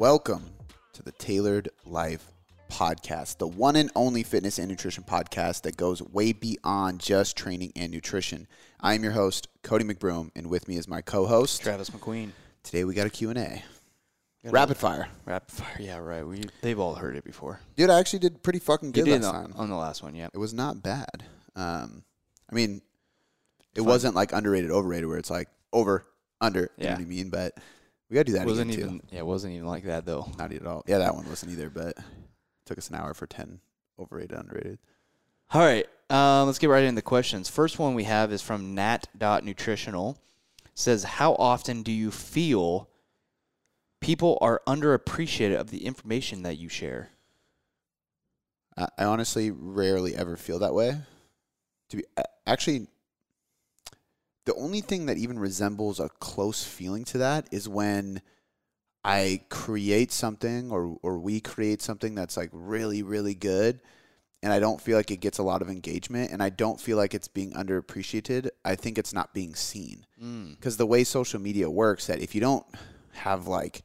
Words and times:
Welcome 0.00 0.48
to 0.94 1.02
the 1.02 1.12
Tailored 1.12 1.68
Life 1.84 2.32
Podcast, 2.70 3.36
the 3.36 3.46
one 3.46 3.76
and 3.76 3.90
only 3.94 4.22
fitness 4.22 4.58
and 4.58 4.66
nutrition 4.66 5.04
podcast 5.04 5.60
that 5.64 5.76
goes 5.76 6.00
way 6.02 6.32
beyond 6.32 7.00
just 7.00 7.36
training 7.36 7.70
and 7.76 7.92
nutrition. 7.92 8.48
I 8.80 8.94
am 8.94 9.02
your 9.02 9.12
host, 9.12 9.48
Cody 9.62 9.84
McBroom, 9.84 10.30
and 10.34 10.46
with 10.46 10.68
me 10.68 10.78
is 10.78 10.88
my 10.88 11.02
co-host. 11.02 11.60
Travis 11.60 11.90
McQueen. 11.90 12.30
Today 12.62 12.84
we 12.84 12.94
got 12.94 13.08
a 13.08 13.10
Q&A. 13.10 13.34
Got 13.34 13.62
a- 14.42 14.50
Rapid 14.50 14.78
fire. 14.78 15.08
Rapid 15.26 15.50
fire. 15.54 15.76
Yeah, 15.78 15.98
right. 15.98 16.26
We 16.26 16.44
they've 16.62 16.80
all 16.80 16.94
heard 16.94 17.14
it 17.16 17.24
before. 17.24 17.60
Dude, 17.76 17.90
I 17.90 17.98
actually 18.00 18.20
did 18.20 18.42
pretty 18.42 18.58
fucking 18.58 18.92
good 18.92 19.06
last 19.06 19.24
on, 19.26 19.34
time. 19.34 19.52
on 19.54 19.68
the 19.68 19.76
last 19.76 20.02
one, 20.02 20.14
yeah. 20.14 20.28
It 20.32 20.38
was 20.38 20.54
not 20.54 20.82
bad. 20.82 21.24
Um, 21.54 22.04
I 22.50 22.54
mean, 22.54 22.80
it 23.76 23.82
wasn't 23.82 24.14
like 24.14 24.32
underrated, 24.32 24.70
overrated, 24.70 25.10
where 25.10 25.18
it's 25.18 25.28
like 25.28 25.50
over, 25.74 26.06
under. 26.40 26.70
You 26.78 26.84
know 26.84 26.90
Yeah. 26.90 26.92
what 26.94 27.02
I 27.02 27.04
mean? 27.04 27.28
But 27.28 27.58
we 28.10 28.16
got 28.16 28.26
to 28.26 28.32
do 28.32 28.38
that 28.38 28.46
wasn't 28.46 28.72
even 28.72 28.98
too. 28.98 29.06
yeah, 29.12 29.20
it 29.20 29.26
wasn't 29.26 29.54
even 29.54 29.66
like 29.66 29.84
that 29.84 30.04
though. 30.04 30.26
Not 30.36 30.52
at 30.52 30.66
all. 30.66 30.84
Yeah, 30.86 30.98
that 30.98 31.14
one 31.14 31.28
wasn't 31.28 31.52
either, 31.52 31.70
but 31.70 31.96
took 32.66 32.76
us 32.76 32.88
an 32.88 32.96
hour 32.96 33.14
for 33.14 33.26
10 33.26 33.60
overrated, 33.98 34.36
underrated. 34.36 34.78
All 35.52 35.60
right. 35.60 35.86
Um, 36.10 36.46
let's 36.46 36.58
get 36.58 36.70
right 36.70 36.82
into 36.82 36.96
the 36.96 37.02
questions. 37.02 37.48
First 37.48 37.78
one 37.78 37.94
we 37.94 38.04
have 38.04 38.32
is 38.32 38.42
from 38.42 38.74
nat.nutritional. 38.74 40.18
Says, 40.74 41.04
How 41.04 41.34
often 41.34 41.82
do 41.82 41.92
you 41.92 42.10
feel 42.10 42.88
people 44.00 44.38
are 44.40 44.60
underappreciated 44.66 45.56
of 45.56 45.70
the 45.70 45.84
information 45.84 46.42
that 46.42 46.58
you 46.58 46.68
share? 46.68 47.10
I, 48.76 48.88
I 48.98 49.04
honestly 49.04 49.52
rarely 49.52 50.16
ever 50.16 50.36
feel 50.36 50.58
that 50.60 50.74
way. 50.74 50.96
To 51.90 51.96
be 51.96 52.04
actually, 52.46 52.88
the 54.46 54.54
only 54.54 54.80
thing 54.80 55.06
that 55.06 55.18
even 55.18 55.38
resembles 55.38 56.00
a 56.00 56.08
close 56.08 56.64
feeling 56.64 57.04
to 57.04 57.18
that 57.18 57.46
is 57.52 57.68
when 57.68 58.22
I 59.04 59.42
create 59.48 60.12
something 60.12 60.70
or 60.70 60.98
or 61.02 61.18
we 61.18 61.40
create 61.40 61.80
something 61.82 62.14
that's 62.14 62.36
like 62.36 62.50
really 62.52 63.02
really 63.02 63.34
good, 63.34 63.80
and 64.42 64.52
I 64.52 64.58
don't 64.60 64.80
feel 64.80 64.96
like 64.96 65.10
it 65.10 65.20
gets 65.20 65.38
a 65.38 65.42
lot 65.42 65.62
of 65.62 65.70
engagement, 65.70 66.32
and 66.32 66.42
I 66.42 66.50
don't 66.50 66.80
feel 66.80 66.96
like 66.98 67.14
it's 67.14 67.28
being 67.28 67.52
underappreciated. 67.52 68.50
I 68.64 68.74
think 68.76 68.98
it's 68.98 69.12
not 69.14 69.32
being 69.34 69.54
seen 69.54 70.06
Mm. 70.22 70.56
because 70.56 70.76
the 70.76 70.86
way 70.86 71.04
social 71.04 71.40
media 71.40 71.70
works 71.70 72.06
that 72.08 72.20
if 72.20 72.34
you 72.34 72.40
don't 72.42 72.66
have 73.12 73.46
like 73.46 73.82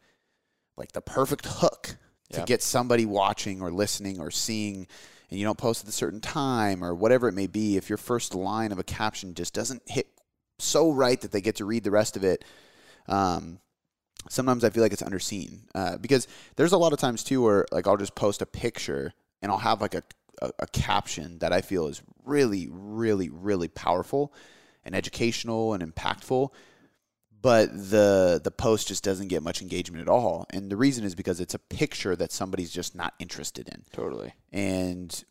like 0.78 0.92
the 0.92 1.02
perfect 1.02 1.46
hook 1.46 1.96
to 2.32 2.40
Yeah. 2.40 2.46
get 2.46 2.62
somebody 2.62 3.06
watching 3.06 3.62
or 3.62 3.72
listening 3.72 4.20
or 4.20 4.30
seeing 4.32 4.88
and 5.30 5.40
you 5.40 5.46
don't 5.46 5.58
post 5.58 5.84
at 5.84 5.90
a 5.90 5.94
certain 5.94 6.20
time 6.20 6.84
or 6.84 6.94
whatever 6.94 7.30
it 7.30 7.34
may 7.34 7.48
be 7.48 7.78
if 7.78 7.88
your 7.88 7.98
first 7.98 8.36
line 8.36 8.74
of 8.74 8.80
a 8.80 8.84
caption 8.84 9.34
just 9.34 9.54
doesn't 9.54 9.82
hit 9.90 10.08
so 10.60 10.92
right 10.92 11.22
that 11.22 11.32
they 11.32 11.42
get 11.42 11.56
to 11.56 11.66
read 11.66 11.84
the 11.84 11.92
rest 11.92 12.16
of 12.18 12.24
it 12.24 12.44
um, 13.08 13.60
sometimes 14.30 14.64
i 14.64 14.70
feel 14.70 14.84
like 14.84 14.94
it's 14.94 15.04
underseen 15.04 15.60
uh, 15.76 15.98
because 15.98 16.28
there's 16.56 16.72
a 16.72 16.78
lot 16.78 16.94
of 16.94 17.00
times 17.00 17.24
too 17.24 17.42
where 17.42 17.66
like 17.72 17.88
i'll 17.88 17.98
just 17.98 18.16
post 18.16 18.42
a 18.42 18.46
picture 18.46 19.14
and 19.42 19.52
i'll 19.52 19.58
have 19.58 19.82
like 19.82 19.96
a, 19.96 20.04
a, 20.42 20.52
a 20.60 20.68
caption 20.68 21.40
that 21.40 21.54
i 21.54 21.62
feel 21.62 21.88
is 21.88 22.02
really 22.24 22.68
really 22.72 23.30
really 23.30 23.68
powerful 23.68 24.34
and 24.84 24.96
educational 24.96 25.74
and 25.74 25.84
impactful 25.84 26.50
but 27.42 27.72
the 27.72 28.42
the 28.44 28.52
post 28.52 28.88
just 28.88 29.04
doesn't 29.04 29.28
get 29.28 29.44
much 29.44 29.62
engagement 29.62 30.02
at 30.02 30.10
all 30.10 30.48
and 30.52 30.72
the 30.72 30.78
reason 30.78 31.04
is 31.04 31.14
because 31.14 31.40
it's 31.40 31.54
a 31.54 31.60
picture 31.60 32.16
that 32.16 32.32
somebody's 32.32 32.72
just 32.72 32.96
not 32.96 33.14
interested 33.20 33.68
in 33.70 33.84
Totally. 33.92 34.34
and 34.52 35.24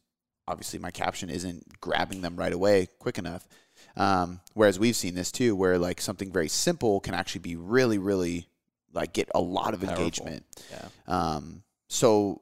obviously 0.46 0.78
my 0.78 0.90
caption 0.90 1.30
isn't 1.30 1.80
grabbing 1.80 2.20
them 2.20 2.36
right 2.36 2.52
away 2.52 2.86
quick 2.98 3.18
enough 3.18 3.48
um, 3.96 4.40
whereas 4.54 4.78
we've 4.78 4.96
seen 4.96 5.14
this 5.14 5.30
too 5.32 5.54
where 5.54 5.78
like 5.78 6.00
something 6.00 6.32
very 6.32 6.48
simple 6.48 7.00
can 7.00 7.14
actually 7.14 7.40
be 7.40 7.56
really 7.56 7.98
really 7.98 8.48
like 8.92 9.12
get 9.12 9.28
a 9.34 9.40
lot 9.40 9.74
of 9.74 9.80
Powerful. 9.80 10.04
engagement 10.04 10.44
Yeah. 10.70 10.88
um, 11.06 11.62
so 11.88 12.40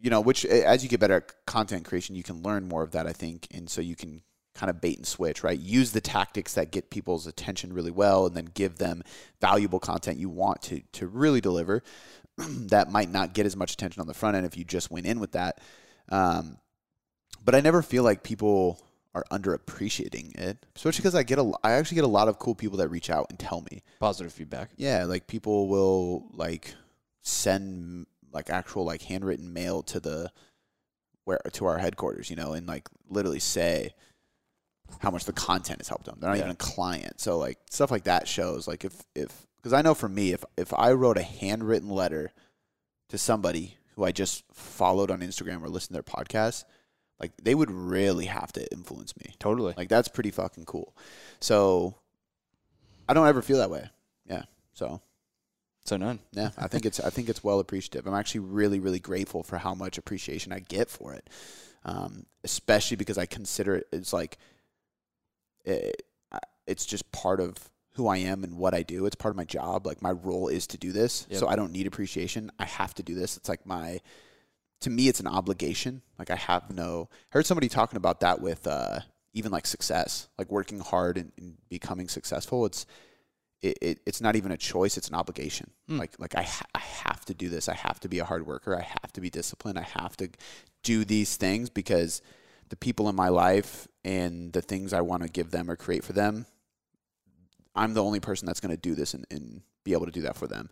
you 0.00 0.10
know 0.10 0.20
which 0.20 0.44
as 0.44 0.82
you 0.82 0.88
get 0.88 1.00
better 1.00 1.14
at 1.14 1.46
content 1.46 1.84
creation 1.84 2.14
you 2.14 2.22
can 2.22 2.42
learn 2.42 2.68
more 2.68 2.82
of 2.82 2.92
that 2.92 3.06
i 3.06 3.12
think 3.12 3.46
and 3.52 3.68
so 3.68 3.80
you 3.80 3.96
can 3.96 4.22
kind 4.54 4.70
of 4.70 4.80
bait 4.80 4.96
and 4.96 5.06
switch 5.06 5.44
right 5.44 5.58
use 5.58 5.92
the 5.92 6.00
tactics 6.00 6.54
that 6.54 6.70
get 6.72 6.90
people's 6.90 7.26
attention 7.26 7.72
really 7.72 7.90
well 7.90 8.26
and 8.26 8.36
then 8.36 8.48
give 8.54 8.78
them 8.78 9.02
valuable 9.40 9.78
content 9.78 10.18
you 10.18 10.28
want 10.28 10.60
to 10.62 10.80
to 10.92 11.06
really 11.06 11.40
deliver 11.40 11.82
that 12.36 12.90
might 12.90 13.10
not 13.10 13.34
get 13.34 13.46
as 13.46 13.56
much 13.56 13.72
attention 13.72 14.00
on 14.00 14.06
the 14.06 14.14
front 14.14 14.36
end 14.36 14.46
if 14.46 14.56
you 14.56 14.64
just 14.64 14.90
went 14.90 15.06
in 15.06 15.20
with 15.20 15.32
that 15.32 15.60
um, 16.10 16.58
but 17.44 17.54
i 17.54 17.60
never 17.60 17.82
feel 17.82 18.02
like 18.02 18.22
people 18.22 18.80
are 19.14 19.24
underappreciating 19.32 20.34
it 20.38 20.64
especially 20.76 20.98
because 21.00 21.14
i 21.14 21.22
get 21.22 21.38
a 21.38 21.52
i 21.64 21.72
actually 21.72 21.94
get 21.96 22.04
a 22.04 22.08
lot 22.08 22.28
of 22.28 22.38
cool 22.38 22.54
people 22.54 22.76
that 22.78 22.88
reach 22.88 23.10
out 23.10 23.26
and 23.30 23.38
tell 23.38 23.62
me 23.70 23.82
Positive 24.00 24.32
feedback. 24.32 24.70
yeah, 24.76 25.04
like 25.04 25.26
people 25.26 25.66
will 25.68 26.26
like 26.32 26.74
send 27.22 28.06
like 28.32 28.50
actual 28.50 28.84
like 28.84 29.02
handwritten 29.02 29.52
mail 29.52 29.82
to 29.84 29.98
the 30.00 30.30
where 31.24 31.38
to 31.52 31.66
our 31.66 31.78
headquarters, 31.78 32.30
you 32.30 32.36
know, 32.36 32.52
and 32.52 32.66
like 32.66 32.88
literally 33.10 33.38
say 33.40 33.92
how 35.00 35.10
much 35.10 35.24
the 35.24 35.32
content 35.32 35.80
has 35.80 35.88
helped 35.88 36.06
them. 36.06 36.16
They're 36.20 36.30
not 36.30 36.36
Yeah. 36.38 36.44
even 36.44 36.52
a 36.52 36.56
client. 36.56 37.20
So 37.20 37.38
like 37.38 37.58
stuff 37.70 37.90
like 37.90 38.04
that 38.04 38.26
shows 38.28 38.66
like 38.68 38.84
if 38.84 39.02
if 39.14 39.46
because 39.56 39.72
I 39.72 39.82
know 39.82 39.94
for 39.94 40.08
me 40.08 40.32
if 40.32 40.44
if 40.56 40.72
I 40.74 40.92
wrote 40.92 41.18
a 41.18 41.22
handwritten 41.22 41.90
letter 41.90 42.32
to 43.08 43.18
somebody 43.18 43.76
who 43.96 44.04
I 44.04 44.12
just 44.12 44.44
followed 44.52 45.10
on 45.10 45.20
Instagram 45.20 45.62
or 45.62 45.68
listened 45.68 45.96
to 45.96 46.02
their 46.02 46.02
podcast, 46.02 46.64
like 47.20 47.32
they 47.42 47.54
would 47.54 47.70
really 47.70 48.26
have 48.26 48.52
to 48.52 48.72
influence 48.72 49.16
me. 49.16 49.34
Totally. 49.38 49.74
Like 49.76 49.88
that's 49.88 50.08
pretty 50.08 50.30
fucking 50.30 50.64
cool. 50.64 50.94
So 51.40 51.94
I 53.08 53.14
don't 53.14 53.26
ever 53.26 53.42
feel 53.42 53.58
that 53.58 53.70
way. 53.70 53.88
Yeah. 54.26 54.42
So 54.74 55.00
so 55.84 55.96
none. 55.96 56.18
yeah, 56.32 56.50
I 56.58 56.68
think 56.68 56.84
it's 56.84 57.00
I 57.00 57.10
think 57.10 57.28
it's 57.28 57.42
well 57.42 57.60
appreciative. 57.60 58.06
I'm 58.06 58.14
actually 58.14 58.40
really 58.40 58.78
really 58.78 58.98
grateful 59.00 59.42
for 59.42 59.56
how 59.58 59.74
much 59.74 59.96
appreciation 59.98 60.52
I 60.52 60.58
get 60.60 60.90
for 60.90 61.14
it, 61.14 61.28
um, 61.84 62.26
especially 62.44 62.96
because 62.98 63.16
I 63.18 63.26
consider 63.26 63.76
it 63.76 63.86
it's 63.92 64.12
like 64.12 64.36
it, 65.64 66.02
it's 66.66 66.84
just 66.84 67.10
part 67.12 67.40
of 67.40 67.54
who 67.94 68.06
I 68.06 68.18
am 68.18 68.44
and 68.44 68.58
what 68.58 68.74
I 68.74 68.82
do. 68.82 69.06
It's 69.06 69.16
part 69.16 69.32
of 69.32 69.36
my 69.36 69.44
job. 69.44 69.86
Like 69.86 70.02
my 70.02 70.12
role 70.12 70.48
is 70.48 70.66
to 70.68 70.76
do 70.78 70.92
this, 70.92 71.26
Yep. 71.30 71.40
so 71.40 71.48
I 71.48 71.56
don't 71.56 71.72
need 71.72 71.86
appreciation. 71.86 72.50
I 72.58 72.64
have 72.66 72.94
to 72.94 73.02
do 73.02 73.14
this. 73.14 73.36
It's 73.36 73.48
like 73.48 73.64
my 73.66 74.00
to 74.80 74.90
me 74.90 75.08
it's 75.08 75.20
an 75.20 75.26
obligation. 75.26 76.02
Like 76.18 76.30
I 76.30 76.36
have 76.36 76.74
no. 76.74 77.08
I 77.12 77.38
heard 77.38 77.46
somebody 77.46 77.68
talking 77.68 77.96
about 77.96 78.20
that 78.20 78.40
with 78.40 78.66
uh, 78.66 79.00
even 79.32 79.52
like 79.52 79.66
success, 79.66 80.28
like 80.38 80.50
working 80.50 80.80
hard 80.80 81.18
and, 81.18 81.32
and 81.38 81.56
becoming 81.68 82.08
successful. 82.08 82.66
It's 82.66 82.86
it, 83.60 83.78
it, 83.82 84.00
it's 84.06 84.20
not 84.20 84.36
even 84.36 84.52
a 84.52 84.56
choice; 84.56 84.96
it's 84.96 85.08
an 85.08 85.14
obligation. 85.14 85.70
Hmm. 85.88 85.98
Like 85.98 86.12
like 86.18 86.34
I 86.36 86.42
ha- 86.42 86.66
I 86.74 86.80
have 86.80 87.24
to 87.26 87.34
do 87.34 87.48
this. 87.48 87.68
I 87.68 87.74
have 87.74 88.00
to 88.00 88.08
be 88.08 88.18
a 88.20 88.24
hard 88.24 88.46
worker. 88.46 88.76
I 88.76 88.82
have 89.02 89.12
to 89.14 89.20
be 89.20 89.30
disciplined. 89.30 89.78
I 89.78 89.86
have 90.00 90.16
to 90.18 90.28
do 90.82 91.04
these 91.04 91.36
things 91.36 91.70
because 91.70 92.22
the 92.68 92.76
people 92.76 93.08
in 93.08 93.16
my 93.16 93.28
life 93.28 93.88
and 94.04 94.52
the 94.52 94.62
things 94.62 94.92
I 94.92 95.00
want 95.00 95.22
to 95.22 95.28
give 95.28 95.50
them 95.50 95.70
or 95.70 95.76
create 95.76 96.04
for 96.04 96.12
them, 96.12 96.46
I'm 97.74 97.94
the 97.94 98.04
only 98.04 98.20
person 98.20 98.46
that's 98.46 98.60
going 98.60 98.74
to 98.74 98.80
do 98.80 98.94
this 98.94 99.14
and, 99.14 99.26
and 99.30 99.62
be 99.84 99.92
able 99.92 100.06
to 100.06 100.12
do 100.12 100.22
that 100.22 100.36
for 100.36 100.46
them. 100.46 100.68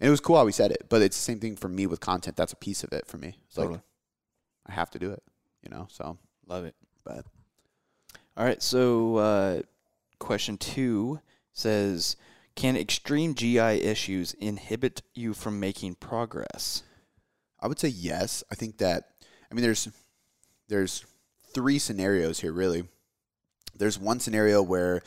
And 0.00 0.08
it 0.08 0.10
was 0.10 0.20
cool 0.20 0.36
how 0.36 0.44
we 0.46 0.52
said 0.52 0.70
it, 0.70 0.86
but 0.88 1.02
it's 1.02 1.16
the 1.16 1.22
same 1.22 1.40
thing 1.40 1.56
for 1.56 1.68
me 1.68 1.86
with 1.86 2.00
content. 2.00 2.36
That's 2.36 2.52
a 2.54 2.56
piece 2.56 2.82
of 2.82 2.92
it 2.92 3.06
for 3.06 3.18
me. 3.18 3.36
It's 3.46 3.56
Totally. 3.56 3.74
like 3.74 3.82
I 4.66 4.72
have 4.72 4.90
to 4.92 4.98
do 4.98 5.10
it, 5.10 5.22
you 5.62 5.68
know. 5.70 5.86
So, 5.90 6.16
Love 6.46 6.64
it. 6.64 6.74
but 7.04 7.26
All 8.36 8.44
right. 8.44 8.62
So, 8.62 9.16
uh, 9.16 9.62
question 10.18 10.56
two 10.56 11.20
says, 11.52 12.16
"Can 12.54 12.76
extreme 12.76 13.34
GI 13.34 13.58
issues 13.82 14.32
inhibit 14.34 15.02
you 15.14 15.34
from 15.34 15.60
making 15.60 15.96
progress?" 15.96 16.82
I 17.60 17.66
would 17.68 17.78
say 17.78 17.88
yes. 17.88 18.42
I 18.50 18.54
think 18.54 18.78
that 18.78 19.04
I 19.50 19.54
mean 19.54 19.62
there's 19.62 19.88
there's 20.68 21.04
three 21.52 21.78
scenarios 21.78 22.40
here 22.40 22.52
really. 22.52 22.84
There's 23.76 23.98
one 23.98 24.18
scenario 24.20 24.62
where 24.62 25.02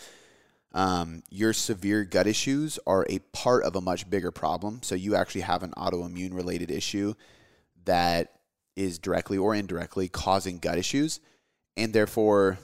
um, 0.73 1.23
your 1.29 1.53
severe 1.53 2.03
gut 2.03 2.25
issues 2.27 2.79
are 2.87 3.05
a 3.09 3.19
part 3.31 3.63
of 3.63 3.75
a 3.75 3.81
much 3.81 4.09
bigger 4.09 4.31
problem. 4.31 4.81
So 4.81 4.95
you 4.95 5.15
actually 5.15 5.41
have 5.41 5.63
an 5.63 5.71
autoimmune 5.77 6.33
related 6.33 6.71
issue 6.71 7.13
that 7.85 8.31
is 8.75 8.97
directly 8.97 9.37
or 9.37 9.53
indirectly 9.53 10.07
causing 10.09 10.57
gut 10.57 10.77
issues, 10.77 11.19
and 11.77 11.93
therefore 11.93 12.57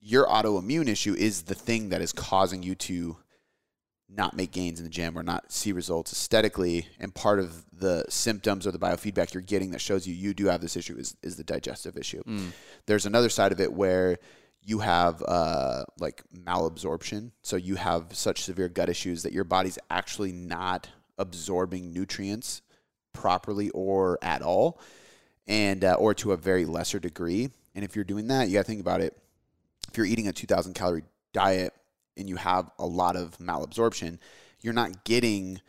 your 0.00 0.26
autoimmune 0.26 0.88
issue 0.88 1.14
is 1.14 1.42
the 1.42 1.54
thing 1.54 1.88
that 1.90 2.02
is 2.02 2.12
causing 2.12 2.62
you 2.62 2.74
to 2.74 3.16
not 4.14 4.36
make 4.36 4.50
gains 4.50 4.78
in 4.78 4.84
the 4.84 4.90
gym 4.90 5.16
or 5.16 5.22
not 5.22 5.50
see 5.50 5.72
results 5.72 6.12
aesthetically 6.12 6.86
and 7.00 7.14
part 7.14 7.38
of 7.38 7.64
the 7.72 8.04
symptoms 8.10 8.66
or 8.66 8.70
the 8.72 8.78
biofeedback 8.78 9.32
you're 9.32 9.42
getting 9.42 9.70
that 9.70 9.80
shows 9.80 10.06
you 10.06 10.12
you 10.12 10.34
do 10.34 10.46
have 10.46 10.60
this 10.60 10.76
issue 10.76 10.94
is, 10.98 11.16
is 11.22 11.36
the 11.36 11.44
digestive 11.44 11.96
issue 11.96 12.22
Mm. 12.26 12.50
there's 12.84 13.06
another 13.06 13.30
side 13.30 13.52
of 13.52 13.60
it 13.60 13.72
where 13.72 14.18
you 14.64 14.78
have 14.78 15.22
uh, 15.26 15.84
like 15.98 16.22
malabsorption 16.34 17.30
so 17.42 17.56
you 17.56 17.74
have 17.74 18.06
such 18.14 18.42
severe 18.42 18.68
gut 18.68 18.88
issues 18.88 19.22
that 19.22 19.32
your 19.32 19.44
body's 19.44 19.78
actually 19.90 20.32
not 20.32 20.88
absorbing 21.18 21.92
nutrients 21.92 22.62
properly 23.12 23.70
or 23.70 24.18
at 24.22 24.42
all 24.42 24.80
and 25.46 25.84
uh, 25.84 25.94
or 25.94 26.14
to 26.14 26.32
a 26.32 26.36
very 26.36 26.64
lesser 26.64 26.98
degree 26.98 27.50
and 27.74 27.84
if 27.84 27.94
you're 27.94 28.04
doing 28.04 28.28
that 28.28 28.48
you 28.48 28.54
got 28.54 28.60
to 28.60 28.64
think 28.64 28.80
about 28.80 29.00
it 29.00 29.16
if 29.88 29.96
you're 29.96 30.06
eating 30.06 30.28
a 30.28 30.32
2000 30.32 30.72
calorie 30.74 31.04
diet 31.32 31.74
and 32.16 32.28
you 32.28 32.36
have 32.36 32.70
a 32.78 32.86
lot 32.86 33.16
of 33.16 33.36
malabsorption, 33.38 34.18
you're 34.60 34.72
not 34.72 35.04
getting 35.04 35.60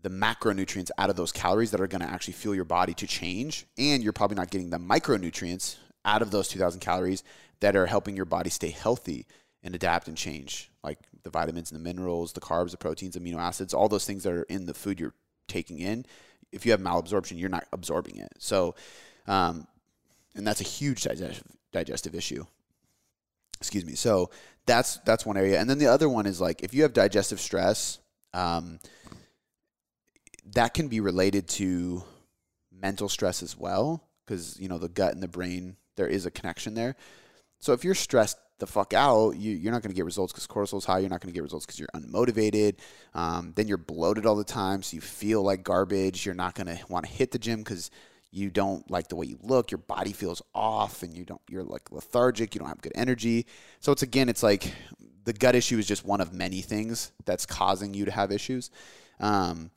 the 0.00 0.10
macronutrients 0.10 0.90
out 0.98 1.10
of 1.10 1.16
those 1.16 1.32
calories 1.32 1.70
that 1.70 1.80
are 1.80 1.86
going 1.86 2.00
to 2.00 2.10
actually 2.10 2.34
fuel 2.34 2.54
your 2.54 2.64
body 2.64 2.92
to 2.94 3.06
change. 3.06 3.66
And 3.78 4.02
you're 4.02 4.12
probably 4.12 4.36
not 4.36 4.50
getting 4.50 4.70
the 4.70 4.78
micronutrients 4.78 5.76
out 6.04 6.22
of 6.22 6.30
those 6.30 6.48
2,000 6.48 6.80
calories 6.80 7.22
that 7.62 7.76
are 7.76 7.86
helping 7.86 8.16
your 8.16 8.24
body 8.24 8.50
stay 8.50 8.70
healthy 8.70 9.24
and 9.62 9.72
adapt 9.72 10.08
and 10.08 10.16
change, 10.16 10.68
like 10.82 10.98
the 11.22 11.30
vitamins 11.30 11.70
and 11.70 11.78
the 11.78 11.84
minerals, 11.84 12.32
the 12.32 12.40
carbs, 12.40 12.72
the 12.72 12.76
proteins, 12.76 13.16
amino 13.16 13.36
acids, 13.36 13.72
all 13.72 13.88
those 13.88 14.04
things 14.04 14.24
that 14.24 14.32
are 14.32 14.42
in 14.42 14.66
the 14.66 14.74
food 14.74 14.98
you're 14.98 15.14
taking 15.46 15.78
in. 15.78 16.04
If 16.50 16.66
you 16.66 16.72
have 16.72 16.80
malabsorption, 16.80 17.38
you're 17.38 17.48
not 17.48 17.66
absorbing 17.72 18.16
it. 18.16 18.32
So, 18.38 18.74
um, 19.28 19.68
and 20.34 20.44
that's 20.44 20.60
a 20.60 20.64
huge 20.64 21.04
digestive, 21.04 21.44
digestive 21.70 22.16
issue. 22.16 22.44
Excuse 23.60 23.86
me. 23.86 23.94
So 23.94 24.30
that's 24.66 24.96
that's 25.06 25.24
one 25.24 25.36
area, 25.36 25.60
and 25.60 25.70
then 25.70 25.78
the 25.78 25.86
other 25.86 26.08
one 26.08 26.26
is 26.26 26.40
like 26.40 26.64
if 26.64 26.74
you 26.74 26.82
have 26.82 26.92
digestive 26.92 27.40
stress, 27.40 28.00
um, 28.34 28.80
that 30.54 30.74
can 30.74 30.88
be 30.88 30.98
related 30.98 31.46
to 31.48 32.02
mental 32.72 33.08
stress 33.08 33.40
as 33.40 33.56
well, 33.56 34.02
because 34.26 34.58
you 34.58 34.68
know 34.68 34.78
the 34.78 34.88
gut 34.88 35.14
and 35.14 35.22
the 35.22 35.28
brain 35.28 35.76
there 35.94 36.08
is 36.08 36.26
a 36.26 36.30
connection 36.30 36.74
there. 36.74 36.96
So 37.62 37.72
if 37.72 37.84
you're 37.84 37.94
stressed 37.94 38.38
the 38.58 38.66
fuck 38.66 38.92
out, 38.92 39.36
you, 39.36 39.52
you're 39.52 39.72
not 39.72 39.82
going 39.82 39.92
to 39.92 39.96
get 39.96 40.04
results 40.04 40.32
because 40.32 40.48
cortisol's 40.48 40.84
high. 40.84 40.98
You're 40.98 41.08
not 41.08 41.20
going 41.20 41.32
to 41.32 41.34
get 41.34 41.44
results 41.44 41.64
because 41.64 41.78
you're 41.78 41.88
unmotivated. 41.94 42.78
Um, 43.14 43.52
then 43.54 43.68
you're 43.68 43.78
bloated 43.78 44.26
all 44.26 44.34
the 44.34 44.42
time, 44.42 44.82
so 44.82 44.96
you 44.96 45.00
feel 45.00 45.42
like 45.42 45.62
garbage. 45.62 46.26
You're 46.26 46.34
not 46.34 46.56
going 46.56 46.66
to 46.66 46.78
want 46.88 47.06
to 47.06 47.12
hit 47.12 47.30
the 47.30 47.38
gym 47.38 47.60
because 47.60 47.92
you 48.32 48.50
don't 48.50 48.90
like 48.90 49.06
the 49.06 49.14
way 49.14 49.26
you 49.26 49.38
look. 49.42 49.70
Your 49.70 49.78
body 49.78 50.12
feels 50.12 50.42
off, 50.52 51.04
and 51.04 51.16
you 51.16 51.24
don't. 51.24 51.40
You're 51.48 51.62
like 51.62 51.92
lethargic. 51.92 52.52
You 52.52 52.58
don't 52.58 52.68
have 52.68 52.82
good 52.82 52.92
energy. 52.96 53.46
So 53.78 53.92
it's 53.92 54.02
again, 54.02 54.28
it's 54.28 54.42
like 54.42 54.74
the 55.24 55.32
gut 55.32 55.54
issue 55.54 55.78
is 55.78 55.86
just 55.86 56.04
one 56.04 56.20
of 56.20 56.32
many 56.32 56.62
things 56.62 57.12
that's 57.24 57.46
causing 57.46 57.94
you 57.94 58.06
to 58.06 58.10
have 58.10 58.32
issues. 58.32 58.72
Um, 59.20 59.70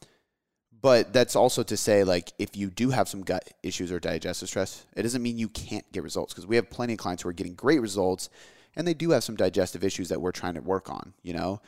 but 0.81 1.13
that's 1.13 1.35
also 1.35 1.63
to 1.63 1.77
say, 1.77 2.03
like, 2.03 2.31
if 2.37 2.55
you 2.55 2.69
do 2.69 2.89
have 2.89 3.09
some 3.09 3.21
gut 3.21 3.51
issues 3.63 3.91
or 3.91 3.99
digestive 3.99 4.49
stress, 4.49 4.85
it 4.95 5.03
doesn't 5.03 5.23
mean 5.23 5.37
you 5.37 5.49
can't 5.49 5.89
get 5.91 6.03
results 6.03 6.33
because 6.33 6.47
we 6.47 6.55
have 6.55 6.69
plenty 6.69 6.93
of 6.93 6.99
clients 6.99 7.23
who 7.23 7.29
are 7.29 7.33
getting 7.33 7.55
great 7.55 7.81
results 7.81 8.29
and 8.75 8.87
they 8.87 8.93
do 8.93 9.11
have 9.11 9.23
some 9.23 9.35
digestive 9.35 9.83
issues 9.83 10.09
that 10.09 10.21
we're 10.21 10.31
trying 10.31 10.55
to 10.55 10.61
work 10.61 10.89
on. 10.89 11.13
You 11.23 11.33
know, 11.33 11.61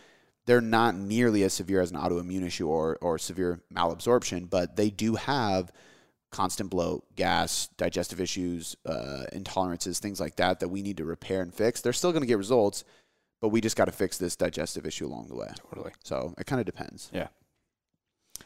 they're 0.45 0.62
not 0.62 0.95
nearly 0.95 1.44
as 1.44 1.54
severe 1.54 1.81
as 1.81 1.92
an 1.92 1.98
autoimmune 1.98 2.45
issue 2.45 2.68
or, 2.68 2.98
or 3.01 3.18
severe 3.18 3.62
malabsorption, 3.74 4.50
but 4.50 4.75
they 4.75 4.89
do 4.89 5.15
have 5.15 5.71
constant 6.31 6.69
bloat, 6.69 7.04
gas, 7.15 7.68
digestive 7.77 8.19
issues, 8.19 8.75
uh, 8.86 9.24
intolerances, 9.33 10.00
things 10.00 10.19
like 10.19 10.36
that 10.36 10.59
that 10.59 10.68
we 10.68 10.81
need 10.81 10.98
to 10.98 11.06
repair 11.06 11.42
and 11.42 11.54
fix. 11.54 11.81
They're 11.81 11.94
still 11.94 12.12
going 12.12 12.21
to 12.21 12.27
get 12.27 12.38
results, 12.38 12.83
but 13.42 13.50
we 13.50 13.62
just 13.62 13.77
got 13.77 13.86
to 13.86 13.92
fix 13.92 14.18
this 14.18 14.36
digestive 14.36 14.86
issue 14.86 15.07
along 15.07 15.27
the 15.27 15.36
way. 15.36 15.50
Totally. 15.69 15.92
So 16.04 16.33
it 16.38 16.45
kind 16.45 16.59
of 16.59 16.65
depends. 16.65 17.09
Yeah. 17.13 17.27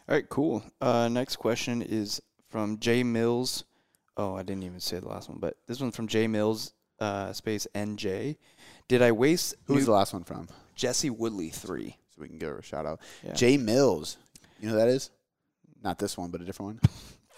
All 0.09 0.15
right, 0.15 0.27
cool. 0.29 0.63
Uh, 0.79 1.07
next 1.09 1.37
question 1.37 1.81
is 1.81 2.21
from 2.49 2.79
Jay 2.79 3.03
Mills. 3.03 3.63
Oh, 4.17 4.35
I 4.35 4.43
didn't 4.43 4.63
even 4.63 4.79
say 4.79 4.99
the 4.99 5.07
last 5.07 5.29
one, 5.29 5.39
but 5.39 5.55
this 5.67 5.79
one's 5.79 5.95
from 5.95 6.07
Jay 6.07 6.27
Mills, 6.27 6.73
uh, 6.99 7.31
space 7.33 7.65
NJ. 7.73 8.37
Did 8.87 9.01
I 9.01 9.11
waste 9.13 9.55
Who's 9.65 9.85
the 9.85 9.91
last 9.93 10.13
one 10.13 10.23
from? 10.23 10.49
Jesse 10.75 11.09
Woodley 11.09 11.49
three? 11.49 11.97
So 12.15 12.21
we 12.21 12.27
can 12.27 12.37
give 12.37 12.49
her 12.49 12.57
a 12.59 12.63
shout 12.63 12.85
out. 12.85 12.99
Yeah. 13.23 13.33
Jay 13.33 13.57
Mills. 13.57 14.17
You 14.59 14.67
know 14.67 14.73
who 14.73 14.79
that 14.79 14.89
is? 14.89 15.09
Not 15.83 15.97
this 15.97 16.17
one, 16.17 16.29
but 16.29 16.41
a 16.41 16.45
different 16.45 16.67
one. 16.75 16.79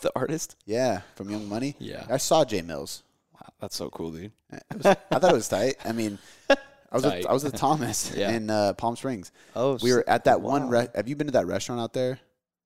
The 0.01 0.11
artist? 0.17 0.57
Yeah, 0.65 0.99
from 1.15 1.29
Young 1.29 1.47
Money. 1.47 1.77
Yeah. 1.79 2.05
I 2.09 2.17
saw 2.17 2.43
Jae 2.43 2.61
Millz. 2.61 3.03
Wow, 3.35 3.53
that's 3.61 3.73
so 3.77 3.89
cool, 3.89 4.11
dude. 4.11 4.33
Was- 4.75 4.85
I 4.85 4.95
thought 5.17 5.31
it 5.31 5.33
was 5.33 5.47
tight. 5.47 5.75
I 5.85 5.93
mean, 5.93 6.19
I 6.49 6.55
was 6.91 7.05
with, 7.05 7.25
I 7.25 7.31
was 7.31 7.45
with 7.45 7.55
Thomas 7.55 8.11
Yeah. 8.17 8.31
in 8.31 8.49
uh, 8.49 8.73
Palm 8.73 8.97
Springs. 8.97 9.31
Oh, 9.55 9.77
We 9.81 9.93
were 9.93 10.03
at 10.05 10.25
that 10.25 10.41
one. 10.41 10.67
Re- 10.67 10.89
have 10.93 11.07
you 11.07 11.15
been 11.15 11.27
to 11.27 11.31
that 11.33 11.47
restaurant 11.47 11.79
out 11.79 11.93
there 11.93 12.19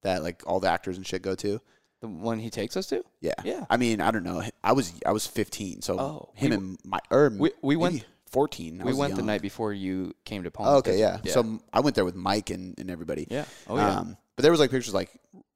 that 0.04 0.24
like 0.24 0.44
all 0.46 0.60
the 0.60 0.70
actors 0.70 0.98
and 0.98 1.06
shit 1.06 1.22
go 1.22 1.36
to? 1.36 1.60
the 2.00 2.08
one 2.08 2.38
he 2.38 2.52
takes 2.52 2.78
us 2.78 2.86
to. 2.86 3.04
Yeah. 3.22 3.34
Yeah. 3.44 3.66
I 3.72 3.78
mean, 3.78 4.02
I 4.02 4.12
don't 4.12 4.24
know. 4.24 4.44
I 4.64 4.74
was 4.74 4.94
I 5.04 5.12
was 5.12 5.26
15, 5.26 5.82
so 5.82 6.00
Oh, 6.00 6.30
him 6.36 6.50
we 6.52 6.56
and 6.56 6.78
my 6.86 7.00
or 7.10 7.32
we- 7.36 7.52
we 7.64 7.76
went- 7.76 8.06
14. 8.30 8.82
I 8.82 8.84
we 8.86 8.94
went 8.94 9.16
the 9.16 9.24
night 9.24 9.42
before 9.42 9.74
you 9.74 10.14
came 10.26 10.44
to 10.44 10.52
Palm. 10.52 10.68
Oh, 10.68 10.76
okay, 10.78 10.98
didn't 10.98 11.26
yeah. 11.26 11.32
So 11.34 11.60
I 11.74 11.80
went 11.80 11.96
there 11.96 12.06
with 12.06 12.14
Mike 12.14 12.52
and, 12.52 12.78
and 12.78 12.92
everybody. 12.92 13.26
yeah. 13.32 13.46
Oh 13.68 13.78
yeah. 13.78 14.00
Um, 14.00 14.18
but 14.36 14.44
there 14.44 14.52
was 14.52 14.60
like 14.60 14.70
pictures 14.70 14.94
like 14.94 15.10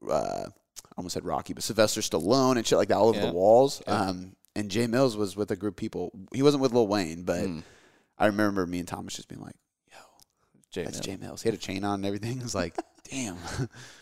uh, 0.10 0.46
I 0.48 0.94
almost 0.98 1.14
said 1.14 1.26
Rocky, 1.26 1.54
but 1.54 1.62
Sylvester 1.64 2.02
Stallone 2.02 2.56
and 2.58 2.66
shit 2.66 2.78
like 2.80 2.88
that 2.88 2.98
all 2.98 3.10
over 3.10 3.20
Yeah. 3.20 3.28
the 3.28 3.34
walls. 3.34 3.84
Yeah. 3.86 3.94
Um, 4.02 4.36
and 4.56 4.72
Jae 4.72 4.88
Millz 4.88 5.16
was 5.16 5.36
with 5.36 5.52
a 5.52 5.56
group 5.56 5.74
of 5.74 5.78
people. 5.78 6.12
He 6.34 6.42
wasn't 6.42 6.64
with 6.64 6.74
Lil 6.74 6.88
Wayne, 6.88 7.22
but 7.24 7.42
Mm. 7.42 7.62
I 8.18 8.26
remember 8.28 8.66
me 8.66 8.80
and 8.80 8.88
Thomas 8.88 9.16
just 9.16 9.28
being 9.28 9.42
like, 9.42 9.56
Jay 10.72 10.86
"That's 10.86 11.06
Mills. 11.06 11.20
Jae 11.20 11.24
Millz." 11.24 11.42
He 11.44 11.50
had 11.50 11.54
a 11.54 11.62
chain 11.62 11.84
on 11.84 11.96
and 11.96 12.06
everything. 12.06 12.38
It 12.38 12.44
was 12.44 12.56
like, 12.56 12.76
"Damn, 13.12 13.38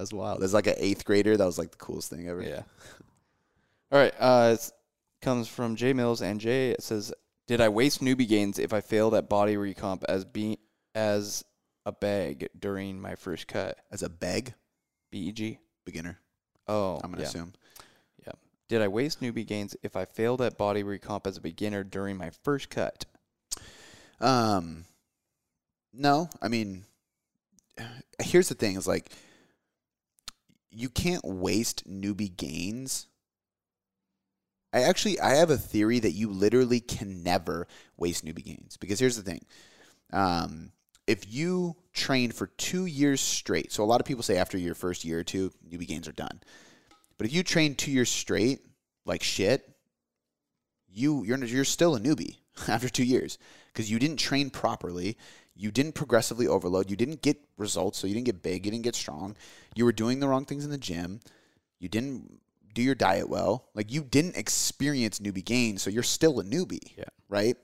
that's 0.00 0.12
wild." 0.12 0.40
There's 0.40 0.54
like 0.54 0.66
an 0.66 0.74
eighth 0.78 1.04
grader. 1.04 1.36
That 1.36 1.44
was 1.46 1.58
like 1.58 1.70
the 1.70 1.76
coolest 1.76 2.10
thing 2.10 2.28
ever. 2.28 2.42
Yeah. 2.42 2.62
All 3.92 3.98
right. 3.98 4.14
Uh, 4.18 4.56
it 4.58 4.72
comes 5.22 5.48
from 5.48 5.76
Jay 5.76 5.92
Mills 5.92 6.22
and 6.22 6.40
Jay. 6.40 6.70
It 6.70 6.82
says, 6.82 7.12
"Did 7.46 7.60
I 7.60 7.68
waste 7.68 8.00
newbie 8.00 8.28
gains 8.28 8.58
if 8.58 8.72
I 8.72 8.80
failed 8.80 9.14
at 9.14 9.28
body 9.28 9.54
recomp 9.56 10.04
as 10.08 10.24
be 10.24 10.58
as 10.94 11.44
a 11.86 11.92
bag 11.92 12.48
during 12.58 13.00
my 13.00 13.14
first 13.14 13.46
cut?" 13.46 13.78
As 13.90 14.02
a 14.02 14.08
beg 14.08 14.54
BEG. 15.10 15.58
beginner, 15.84 16.18
Oh, 16.68 17.00
I'm 17.02 17.10
gonna 17.10 17.22
yeah. 17.22 17.28
assume. 17.28 17.52
Yeah. 18.24 18.32
Did 18.68 18.80
I 18.82 18.88
waste 18.88 19.20
newbie 19.20 19.46
gains 19.46 19.76
if 19.82 19.96
I 19.96 20.04
failed 20.04 20.40
at 20.40 20.56
body 20.56 20.84
recomp 20.84 21.26
as 21.26 21.36
a 21.36 21.40
beginner 21.40 21.82
during 21.82 22.16
my 22.16 22.30
first 22.30 22.70
cut? 22.70 23.06
Um, 24.20 24.84
no, 25.92 26.28
I 26.40 26.48
mean, 26.48 26.84
here's 28.22 28.48
the 28.48 28.54
thing: 28.54 28.76
is 28.76 28.86
like 28.86 29.10
you 30.70 30.88
can't 30.88 31.24
waste 31.24 31.88
newbie 31.88 32.34
gains. 32.36 33.06
I 34.72 34.82
actually 34.82 35.18
I 35.20 35.34
have 35.34 35.50
a 35.50 35.56
theory 35.56 35.98
that 35.98 36.12
you 36.12 36.30
literally 36.30 36.80
can 36.80 37.22
never 37.22 37.66
waste 37.96 38.24
newbie 38.24 38.44
gains 38.44 38.76
because 38.76 39.00
here's 39.00 39.16
the 39.16 39.22
thing: 39.22 39.44
um, 40.12 40.72
if 41.06 41.32
you 41.32 41.76
train 41.92 42.30
for 42.30 42.46
two 42.46 42.86
years 42.86 43.20
straight, 43.20 43.72
so 43.72 43.82
a 43.82 43.86
lot 43.86 44.00
of 44.00 44.06
people 44.06 44.22
say 44.22 44.36
after 44.36 44.56
your 44.56 44.74
first 44.74 45.04
year 45.04 45.18
or 45.18 45.24
two, 45.24 45.50
newbie 45.68 45.88
gains 45.88 46.06
are 46.06 46.12
done. 46.12 46.40
But 47.18 47.26
if 47.26 47.32
you 47.32 47.42
train 47.42 47.74
two 47.74 47.90
years 47.90 48.08
straight 48.08 48.60
like 49.04 49.22
shit, 49.22 49.68
you 50.88 51.24
you're 51.24 51.44
you're 51.44 51.64
still 51.64 51.96
a 51.96 52.00
newbie 52.00 52.36
after 52.68 52.88
two 52.88 53.04
years 53.04 53.38
because 53.72 53.90
you 53.90 53.98
didn't 53.98 54.18
train 54.18 54.50
properly. 54.50 55.16
You 55.60 55.70
didn't 55.70 55.92
progressively 55.92 56.46
overload. 56.46 56.88
You 56.88 56.96
didn't 56.96 57.20
get 57.20 57.36
results, 57.58 57.98
so 57.98 58.06
you 58.06 58.14
didn't 58.14 58.24
get 58.24 58.42
big. 58.42 58.64
You 58.64 58.72
didn't 58.72 58.84
get 58.84 58.94
strong. 58.94 59.36
You 59.74 59.84
were 59.84 59.92
doing 59.92 60.18
the 60.18 60.26
wrong 60.26 60.46
things 60.46 60.64
in 60.64 60.70
the 60.70 60.78
gym. 60.78 61.20
You 61.78 61.90
didn't 61.90 62.40
do 62.72 62.80
your 62.80 62.94
diet 62.94 63.28
well. 63.28 63.68
Like 63.74 63.92
you 63.92 64.02
didn't 64.02 64.38
experience 64.38 65.18
newbie 65.18 65.44
gains, 65.44 65.82
so 65.82 65.90
you're 65.90 66.02
still 66.02 66.40
a 66.40 66.44
newbie. 66.44 66.96
Yeah. 66.96 67.04
Right. 67.28 67.58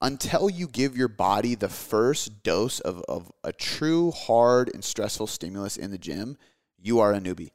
Until 0.00 0.48
you 0.48 0.68
give 0.68 0.96
your 0.96 1.08
body 1.08 1.56
the 1.56 1.68
first 1.68 2.44
dose 2.44 2.78
of, 2.78 3.02
of 3.08 3.32
a 3.42 3.52
true 3.52 4.12
hard 4.12 4.70
and 4.72 4.84
stressful 4.84 5.26
stimulus 5.26 5.76
in 5.76 5.90
the 5.90 5.98
gym, 5.98 6.38
you 6.78 7.00
are 7.00 7.12
a 7.12 7.18
newbie. 7.18 7.50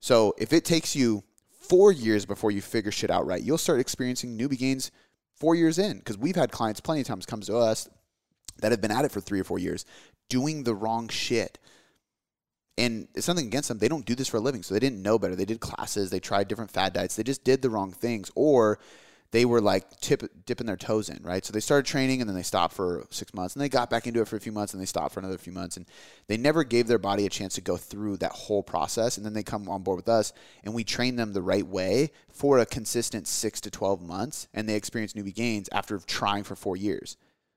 So 0.00 0.34
if 0.38 0.54
it 0.54 0.64
takes 0.64 0.96
you 0.96 1.22
four 1.60 1.92
years 1.92 2.24
before 2.24 2.50
you 2.50 2.62
figure 2.62 2.90
shit 2.90 3.10
out 3.10 3.26
right, 3.26 3.42
you'll 3.42 3.58
start 3.58 3.78
experiencing 3.78 4.38
newbie 4.38 4.58
gains 4.58 4.90
four 5.34 5.54
years 5.54 5.78
in. 5.78 5.98
Because 5.98 6.16
we've 6.16 6.34
had 6.34 6.50
clients 6.50 6.80
plenty 6.80 7.02
of 7.02 7.06
times 7.06 7.26
come 7.26 7.42
to 7.42 7.58
us 7.58 7.90
that 8.60 8.72
have 8.72 8.80
been 8.80 8.90
at 8.90 9.04
it 9.04 9.12
for 9.12 9.20
three 9.20 9.40
or 9.40 9.44
four 9.44 9.58
years 9.58 9.84
doing 10.28 10.64
the 10.64 10.74
wrong 10.74 11.08
shit. 11.08 11.58
And 12.76 13.06
it's 13.14 13.26
something 13.26 13.46
against 13.46 13.68
them. 13.68 13.78
They 13.78 13.88
don't 13.88 14.06
do 14.06 14.14
this 14.14 14.28
for 14.28 14.38
a 14.38 14.40
living, 14.40 14.62
so 14.62 14.74
they 14.74 14.80
didn't 14.80 15.02
know 15.02 15.18
better. 15.18 15.36
They 15.36 15.44
did 15.44 15.60
classes, 15.60 16.10
they 16.10 16.20
tried 16.20 16.48
different 16.48 16.72
fad 16.72 16.92
diets, 16.92 17.14
they 17.14 17.22
just 17.22 17.44
did 17.44 17.62
the 17.62 17.70
wrong 17.70 17.92
things, 17.92 18.30
or 18.34 18.80
they 19.30 19.44
were 19.44 19.60
like 19.60 20.00
tip, 20.00 20.22
dipping 20.46 20.66
their 20.66 20.76
toes 20.76 21.08
in, 21.08 21.20
right? 21.22 21.44
So 21.44 21.52
they 21.52 21.60
started 21.60 21.86
training 21.86 22.20
and 22.20 22.28
then 22.28 22.36
they 22.36 22.42
stopped 22.42 22.74
for 22.74 23.04
six 23.10 23.34
months, 23.34 23.54
and 23.54 23.62
they 23.62 23.68
got 23.68 23.90
back 23.90 24.06
into 24.06 24.20
it 24.20 24.28
for 24.28 24.36
a 24.36 24.40
few 24.40 24.52
months, 24.52 24.72
and 24.72 24.80
they 24.80 24.86
stopped 24.86 25.14
for 25.14 25.20
another 25.20 25.38
few 25.38 25.52
months, 25.52 25.76
and 25.76 25.86
they 26.26 26.36
never 26.36 26.64
gave 26.64 26.86
their 26.86 26.98
body 26.98 27.26
a 27.26 27.30
chance 27.30 27.54
to 27.54 27.60
go 27.60 27.76
through 27.76 28.16
that 28.18 28.32
whole 28.32 28.62
process. 28.62 29.16
And 29.16 29.26
then 29.26 29.34
they 29.34 29.42
come 29.42 29.68
on 29.68 29.82
board 29.82 29.96
with 29.96 30.08
us, 30.08 30.32
and 30.62 30.72
we 30.72 30.84
train 30.84 31.16
them 31.16 31.32
the 31.32 31.42
right 31.42 31.66
way 31.66 32.10
for 32.32 32.58
a 32.58 32.66
consistent 32.66 33.26
six 33.28 33.60
to 33.62 33.70
twelve 33.70 34.02
months, 34.02 34.48
and 34.54 34.68
they 34.68 34.74
experience 34.74 35.14
newbie 35.14 35.34
gains 35.34 35.68
after 35.72 35.98
trying 35.98 36.44
for 36.44 36.54
four 36.54 36.76
years. 36.76 37.16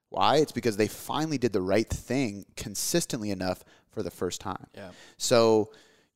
Why? 0.09 0.37
It's 0.37 0.51
because 0.51 0.77
they 0.77 0.87
finally 0.87 1.37
did 1.37 1.53
the 1.53 1.61
right 1.61 1.87
thing 1.87 2.45
consistently 2.55 3.31
enough 3.31 3.63
for 3.91 4.03
the 4.03 4.11
first 4.11 4.41
time. 4.41 4.67
Yeah. 4.75 4.91
So 5.17 5.71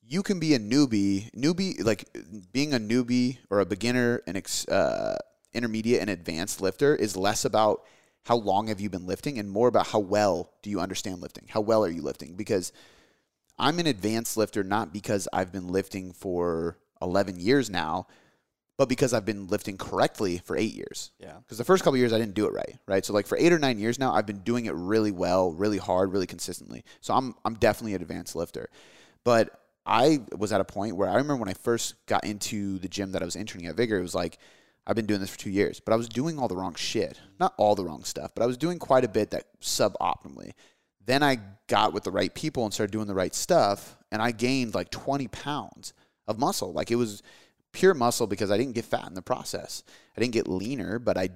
you 0.06 0.22
can 0.22 0.38
be 0.38 0.54
a 0.54 0.58
newbie, 0.58 1.30
newbie 1.32 1.84
like 1.84 2.08
being 2.52 2.74
a 2.74 2.78
newbie 2.78 3.38
or 3.50 3.60
a 3.60 3.66
beginner, 3.66 4.22
an 4.26 4.36
ex, 4.36 4.66
uh, 4.68 5.18
intermediate, 5.52 6.00
and 6.00 6.10
advanced 6.10 6.60
lifter 6.60 6.94
is 6.94 7.16
less 7.16 7.44
about 7.44 7.84
how 8.24 8.36
long 8.36 8.68
have 8.68 8.80
you 8.80 8.88
been 8.88 9.06
lifting 9.06 9.38
and 9.38 9.50
more 9.50 9.68
about 9.68 9.88
how 9.88 9.98
well 9.98 10.52
do 10.62 10.70
you 10.70 10.80
understand 10.80 11.20
lifting. 11.20 11.46
How 11.48 11.60
well 11.60 11.84
are 11.84 11.90
you 11.90 12.02
lifting? 12.02 12.34
Because 12.34 12.72
I'm 13.58 13.78
an 13.78 13.86
advanced 13.86 14.36
lifter 14.36 14.62
not 14.62 14.92
because 14.92 15.28
I've 15.32 15.52
been 15.52 15.68
lifting 15.68 16.12
for 16.12 16.78
11 17.00 17.38
years 17.38 17.68
now, 17.68 18.06
but 18.78 18.88
because 18.88 19.12
I've 19.12 19.26
been 19.26 19.48
lifting 19.48 19.76
correctly 19.76 20.38
for 20.44 20.56
eight 20.56 20.74
years. 20.74 21.12
Yeah. 21.18 21.34
Because 21.42 21.58
the 21.58 21.64
first 21.64 21.84
couple 21.84 21.98
years 21.98 22.12
I 22.12 22.18
didn't 22.18 22.34
do 22.34 22.46
it 22.46 22.52
right, 22.52 22.78
right? 22.86 23.04
So 23.04 23.12
like 23.12 23.26
for 23.26 23.38
eight 23.38 23.52
or 23.52 23.58
nine 23.58 23.78
years 23.78 23.98
now, 23.98 24.12
I've 24.12 24.26
been 24.26 24.40
doing 24.40 24.66
it 24.66 24.74
really 24.74 25.12
well, 25.12 25.52
really 25.52 25.78
hard, 25.78 26.12
really 26.12 26.26
consistently. 26.26 26.84
So 27.00 27.14
I'm 27.14 27.34
I'm 27.44 27.54
definitely 27.54 27.94
an 27.94 28.02
advanced 28.02 28.34
lifter. 28.34 28.70
But 29.24 29.58
I 29.84 30.20
was 30.36 30.52
at 30.52 30.60
a 30.60 30.64
point 30.64 30.96
where 30.96 31.08
I 31.08 31.14
remember 31.14 31.36
when 31.36 31.48
I 31.48 31.54
first 31.54 31.94
got 32.06 32.24
into 32.24 32.78
the 32.78 32.88
gym 32.88 33.12
that 33.12 33.22
I 33.22 33.24
was 33.24 33.36
interning 33.36 33.66
at 33.66 33.76
Vigor, 33.76 33.98
it 33.98 34.02
was 34.02 34.14
like, 34.14 34.38
I've 34.86 34.96
been 34.96 35.06
doing 35.06 35.20
this 35.20 35.30
for 35.30 35.38
two 35.38 35.50
years, 35.50 35.80
but 35.80 35.92
I 35.92 35.96
was 35.96 36.08
doing 36.08 36.38
all 36.38 36.48
the 36.48 36.56
wrong 36.56 36.74
shit. 36.74 37.20
Not 37.38 37.54
all 37.56 37.74
the 37.74 37.84
wrong 37.84 38.04
stuff, 38.04 38.32
but 38.34 38.42
I 38.42 38.46
was 38.46 38.56
doing 38.56 38.78
quite 38.78 39.04
a 39.04 39.08
bit 39.08 39.30
that 39.30 39.44
suboptimally. 39.60 40.52
Then 41.04 41.22
I 41.22 41.38
got 41.68 41.92
with 41.92 42.04
the 42.04 42.10
right 42.10 42.32
people 42.34 42.64
and 42.64 42.72
started 42.72 42.92
doing 42.92 43.06
the 43.06 43.14
right 43.14 43.34
stuff, 43.34 43.96
and 44.10 44.20
I 44.20 44.32
gained 44.32 44.74
like 44.74 44.90
20 44.90 45.28
pounds 45.28 45.92
of 46.26 46.38
muscle. 46.38 46.72
Like 46.72 46.90
it 46.90 46.96
was 46.96 47.22
pure 47.72 47.94
muscle 47.94 48.26
because 48.26 48.50
I 48.50 48.56
didn't 48.56 48.74
get 48.74 48.84
fat 48.84 49.08
in 49.08 49.14
the 49.14 49.22
process. 49.22 49.82
I 50.16 50.20
didn't 50.20 50.34
get 50.34 50.48
leaner, 50.48 50.98
but 50.98 51.18
I 51.18 51.30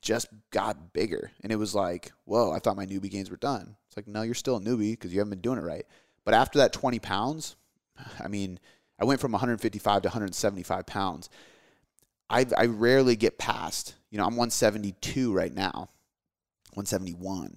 just 0.00 0.28
got 0.50 0.92
bigger. 0.92 1.32
And 1.42 1.50
it 1.50 1.56
was 1.56 1.74
like, 1.74 2.12
whoa, 2.24 2.52
I 2.52 2.58
thought 2.58 2.76
my 2.76 2.86
newbie 2.86 3.10
gains 3.10 3.30
were 3.30 3.36
done. 3.36 3.76
It's 3.86 3.96
like, 3.96 4.06
no, 4.06 4.22
you're 4.22 4.34
still 4.34 4.56
a 4.56 4.60
newbie 4.60 4.92
because 4.92 5.12
you 5.12 5.18
haven't 5.18 5.30
been 5.30 5.40
doing 5.40 5.58
it 5.58 5.64
right. 5.64 5.86
But 6.24 6.34
after 6.34 6.58
that 6.58 6.72
20 6.72 6.98
pounds, 6.98 7.56
I 8.22 8.28
mean, 8.28 8.60
I 9.00 9.04
went 9.04 9.20
from 9.20 9.32
155 9.32 10.02
to 10.02 10.08
175 10.08 10.86
pounds. 10.86 11.30
I, 12.30 12.44
I 12.56 12.66
rarely 12.66 13.16
get 13.16 13.38
past, 13.38 13.94
you 14.10 14.18
know, 14.18 14.24
I'm 14.24 14.36
172 14.36 15.32
right 15.32 15.54
now, 15.54 15.88
171. 16.74 17.56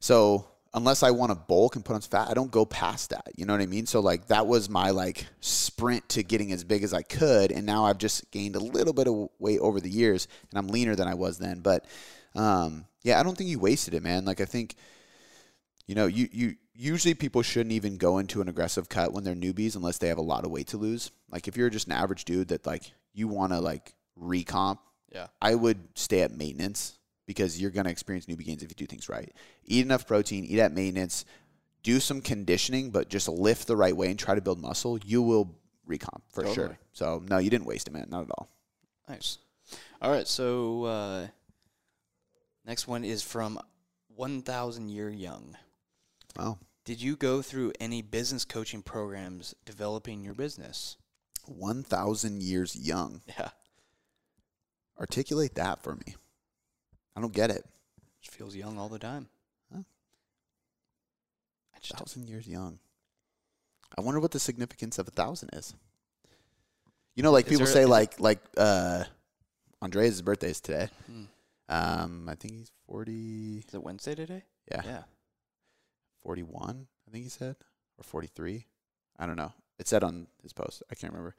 So 0.00 0.46
unless 0.74 1.02
I 1.02 1.10
want 1.10 1.30
to 1.30 1.36
bulk 1.36 1.76
and 1.76 1.84
put 1.84 1.94
on 1.94 2.00
fat, 2.00 2.28
I 2.30 2.34
don't 2.34 2.50
go 2.50 2.64
past 2.64 3.10
that. 3.10 3.28
You 3.36 3.44
know 3.44 3.52
what 3.52 3.60
I 3.62 3.66
mean? 3.66 3.86
So 3.86 4.00
like 4.00 4.28
that 4.28 4.46
was 4.46 4.68
my 4.68 4.90
like 4.90 5.26
sprint 5.40 6.08
to 6.10 6.22
getting 6.22 6.52
as 6.52 6.64
big 6.64 6.82
as 6.82 6.94
I 6.94 7.02
could, 7.02 7.52
and 7.52 7.66
now 7.66 7.84
I've 7.84 7.98
just 7.98 8.30
gained 8.30 8.56
a 8.56 8.60
little 8.60 8.92
bit 8.92 9.08
of 9.08 9.28
weight 9.38 9.60
over 9.60 9.80
the 9.80 9.90
years, 9.90 10.28
and 10.50 10.58
I'm 10.58 10.68
leaner 10.68 10.94
than 10.94 11.08
I 11.08 11.14
was 11.14 11.38
then. 11.38 11.60
But 11.60 11.84
um, 12.34 12.86
yeah, 13.02 13.20
I 13.20 13.22
don't 13.22 13.36
think 13.36 13.50
you 13.50 13.58
wasted 13.58 13.94
it, 13.94 14.02
man. 14.02 14.24
Like 14.24 14.40
I 14.40 14.44
think, 14.46 14.74
you 15.86 15.94
know, 15.94 16.06
you 16.06 16.28
you 16.32 16.56
usually 16.74 17.14
people 17.14 17.42
shouldn't 17.42 17.72
even 17.72 17.98
go 17.98 18.18
into 18.18 18.40
an 18.40 18.48
aggressive 18.48 18.88
cut 18.88 19.12
when 19.12 19.24
they're 19.24 19.34
newbies 19.34 19.76
unless 19.76 19.98
they 19.98 20.08
have 20.08 20.18
a 20.18 20.22
lot 20.22 20.44
of 20.44 20.50
weight 20.50 20.68
to 20.68 20.78
lose. 20.78 21.10
Like 21.30 21.48
if 21.48 21.56
you're 21.56 21.70
just 21.70 21.86
an 21.86 21.92
average 21.92 22.24
dude 22.24 22.48
that 22.48 22.66
like 22.66 22.92
you 23.12 23.28
want 23.28 23.52
to 23.52 23.60
like 23.60 23.94
recomp, 24.18 24.78
Yeah. 25.12 25.26
I 25.40 25.54
would 25.54 25.80
stay 25.96 26.22
at 26.22 26.30
maintenance 26.30 26.98
because 27.26 27.60
you're 27.60 27.70
going 27.70 27.84
to 27.84 27.90
experience 27.90 28.26
newbie 28.26 28.44
gains 28.44 28.62
if 28.62 28.70
you 28.70 28.74
do 28.74 28.86
things 28.86 29.08
right. 29.08 29.32
Eat 29.64 29.84
enough 29.84 30.06
protein, 30.06 30.44
eat 30.44 30.58
at 30.58 30.72
maintenance, 30.72 31.24
do 31.82 32.00
some 32.00 32.20
conditioning, 32.20 32.90
but 32.90 33.08
just 33.08 33.28
lift 33.28 33.66
the 33.66 33.76
right 33.76 33.96
way 33.96 34.10
and 34.10 34.18
try 34.18 34.34
to 34.34 34.40
build 34.40 34.60
muscle. 34.60 34.98
You 35.04 35.22
will 35.22 35.56
recomp 35.88 36.22
for 36.30 36.42
Totally. 36.42 36.54
sure. 36.54 36.78
So 36.92 37.22
no, 37.28 37.38
you 37.38 37.50
didn't 37.50 37.66
waste 37.66 37.88
a 37.88 37.92
man. 37.92 38.08
Not 38.10 38.24
at 38.24 38.30
all. 38.38 38.48
Nice. 39.08 39.38
All 40.00 40.10
right. 40.10 40.26
So 40.26 40.84
uh, 40.84 41.26
next 42.64 42.86
one 42.86 43.04
is 43.04 43.22
from 43.22 43.58
1,000 44.14 44.88
Year 44.88 45.10
Young. 45.10 45.56
Wow. 46.36 46.58
Did 46.84 47.00
you 47.00 47.16
go 47.16 47.42
through 47.42 47.72
any 47.78 48.02
business 48.02 48.44
coaching 48.44 48.82
programs 48.82 49.54
developing 49.64 50.24
your 50.24 50.34
business? 50.34 50.96
1,000 51.46 52.42
years 52.42 52.76
young. 52.76 53.22
Yeah. 53.38 53.50
Articulate 54.98 55.54
that 55.54 55.82
for 55.82 55.94
me. 55.94 56.16
I 57.16 57.20
don't 57.20 57.32
get 57.32 57.50
it. 57.50 57.64
Just 58.20 58.36
feels 58.36 58.54
young 58.56 58.78
all 58.78 58.88
the 58.88 58.98
time. 58.98 59.28
Huh. 59.72 59.82
I 61.74 61.78
just 61.80 61.94
1,000 61.94 62.28
years 62.28 62.46
young. 62.46 62.78
I 63.96 64.00
wonder 64.00 64.20
what 64.20 64.30
the 64.30 64.38
significance 64.40 64.98
of 64.98 65.08
a 65.08 65.10
thousand 65.10 65.50
is. 65.52 65.74
You 67.14 67.22
know, 67.22 67.30
like 67.30 67.44
Is 67.46 67.50
people 67.50 67.66
there- 67.66 67.74
say, 67.74 67.84
like 67.84 68.18
like 68.20 68.40
uh, 68.56 69.04
Andreas' 69.82 70.22
birthday 70.22 70.50
is 70.50 70.60
today. 70.62 70.88
Hmm. 71.06 71.24
Um, 71.68 72.28
I 72.28 72.34
think 72.34 72.54
he's 72.54 72.70
forty. 72.86 73.58
Is 73.66 73.74
it 73.74 73.82
Wednesday 73.82 74.14
today? 74.14 74.44
Yeah, 74.70 74.80
Yeah. 74.84 75.02
forty-one. 76.22 76.86
I 77.06 77.10
think 77.10 77.24
he 77.24 77.28
said, 77.30 77.56
or 77.98 78.04
forty-three. 78.04 78.66
I 79.18 79.26
don't 79.26 79.36
know. 79.36 79.52
It 79.78 79.88
said 79.88 80.02
on 80.02 80.26
his 80.42 80.52
post. 80.54 80.82
I 80.90 80.94
can't 80.94 81.12
remember. 81.12 81.34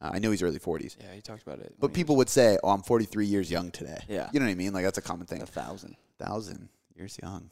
Uh, 0.00 0.10
I 0.12 0.18
know 0.18 0.30
he's 0.30 0.42
early 0.42 0.58
forties. 0.58 0.96
Yeah, 1.00 1.14
he 1.14 1.20
talked 1.20 1.42
about 1.42 1.60
it. 1.60 1.74
But 1.78 1.94
people 1.94 2.16
would 2.16 2.28
say, 2.28 2.58
"Oh, 2.62 2.70
I'm 2.70 2.82
43 2.82 3.26
years 3.26 3.50
young 3.50 3.70
today." 3.70 3.98
Yeah. 4.08 4.28
You 4.32 4.40
know 4.40 4.46
what 4.46 4.52
I 4.52 4.56
mean? 4.56 4.72
Like 4.72 4.84
that's 4.84 4.98
a 4.98 5.02
common 5.02 5.26
thing. 5.26 5.42
a 5.42 5.46
thousand. 5.46 5.96
Thousand 6.18 6.68
years 6.94 7.18
young. 7.22 7.50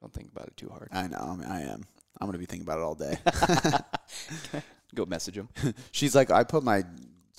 Don't 0.00 0.12
think 0.12 0.30
about 0.32 0.48
it 0.48 0.56
too 0.56 0.68
hard. 0.68 0.88
I 0.92 1.06
know. 1.06 1.18
I, 1.18 1.36
mean, 1.36 1.48
I 1.48 1.60
am. 1.62 1.84
I'm 2.20 2.26
gonna 2.26 2.38
be 2.38 2.46
thinking 2.46 2.66
about 2.66 2.78
it 2.78 2.82
all 2.82 2.94
day. 2.94 3.18
Go 4.94 5.06
message 5.06 5.36
him. 5.36 5.48
She's 5.92 6.14
like, 6.14 6.30
I 6.30 6.44
put 6.44 6.62
my 6.62 6.84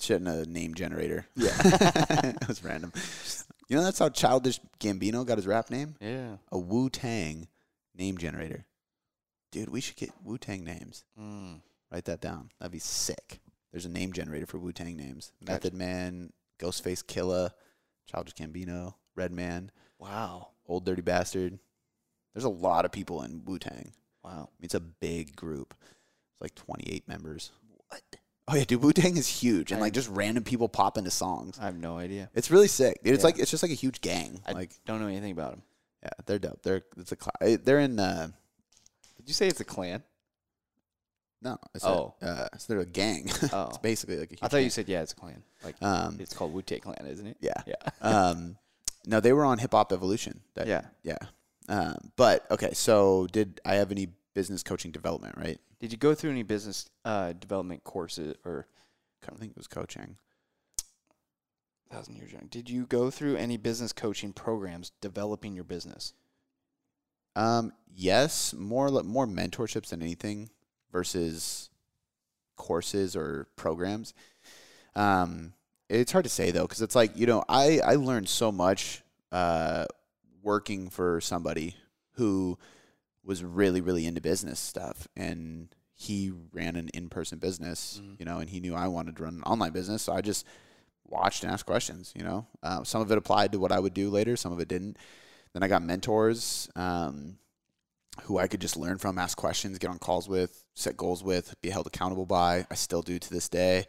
shit 0.00 0.20
in 0.20 0.26
a 0.26 0.44
name 0.44 0.74
generator. 0.74 1.26
Yeah. 1.36 1.52
it 1.62 2.48
was 2.48 2.64
random. 2.64 2.92
You 3.68 3.76
know, 3.76 3.84
that's 3.84 3.98
how 3.98 4.08
Childish 4.08 4.60
Gambino 4.80 5.24
got 5.26 5.38
his 5.38 5.46
rap 5.46 5.70
name? 5.70 5.94
yeah. 6.00 6.36
A 6.52 6.58
Wu 6.58 6.90
Tang 6.90 7.48
name 7.96 8.18
generator. 8.18 8.66
Dude, 9.52 9.68
we 9.68 9.80
should 9.80 9.96
get 9.96 10.10
Wu 10.24 10.36
Tang 10.36 10.64
names. 10.64 11.04
Mm. 11.20 11.60
Write 11.92 12.06
that 12.06 12.20
down. 12.20 12.50
That'd 12.58 12.72
be 12.72 12.80
sick. 12.80 13.40
There's 13.74 13.86
a 13.86 13.90
name 13.90 14.12
generator 14.12 14.46
for 14.46 14.58
Wu 14.60 14.70
Tang 14.72 14.96
names 14.96 15.32
Gotcha. 15.44 15.52
Method 15.52 15.74
Man, 15.74 16.32
Ghostface 16.60 17.04
Killa, 17.04 17.52
Childish 18.06 18.34
Gambino, 18.34 18.94
Redman, 19.16 19.72
Wow. 19.98 20.50
Old 20.68 20.84
Dirty 20.86 21.02
Bastard. 21.02 21.58
There's 22.32 22.44
a 22.44 22.48
lot 22.48 22.84
of 22.84 22.92
people 22.92 23.22
in 23.22 23.42
Wu 23.44 23.58
Tang. 23.58 23.90
Wow. 24.22 24.50
It's 24.60 24.74
a 24.74 24.80
big 24.80 25.34
group. 25.34 25.74
It's 25.80 26.40
like 26.40 26.54
28 26.54 27.08
members. 27.08 27.50
What? 27.88 28.00
Oh 28.46 28.54
yeah, 28.54 28.62
dude, 28.62 28.80
Wu 28.80 28.92
Tang 28.92 29.16
is 29.16 29.26
huge, 29.26 29.72
and 29.72 29.78
I- 29.80 29.82
like 29.86 29.92
just 29.92 30.08
random 30.08 30.44
people 30.44 30.68
pop 30.68 30.96
into 30.96 31.10
songs. 31.10 31.58
I 31.58 31.64
have 31.64 31.76
no 31.76 31.98
idea. 31.98 32.30
It's 32.32 32.52
really 32.52 32.68
sick, 32.68 33.02
dude. 33.02 33.14
It's 33.14 33.22
Yeah. 33.22 33.26
like 33.26 33.38
it's 33.40 33.50
just 33.50 33.64
like 33.64 33.72
a 33.72 33.74
huge 33.74 34.00
gang. 34.02 34.40
I 34.46 34.52
like 34.52 34.70
don't 34.86 35.00
know 35.00 35.08
anything 35.08 35.32
about 35.32 35.50
them. 35.50 35.62
yeah, 36.02 36.10
they're 36.26 36.38
dope. 36.38 36.62
They're 36.62 36.82
it's 36.96 37.10
a 37.10 37.16
cl- 37.16 37.58
they're 37.64 37.80
in 37.80 37.98
uh 37.98 38.28
Did 39.16 39.26
you 39.28 39.34
say 39.34 39.48
it's 39.48 39.58
a 39.60 39.64
clan? 39.64 40.04
No, 41.44 41.58
it's 41.74 41.84
Oh. 41.84 42.14
a, 42.22 42.26
uh, 42.26 42.48
so 42.58 42.72
they're 42.72 42.80
a 42.82 42.86
gang. 42.86 43.30
Oh. 43.52 43.66
it's 43.68 43.78
basically 43.78 44.16
like 44.18 44.30
a 44.30 44.34
huge 44.34 44.40
I 44.42 44.48
thought 44.48 44.56
you 44.64 44.70
said 44.70 44.88
yeah, 44.88 45.02
it's 45.02 45.12
a 45.12 45.16
clan. 45.16 45.42
Like 45.62 45.76
um 45.82 46.16
it's 46.18 46.34
called 46.34 46.52
Wu 46.52 46.62
Tang 46.62 46.80
Clan, 46.80 47.06
isn't 47.06 47.26
it? 47.26 47.36
yeah 47.40 47.62
Yeah. 47.66 47.74
um 48.00 48.56
no 49.06 49.20
they 49.20 49.32
were 49.32 49.44
on 49.44 49.58
Hip 49.58 49.72
Hop 49.72 49.92
Evolution. 49.92 50.40
That, 50.54 50.66
yeah. 50.66 50.86
yeah. 51.02 51.18
Um, 51.68 52.10
but 52.16 52.50
okay, 52.50 52.72
so 52.74 53.26
did 53.30 53.60
I 53.64 53.74
have 53.76 53.90
any 53.90 54.08
business 54.34 54.62
coaching 54.62 54.90
development? 54.90 55.36
Right, 55.38 55.58
Did 55.80 55.92
you 55.92 55.98
go 55.98 56.14
through 56.14 56.30
any 56.30 56.42
business 56.42 56.90
uh, 57.04 57.32
development 57.32 57.84
courses 57.84 58.34
or 58.44 58.66
I 59.26 59.34
think 59.36 59.52
it 59.52 59.56
was 59.56 59.66
coaching. 59.66 60.16
thousand 61.90 62.16
years 62.16 62.32
young? 62.32 62.48
Did 62.50 62.68
you 62.68 62.86
go 62.86 63.10
through 63.10 63.36
any 63.36 63.56
business 63.56 63.92
coaching 63.92 64.32
programs 64.32 64.90
developing 65.00 65.54
your 65.54 65.64
business? 65.64 66.12
Um, 67.36 67.72
yes, 67.94 68.54
more 68.54 68.90
more 69.02 69.26
mentorships 69.26 69.88
than 69.88 70.02
anything 70.02 70.50
versus 70.98 71.70
courses 72.56 73.16
or 73.16 73.48
programs. 73.56 74.14
Um, 74.94 75.52
it's 75.90 76.12
hard 76.12 76.24
to 76.24 76.30
say 76.30 76.52
though 76.52 76.62
because 76.62 76.80
it's 76.82 76.94
like 76.94 77.16
you 77.18 77.26
know 77.26 77.44
I 77.48 77.80
I 77.84 77.96
learned 77.96 78.28
so 78.28 78.52
much 78.52 79.02
uh, 79.32 79.86
working 80.42 80.88
for 80.88 81.20
somebody 81.20 81.74
who 82.12 82.56
was 83.24 83.42
really 83.42 83.80
really 83.80 84.06
into 84.06 84.20
business 84.20 84.60
stuff 84.60 85.08
and 85.16 85.68
he 85.96 86.32
ran 86.52 86.76
an 86.76 86.88
in-person 86.94 87.38
business 87.38 88.00
Mhm. 88.02 88.18
you 88.20 88.24
know 88.24 88.38
and 88.38 88.48
he 88.50 88.60
knew 88.60 88.74
I 88.74 88.86
wanted 88.86 89.16
to 89.16 89.22
run 89.24 89.34
an 89.34 89.42
online 89.42 89.72
business 89.72 90.02
so 90.02 90.12
I 90.12 90.20
just 90.20 90.46
watched 91.06 91.42
and 91.42 91.52
asked 91.52 91.66
questions 91.66 92.12
you 92.16 92.22
know 92.22 92.46
uh, 92.62 92.84
some 92.84 93.00
of 93.02 93.10
it 93.10 93.18
applied 93.18 93.50
to 93.52 93.58
what 93.58 93.72
I 93.72 93.80
would 93.80 93.94
do 93.94 94.10
later 94.10 94.36
some 94.36 94.52
of 94.52 94.60
it 94.60 94.68
didn't 94.68 94.96
then 95.54 95.62
I 95.62 95.68
got 95.68 95.82
mentors 95.82 96.68
um, 96.76 97.38
who 98.22 98.38
I 98.38 98.46
could 98.46 98.60
just 98.60 98.76
learn 98.76 98.98
from, 98.98 99.18
ask 99.18 99.36
questions, 99.36 99.78
get 99.78 99.90
on 99.90 99.98
calls 99.98 100.28
with, 100.28 100.64
set 100.74 100.96
goals 100.96 101.22
with, 101.22 101.54
be 101.62 101.70
held 101.70 101.86
accountable 101.86 102.26
by. 102.26 102.66
I 102.70 102.74
still 102.74 103.02
do 103.02 103.18
to 103.18 103.30
this 103.30 103.48
day. 103.48 103.86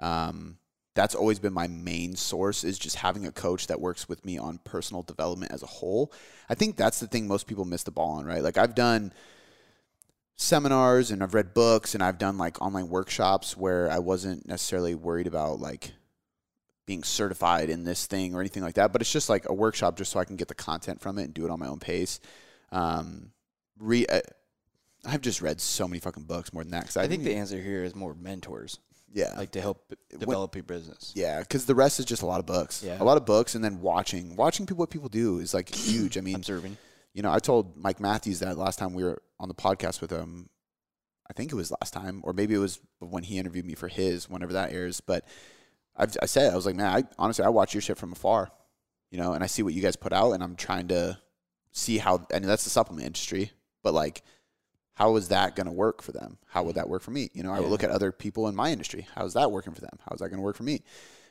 Um, 0.00 0.58
that's 0.94 1.14
always 1.14 1.38
been 1.38 1.52
my 1.52 1.68
main 1.68 2.16
source 2.16 2.64
is 2.64 2.78
just 2.78 2.96
having 2.96 3.26
a 3.26 3.32
coach 3.32 3.68
that 3.68 3.80
works 3.80 4.08
with 4.08 4.24
me 4.24 4.38
on 4.38 4.58
personal 4.64 5.02
development 5.02 5.52
as 5.52 5.62
a 5.62 5.66
whole. 5.66 6.12
I 6.48 6.54
think 6.54 6.76
that's 6.76 7.00
the 7.00 7.06
thing 7.06 7.28
most 7.28 7.46
people 7.46 7.64
miss 7.64 7.84
the 7.84 7.90
ball 7.90 8.12
on, 8.12 8.24
right? 8.24 8.42
Like 8.42 8.58
I've 8.58 8.74
done 8.74 9.12
seminars 10.36 11.10
and 11.10 11.22
I've 11.22 11.34
read 11.34 11.54
books 11.54 11.94
and 11.94 12.02
I've 12.02 12.18
done 12.18 12.38
like 12.38 12.60
online 12.60 12.88
workshops 12.88 13.56
where 13.56 13.90
I 13.90 13.98
wasn't 13.98 14.48
necessarily 14.48 14.94
worried 14.94 15.26
about 15.26 15.60
like 15.60 15.92
being 16.86 17.04
certified 17.04 17.70
in 17.70 17.84
this 17.84 18.06
thing 18.06 18.34
or 18.34 18.40
anything 18.40 18.62
like 18.62 18.74
that, 18.74 18.92
but 18.92 19.00
it's 19.00 19.12
just 19.12 19.28
like 19.28 19.48
a 19.48 19.54
workshop 19.54 19.96
just 19.96 20.10
so 20.10 20.18
I 20.18 20.24
can 20.24 20.36
get 20.36 20.48
the 20.48 20.54
content 20.54 21.00
from 21.00 21.18
it 21.18 21.24
and 21.24 21.34
do 21.34 21.44
it 21.44 21.50
on 21.50 21.60
my 21.60 21.68
own 21.68 21.78
pace. 21.78 22.18
Um, 22.72 23.30
re, 23.80 24.06
uh, 24.06 24.20
I've 25.04 25.20
just 25.22 25.42
read 25.42 25.60
so 25.60 25.88
many 25.88 25.98
fucking 25.98 26.24
books 26.24 26.52
more 26.52 26.62
than 26.62 26.70
that. 26.72 26.84
Cause 26.84 26.96
I, 26.96 27.02
I 27.04 27.08
think 27.08 27.24
the 27.24 27.34
answer 27.34 27.60
here 27.60 27.82
is 27.82 27.94
more 27.96 28.14
mentors, 28.14 28.78
yeah, 29.12 29.34
like 29.36 29.50
to 29.52 29.60
help 29.60 29.92
develop 30.16 30.54
your 30.54 30.62
business. 30.64 31.12
yeah, 31.16 31.40
because 31.40 31.64
the 31.66 31.74
rest 31.74 31.98
is 31.98 32.04
just 32.04 32.22
a 32.22 32.26
lot 32.26 32.38
of 32.38 32.46
books, 32.46 32.82
Yeah. 32.84 33.02
a 33.02 33.04
lot 33.04 33.16
of 33.16 33.26
books, 33.26 33.54
and 33.54 33.64
then 33.64 33.80
watching, 33.80 34.36
watching 34.36 34.66
people 34.66 34.78
what 34.82 34.90
people 34.90 35.08
do 35.08 35.38
is 35.40 35.52
like 35.54 35.68
huge. 35.74 36.16
I 36.16 36.20
mean, 36.20 36.36
Observing. 36.36 36.76
you 37.14 37.22
know, 37.22 37.32
I 37.32 37.38
told 37.40 37.76
Mike 37.76 37.98
Matthews 37.98 38.38
that 38.40 38.56
last 38.58 38.78
time 38.78 38.94
we 38.94 39.02
were 39.02 39.20
on 39.40 39.48
the 39.48 39.54
podcast 39.54 40.00
with 40.00 40.10
him. 40.10 40.48
I 41.28 41.32
think 41.32 41.52
it 41.52 41.54
was 41.54 41.70
last 41.80 41.92
time, 41.92 42.20
or 42.24 42.32
maybe 42.32 42.54
it 42.54 42.58
was 42.58 42.80
when 42.98 43.22
he 43.22 43.38
interviewed 43.38 43.64
me 43.64 43.74
for 43.74 43.86
his, 43.88 44.28
whenever 44.28 44.52
that 44.54 44.72
airs. 44.72 45.00
But 45.00 45.24
I've, 45.96 46.16
I 46.20 46.26
said, 46.26 46.52
I 46.52 46.56
was 46.56 46.66
like, 46.66 46.74
man, 46.74 46.86
I 46.92 47.04
honestly, 47.18 47.44
I 47.44 47.48
watch 47.50 47.72
your 47.72 47.80
shit 47.80 47.96
from 47.98 48.10
afar, 48.12 48.50
you 49.12 49.18
know, 49.18 49.32
and 49.32 49.42
I 49.44 49.46
see 49.46 49.62
what 49.62 49.72
you 49.72 49.80
guys 49.80 49.94
put 49.96 50.12
out, 50.12 50.32
and 50.32 50.42
I'm 50.42 50.56
trying 50.56 50.88
to 50.88 51.18
see 51.72 51.98
how, 51.98 52.26
and 52.32 52.44
that's 52.44 52.64
the 52.64 52.70
supplement 52.70 53.06
industry, 53.06 53.52
but 53.82 53.94
like, 53.94 54.22
How 54.94 55.16
is 55.16 55.28
that 55.28 55.56
going 55.56 55.66
to 55.66 55.72
work 55.72 56.02
for 56.02 56.12
them? 56.12 56.36
How 56.46 56.62
would 56.64 56.74
that 56.74 56.88
work 56.88 57.02
for 57.02 57.10
me? 57.10 57.30
You 57.32 57.42
know, 57.42 57.52
I 57.52 57.60
would 57.60 57.70
look 57.70 57.82
at 57.84 57.90
other 57.90 58.12
people 58.12 58.48
in 58.48 58.54
my 58.54 58.70
industry. 58.70 59.06
How's 59.14 59.34
that 59.34 59.50
working 59.50 59.72
for 59.72 59.80
them? 59.80 59.98
How's 60.08 60.18
that 60.18 60.28
going 60.28 60.38
to 60.38 60.44
work 60.44 60.56
for 60.56 60.62
me? 60.64 60.82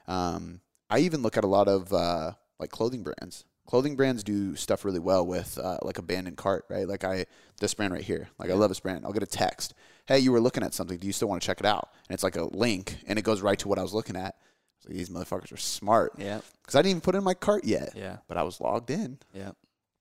Um, 0.07 0.61
I 0.89 0.99
even 0.99 1.21
look 1.21 1.37
at 1.37 1.43
a 1.43 1.47
lot 1.47 1.67
of 1.67 1.93
uh, 1.93 2.31
like 2.59 2.71
clothing 2.71 3.03
brands. 3.03 3.45
Clothing 3.67 3.95
brands 3.95 4.23
do 4.23 4.55
stuff 4.55 4.83
really 4.83 4.99
well 4.99 5.23
with 5.23 5.59
uh, 5.59 5.77
like 5.83 5.99
abandoned 5.99 6.37
cart, 6.37 6.65
right? 6.69 6.87
Like 6.87 7.03
I 7.03 7.27
this 7.59 7.75
brand 7.75 7.93
right 7.93 8.03
here. 8.03 8.29
Like 8.39 8.49
I 8.49 8.53
love 8.53 8.69
this 8.71 8.79
brand. 8.79 9.05
I'll 9.05 9.13
get 9.13 9.21
a 9.21 9.27
text. 9.27 9.75
Hey, 10.07 10.17
you 10.17 10.31
were 10.31 10.41
looking 10.41 10.63
at 10.63 10.73
something. 10.73 10.97
Do 10.97 11.05
you 11.05 11.13
still 11.13 11.27
want 11.27 11.39
to 11.43 11.45
check 11.45 11.59
it 11.59 11.67
out? 11.67 11.89
And 12.07 12.15
it's 12.15 12.23
like 12.23 12.35
a 12.35 12.45
link, 12.45 12.97
and 13.05 13.19
it 13.19 13.21
goes 13.21 13.41
right 13.41 13.59
to 13.59 13.67
what 13.67 13.77
I 13.77 13.83
was 13.83 13.93
looking 13.93 14.15
at. 14.15 14.35
So 14.79 14.89
these 14.89 15.09
motherfuckers 15.09 15.51
are 15.53 15.57
smart. 15.57 16.13
Yeah. 16.17 16.39
Because 16.63 16.73
I 16.75 16.79
didn't 16.79 16.91
even 16.91 17.01
put 17.01 17.13
it 17.13 17.19
in 17.19 17.23
my 17.23 17.35
cart 17.35 17.65
yet. 17.65 17.93
Yeah. 17.95 18.17
But 18.27 18.37
I 18.37 18.43
was 18.43 18.59
logged 18.59 18.89
in 18.89 19.19
Yeah. 19.35 19.51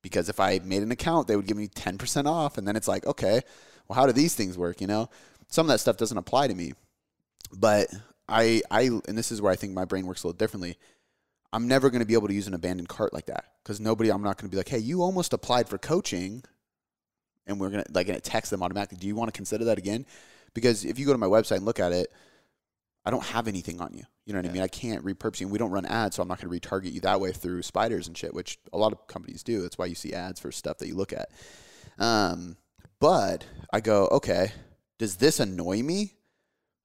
Because 0.09 0.29
if 0.29 0.41
I 0.41 0.59
made 0.65 0.83
an 0.83 0.91
account, 0.91 1.29
they 1.29 1.37
would 1.37 1.47
give 1.47 1.57
me 1.57 1.69
10% 1.69 2.27
off. 2.27 2.59
And 2.59 2.67
then 2.67 2.77
it's 2.77 2.89
like, 2.89 3.07
okay, 3.07 3.43
well, 3.87 3.95
how 3.95 4.07
do 4.07 4.13
these 4.13 4.35
things 4.35 4.57
work? 4.57 4.81
You 4.81 4.87
know, 4.87 5.11
some 5.49 5.67
of 5.67 5.69
that 5.69 5.79
stuff 5.79 5.97
doesn't 5.97 6.17
apply 6.17 6.49
to 6.49 6.55
me. 6.55 6.73
But 7.53 7.89
I, 8.29 8.63
I, 8.71 8.91
and 9.07 9.17
this 9.17 9.31
is 9.31 9.41
where 9.41 9.53
I 9.53 9.57
think 9.57 9.73
my 9.73 9.85
brain 9.85 10.07
works 10.07 10.25
a 10.25 10.27
little 10.27 10.39
differently. 10.39 10.77
I'm 11.53 11.69
never 11.69 11.91
going 11.91 12.01
to 12.01 12.07
be 12.07 12.15
able 12.15 12.29
to 12.29 12.35
use 12.35 12.47
an 12.47 12.55
abandoned 12.55 12.89
cart 12.89 13.13
like 13.13 13.27
that 13.27 13.45
because 13.63 13.81
nobody, 13.81 14.11
I'm 14.11 14.23
not 14.23 14.37
going 14.37 14.49
to 14.49 14.51
be 14.51 14.59
like, 14.59 14.69
hey, 14.69 14.79
you 14.79 15.03
almost 15.03 15.33
applied 15.33 15.69
for 15.69 15.79
coaching. 15.79 16.43
And 17.47 17.59
we're 17.59 17.71
going 17.71 17.85
to, 17.85 17.93
like, 17.93 18.07
going 18.07 18.21
to 18.21 18.31
text 18.31 18.51
them 18.51 18.63
automatically. 18.63 18.99
Do 18.99 19.07
you 19.07 19.15
want 19.15 19.29
to 19.29 19.37
consider 19.37 19.65
that 19.67 19.79
again? 19.79 20.05
Because 20.53 20.85
if 20.85 20.99
you 20.99 21.07
go 21.07 21.13
to 21.13 21.19
my 21.19 21.27
website 21.27 21.57
and 21.57 21.65
look 21.65 21.81
at 21.81 21.93
it, 21.93 22.13
I 23.05 23.11
don't 23.11 23.25
have 23.25 23.49
anything 23.49 23.81
on 23.81 23.95
you. 23.95 24.05
You 24.29 24.35
know 24.35 24.41
what 24.41 24.51
I 24.51 24.53
mean? 24.53 24.63
I 24.63 24.69
can't 24.69 25.03
repurpose 25.03 25.41
you. 25.41 25.47
And 25.47 25.53
we 25.53 25.59
don't 25.59 25.71
run 25.71 25.87
ads, 25.87 26.17
so 26.17 26.23
I'm 26.23 26.29
not 26.29 26.39
going 26.39 26.53
to 26.53 26.69
retarget 26.69 26.93
you 26.93 27.01
that 27.01 27.19
way 27.19 27.33
through 27.33 27.63
spiders 27.63 28.09
and 28.09 28.17
shit, 28.17 28.35
which 28.35 28.59
a 28.75 28.77
lot 28.77 28.93
of 28.93 29.07
companies 29.07 29.43
do. 29.43 29.63
That's 29.63 29.79
why 29.79 29.87
you 29.87 29.95
see 29.95 30.13
ads 30.13 30.39
for 30.39 30.53
stuff 30.53 30.77
that 30.79 30.87
you 30.87 30.95
look 30.95 31.15
at. 31.15 31.31
Um, 31.99 32.59
but 33.01 33.47
I 33.73 33.81
go, 33.81 34.07
okay, 34.09 34.53
does 34.99 35.17
this 35.17 35.41
annoy 35.41 35.83
me 35.83 36.13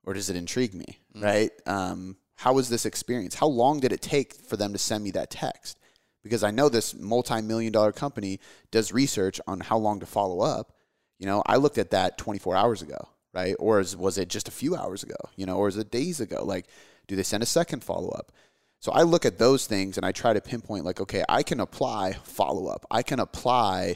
or 0.05 0.13
does 0.13 0.29
it 0.29 0.37
intrigue 0.37 0.73
me? 0.73 0.99
Right? 1.13 1.51
Um, 1.65 2.15
how 2.35 2.53
was 2.53 2.69
this 2.69 2.85
experience? 2.85 3.35
How 3.35 3.47
long 3.47 3.81
did 3.81 3.91
it 3.91 4.01
take 4.01 4.35
for 4.35 4.55
them 4.55 4.71
to 4.71 4.79
send 4.79 5.03
me 5.03 5.11
that 5.11 5.29
text? 5.29 5.77
Because 6.23 6.45
I 6.45 6.51
know 6.51 6.69
this 6.69 6.95
multi-million 6.95 7.73
dollar 7.73 7.91
company 7.91 8.39
does 8.71 8.93
research 8.93 9.41
on 9.47 9.59
how 9.59 9.77
long 9.77 9.99
to 9.99 10.05
follow 10.05 10.39
up. 10.39 10.77
You 11.19 11.25
know, 11.25 11.43
I 11.45 11.57
looked 11.57 11.77
at 11.77 11.91
that 11.91 12.17
24 12.17 12.55
hours 12.55 12.81
ago, 12.81 13.09
right? 13.33 13.57
Or 13.59 13.81
is, 13.81 13.97
was 13.97 14.17
it 14.17 14.29
just 14.29 14.47
a 14.47 14.51
few 14.51 14.77
hours 14.77 15.03
ago? 15.03 15.17
You 15.35 15.45
know, 15.45 15.57
or 15.57 15.67
is 15.67 15.75
it 15.75 15.91
days 15.91 16.21
ago? 16.21 16.45
Like, 16.45 16.67
do 17.07 17.15
they 17.15 17.23
send 17.23 17.43
a 17.43 17.47
second 17.47 17.83
follow 17.83 18.09
up? 18.09 18.31
So 18.79 18.91
I 18.91 19.03
look 19.03 19.25
at 19.25 19.37
those 19.37 19.65
things 19.65 19.97
and 19.97 20.05
I 20.05 20.11
try 20.11 20.33
to 20.33 20.41
pinpoint, 20.41 20.83
like, 20.83 20.99
okay, 20.99 21.23
I 21.29 21.43
can 21.43 21.59
apply 21.61 22.13
follow 22.23 22.67
up. 22.67 22.85
I 22.91 23.01
can 23.01 23.19
apply 23.19 23.95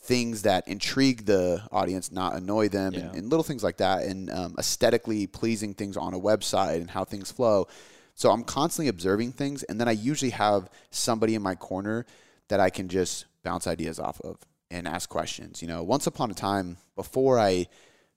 things 0.00 0.42
that 0.42 0.66
intrigue 0.68 1.26
the 1.26 1.62
audience, 1.72 2.12
not 2.12 2.34
annoy 2.34 2.68
them, 2.68 2.94
and, 2.94 3.14
and 3.16 3.30
little 3.30 3.42
things 3.42 3.64
like 3.64 3.78
that, 3.78 4.04
and 4.04 4.30
um, 4.30 4.54
aesthetically 4.58 5.26
pleasing 5.26 5.74
things 5.74 5.96
on 5.96 6.14
a 6.14 6.18
website 6.18 6.76
and 6.76 6.90
how 6.90 7.04
things 7.04 7.32
flow. 7.32 7.66
So 8.14 8.30
I'm 8.30 8.44
constantly 8.44 8.88
observing 8.88 9.32
things, 9.32 9.64
and 9.64 9.80
then 9.80 9.88
I 9.88 9.92
usually 9.92 10.30
have 10.30 10.70
somebody 10.90 11.34
in 11.34 11.42
my 11.42 11.56
corner 11.56 12.06
that 12.48 12.60
I 12.60 12.70
can 12.70 12.88
just 12.88 13.26
bounce 13.42 13.66
ideas 13.66 13.98
off 13.98 14.20
of 14.20 14.38
and 14.70 14.86
ask 14.86 15.08
questions. 15.08 15.62
You 15.62 15.68
know, 15.68 15.82
once 15.82 16.06
upon 16.06 16.30
a 16.30 16.34
time, 16.34 16.76
before 16.96 17.38
I 17.38 17.66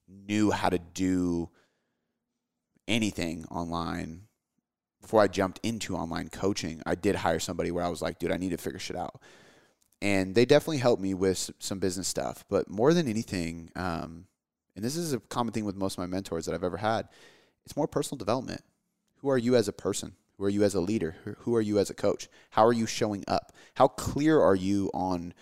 knew 0.07 0.51
how 0.51 0.69
to 0.69 0.79
do 0.79 1.49
anything 2.87 3.45
online, 3.51 4.27
before 5.01 5.21
I 5.21 5.27
jumped 5.27 5.59
into 5.63 5.95
online 5.95 6.29
coaching, 6.29 6.81
I 6.85 6.95
did 6.95 7.15
hire 7.15 7.39
somebody 7.39 7.71
where 7.71 7.83
I 7.83 7.89
was 7.89 8.01
like, 8.01 8.19
dude, 8.19 8.31
I 8.31 8.37
need 8.37 8.51
to 8.51 8.57
figure 8.57 8.79
shit 8.79 8.95
out. 8.95 9.19
And 10.01 10.33
they 10.33 10.45
definitely 10.45 10.77
helped 10.77 11.01
me 11.01 11.13
with 11.13 11.51
some 11.59 11.79
business 11.79 12.07
stuff. 12.07 12.43
But 12.49 12.69
more 12.69 12.93
than 12.93 13.07
anything, 13.07 13.71
um, 13.75 14.25
and 14.75 14.83
this 14.85 14.95
is 14.95 15.13
a 15.13 15.19
common 15.19 15.53
thing 15.53 15.65
with 15.65 15.75
most 15.75 15.93
of 15.93 15.99
my 15.99 16.05
mentors 16.07 16.45
that 16.45 16.55
I've 16.55 16.63
ever 16.63 16.77
had, 16.77 17.07
it's 17.65 17.75
more 17.75 17.87
personal 17.87 18.17
development. 18.17 18.61
Who 19.17 19.29
are 19.29 19.37
you 19.37 19.55
as 19.55 19.67
a 19.67 19.73
person? 19.73 20.15
Who 20.37 20.45
are 20.45 20.49
you 20.49 20.63
as 20.63 20.73
a 20.73 20.81
leader? 20.81 21.15
Who- 21.23 21.35
Who 21.39 21.55
are 21.55 21.61
you 21.61 21.77
as 21.77 21.89
a 21.89 21.93
coach? 21.93 22.27
How 22.51 22.65
are 22.65 22.73
you 22.73 22.87
showing 22.87 23.23
up? 23.27 23.53
How 23.75 23.87
clear 23.87 24.39
are 24.41 24.55
you 24.55 24.89
on 24.93 25.33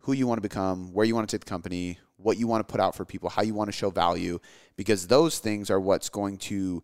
who 0.00 0.12
you 0.14 0.26
want 0.26 0.38
to 0.38 0.48
become, 0.48 0.92
where 0.94 1.04
you 1.04 1.14
want 1.14 1.28
to 1.28 1.36
take 1.36 1.44
the 1.44 1.50
company, 1.50 1.98
what 2.16 2.38
you 2.38 2.46
want 2.46 2.66
to 2.66 2.70
put 2.72 2.80
out 2.80 2.94
for 2.94 3.04
people, 3.04 3.28
how 3.28 3.42
you 3.42 3.52
want 3.52 3.68
to 3.68 3.72
show 3.76 3.90
value? 3.90 4.38
Because 4.76 5.06
those 5.06 5.38
things 5.38 5.70
are 5.70 5.80
what's 5.80 6.08
going 6.08 6.38
to 6.38 6.82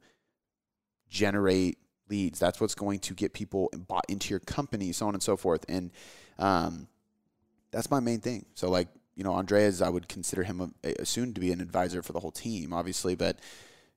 generate 1.08 1.78
leads. 2.08 2.38
That's 2.38 2.60
what's 2.60 2.74
going 2.74 3.00
to 3.00 3.14
get 3.14 3.32
people 3.32 3.70
bought 3.88 4.04
into 4.08 4.30
your 4.30 4.40
company, 4.40 4.92
so 4.92 5.08
on 5.08 5.14
and 5.14 5.22
so 5.22 5.36
forth. 5.36 5.64
And 5.68 5.90
um, 6.38 6.88
that's 7.70 7.90
my 7.90 8.00
main 8.00 8.20
thing. 8.20 8.46
So 8.54 8.70
like, 8.70 8.88
you 9.16 9.24
know, 9.24 9.32
Andreas, 9.32 9.80
I 9.80 9.88
would 9.88 10.08
consider 10.08 10.42
him 10.42 10.74
a, 10.82 10.94
a 11.00 11.06
soon 11.06 11.34
to 11.34 11.40
be 11.40 11.52
an 11.52 11.60
advisor 11.60 12.02
for 12.02 12.12
the 12.12 12.20
whole 12.20 12.32
team, 12.32 12.72
obviously, 12.72 13.14
but 13.14 13.38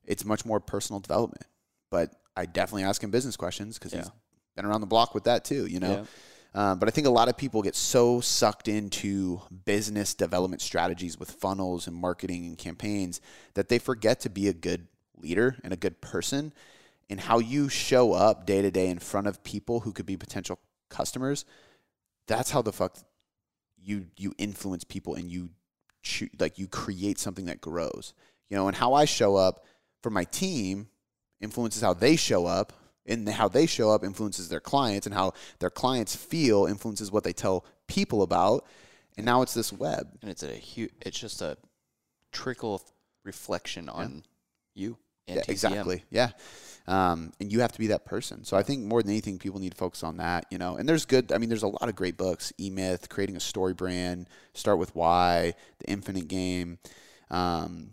it's 0.06 0.24
much 0.24 0.44
more 0.44 0.60
personal 0.60 1.00
development. 1.00 1.44
But 1.90 2.12
I 2.36 2.46
definitely 2.46 2.84
ask 2.84 3.02
him 3.02 3.10
business 3.10 3.36
questions 3.36 3.78
because 3.78 3.92
he's 3.92 4.10
been 4.56 4.64
around 4.64 4.80
the 4.80 4.86
block 4.86 5.14
with 5.14 5.24
that 5.24 5.44
too, 5.44 5.66
you 5.66 5.80
know. 5.80 6.06
Um, 6.54 6.78
but 6.78 6.88
I 6.88 6.92
think 6.92 7.06
a 7.06 7.10
lot 7.10 7.28
of 7.28 7.36
people 7.36 7.62
get 7.62 7.76
so 7.76 8.20
sucked 8.20 8.68
into 8.68 9.42
business 9.64 10.14
development 10.14 10.62
strategies 10.62 11.18
with 11.18 11.30
funnels 11.30 11.86
and 11.86 11.94
marketing 11.94 12.46
and 12.46 12.56
campaigns 12.56 13.20
that 13.54 13.68
they 13.68 13.78
forget 13.78 14.20
to 14.20 14.30
be 14.30 14.48
a 14.48 14.52
good 14.52 14.86
leader 15.20 15.56
and 15.62 15.72
a 15.72 15.76
good 15.76 16.00
person 16.00 16.52
and 17.10 17.20
how 17.20 17.38
you 17.38 17.68
show 17.68 18.12
up 18.12 18.46
day 18.46 18.62
to 18.62 18.70
day 18.70 18.88
in 18.88 18.98
front 18.98 19.26
of 19.26 19.42
people 19.42 19.80
who 19.80 19.92
could 19.92 20.06
be 20.06 20.16
potential 20.16 20.58
customers. 20.90 21.44
That's 22.26 22.50
how 22.50 22.62
the 22.62 22.72
fuck 22.72 22.96
you 23.80 24.06
you 24.16 24.34
influence 24.38 24.84
people 24.84 25.14
and 25.14 25.30
you 25.30 25.50
like 26.38 26.58
you 26.58 26.66
create 26.66 27.18
something 27.18 27.46
that 27.46 27.60
grows. 27.60 28.12
You 28.50 28.56
know, 28.56 28.68
and 28.68 28.76
how 28.76 28.94
I 28.94 29.04
show 29.04 29.36
up 29.36 29.64
for 30.02 30.10
my 30.10 30.24
team 30.24 30.88
influences 31.40 31.82
how 31.82 31.94
they 31.94 32.16
show 32.16 32.46
up 32.46 32.72
and 33.06 33.28
how 33.28 33.48
they 33.48 33.66
show 33.66 33.90
up 33.90 34.04
influences 34.04 34.48
their 34.48 34.60
clients 34.60 35.06
and 35.06 35.14
how 35.14 35.32
their 35.60 35.70
clients 35.70 36.14
feel 36.14 36.66
influences 36.66 37.12
what 37.12 37.24
they 37.24 37.32
tell 37.32 37.64
people 37.86 38.22
about 38.22 38.66
and 39.16 39.24
now 39.24 39.42
it's 39.42 39.54
this 39.54 39.72
web 39.72 40.08
And 40.22 40.30
it's 40.30 40.42
a 40.42 40.52
huge. 40.52 40.92
It's 41.00 41.18
just 41.18 41.42
a 41.42 41.56
trickle 42.32 42.76
of 42.76 42.82
reflection 43.24 43.88
on 43.88 44.22
you. 44.74 44.96
And 45.26 45.36
yeah, 45.36 45.42
exactly 45.48 46.04
yeah 46.10 46.30
um, 46.88 47.34
and 47.38 47.52
you 47.52 47.60
have 47.60 47.70
to 47.72 47.78
be 47.78 47.88
that 47.88 48.06
person. 48.06 48.44
So 48.44 48.56
i 48.56 48.62
think 48.62 48.84
more 48.84 49.02
than 49.02 49.12
anything 49.12 49.38
people 49.38 49.60
need 49.60 49.72
to 49.72 49.76
focus 49.76 50.02
on 50.02 50.16
that 50.16 50.46
you 50.50 50.58
know? 50.58 50.76
And 50.76 50.88
there's 50.88 51.04
good 51.04 51.30
i 51.30 51.38
mean 51.38 51.48
there's 51.48 51.62
a 51.62 51.68
lot 51.68 51.88
of 51.88 51.94
great 51.94 52.16
books. 52.16 52.52
E-myth 52.58 53.08
creating 53.08 53.36
a 53.36 53.40
story 53.40 53.74
brand 53.74 54.28
start 54.54 54.78
with 54.78 54.94
why 54.96 55.54
the 55.78 55.90
infinite 55.90 56.26
game 56.26 56.78
um, 57.30 57.92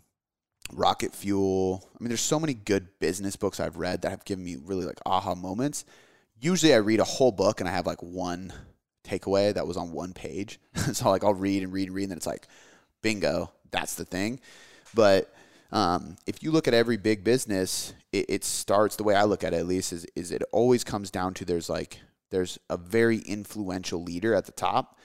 rocket 0.72 1.14
fuel. 1.14 1.88
I 1.94 2.02
mean 2.02 2.08
there's 2.08 2.20
so 2.20 2.40
many 2.40 2.54
good 2.54 2.88
business 2.98 3.36
books 3.36 3.60
i've 3.60 3.76
read 3.76 4.02
that 4.02 4.10
have 4.10 4.24
given 4.24 4.44
me 4.44 4.56
really 4.56 4.86
like 4.86 4.98
aha 5.06 5.34
moments. 5.34 5.84
Usually 6.40 6.74
i 6.74 6.78
read 6.78 7.00
a 7.00 7.04
whole 7.04 7.32
book 7.32 7.60
and 7.60 7.68
i 7.68 7.72
have 7.72 7.86
like 7.86 8.02
one 8.02 8.52
takeaway 9.04 9.54
that 9.54 9.66
was 9.66 9.76
on 9.76 9.92
one 9.92 10.12
page. 10.14 10.58
So 10.94 11.10
like 11.10 11.22
i'll 11.22 11.34
read 11.34 11.62
and 11.62 11.72
read 11.72 11.88
and 11.88 11.94
read 11.94 12.04
and 12.04 12.12
then 12.12 12.18
it's 12.18 12.26
like 12.26 12.48
bingo 13.02 13.52
that's 13.70 13.96
the 13.96 14.06
thing. 14.06 14.40
But 14.94 15.30
um, 15.72 16.16
if 16.26 16.42
you 16.42 16.50
look 16.50 16.68
at 16.68 16.74
every 16.74 16.96
big 16.96 17.24
business, 17.24 17.92
it, 18.12 18.26
it 18.28 18.44
starts 18.44 18.96
the 18.96 19.04
way 19.04 19.14
I 19.14 19.24
look 19.24 19.42
at 19.42 19.52
it 19.52 19.58
at 19.58 19.66
least 19.66 19.92
is, 19.92 20.06
is 20.14 20.30
it 20.30 20.42
always 20.52 20.84
comes 20.84 21.10
down 21.10 21.34
to 21.34 21.44
there's 21.44 21.68
like 21.68 22.00
there's 22.30 22.58
a 22.68 22.76
very 22.76 23.18
influential 23.18 24.02
leader 24.02 24.34
at 24.34 24.46
the 24.46 24.52
top, 24.52 24.98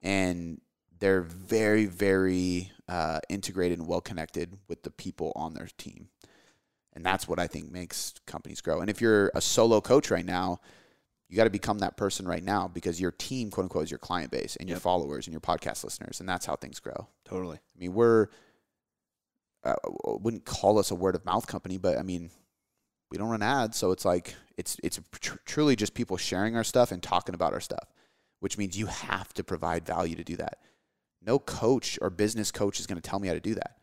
and 0.00 0.60
they're 0.98 1.22
very 1.22 1.86
very 1.86 2.70
uh, 2.88 3.20
integrated 3.28 3.78
and 3.78 3.88
well 3.88 4.00
connected 4.00 4.58
with 4.68 4.82
the 4.82 4.90
people 4.90 5.32
on 5.34 5.54
their 5.54 5.68
team, 5.78 6.08
and 6.92 7.04
that's 7.04 7.26
what 7.26 7.38
I 7.38 7.46
think 7.46 7.70
makes 7.70 8.14
companies 8.26 8.60
grow. 8.60 8.80
And 8.80 8.90
if 8.90 9.00
you're 9.00 9.30
a 9.34 9.40
solo 9.40 9.80
coach 9.80 10.10
right 10.10 10.26
now, 10.26 10.60
you 11.28 11.36
got 11.36 11.44
to 11.44 11.50
become 11.50 11.78
that 11.78 11.96
person 11.96 12.28
right 12.28 12.44
now 12.44 12.68
because 12.68 13.00
your 13.00 13.12
team, 13.12 13.50
quote 13.50 13.64
unquote, 13.64 13.84
is 13.84 13.90
your 13.90 13.98
client 13.98 14.30
base 14.30 14.56
and 14.56 14.68
your 14.68 14.78
followers 14.78 15.26
and 15.26 15.32
your 15.32 15.40
podcast 15.40 15.82
listeners, 15.84 16.20
and 16.20 16.28
that's 16.28 16.44
how 16.44 16.56
things 16.56 16.78
grow. 16.78 17.08
Totally. 17.24 17.56
I 17.56 17.78
mean, 17.78 17.94
we're 17.94 18.28
I 19.64 19.74
wouldn't 20.04 20.44
call 20.44 20.78
us 20.78 20.90
a 20.90 20.94
word 20.94 21.14
of 21.14 21.24
mouth 21.24 21.46
company, 21.46 21.78
but 21.78 21.98
I 21.98 22.02
mean, 22.02 22.30
we 23.10 23.18
don't 23.18 23.28
run 23.28 23.42
ads, 23.42 23.76
so 23.76 23.92
it's 23.92 24.04
like 24.04 24.34
it's 24.56 24.76
it's 24.82 25.00
tr- 25.20 25.36
truly 25.44 25.76
just 25.76 25.94
people 25.94 26.16
sharing 26.16 26.56
our 26.56 26.64
stuff 26.64 26.92
and 26.92 27.02
talking 27.02 27.34
about 27.34 27.52
our 27.52 27.60
stuff, 27.60 27.92
which 28.40 28.58
means 28.58 28.76
you 28.76 28.86
have 28.86 29.32
to 29.34 29.44
provide 29.44 29.86
value 29.86 30.16
to 30.16 30.24
do 30.24 30.36
that. 30.36 30.58
No 31.20 31.38
coach 31.38 31.98
or 32.02 32.10
business 32.10 32.50
coach 32.50 32.80
is 32.80 32.86
going 32.86 33.00
to 33.00 33.08
tell 33.08 33.20
me 33.20 33.28
how 33.28 33.34
to 33.34 33.40
do 33.40 33.54
that 33.54 33.76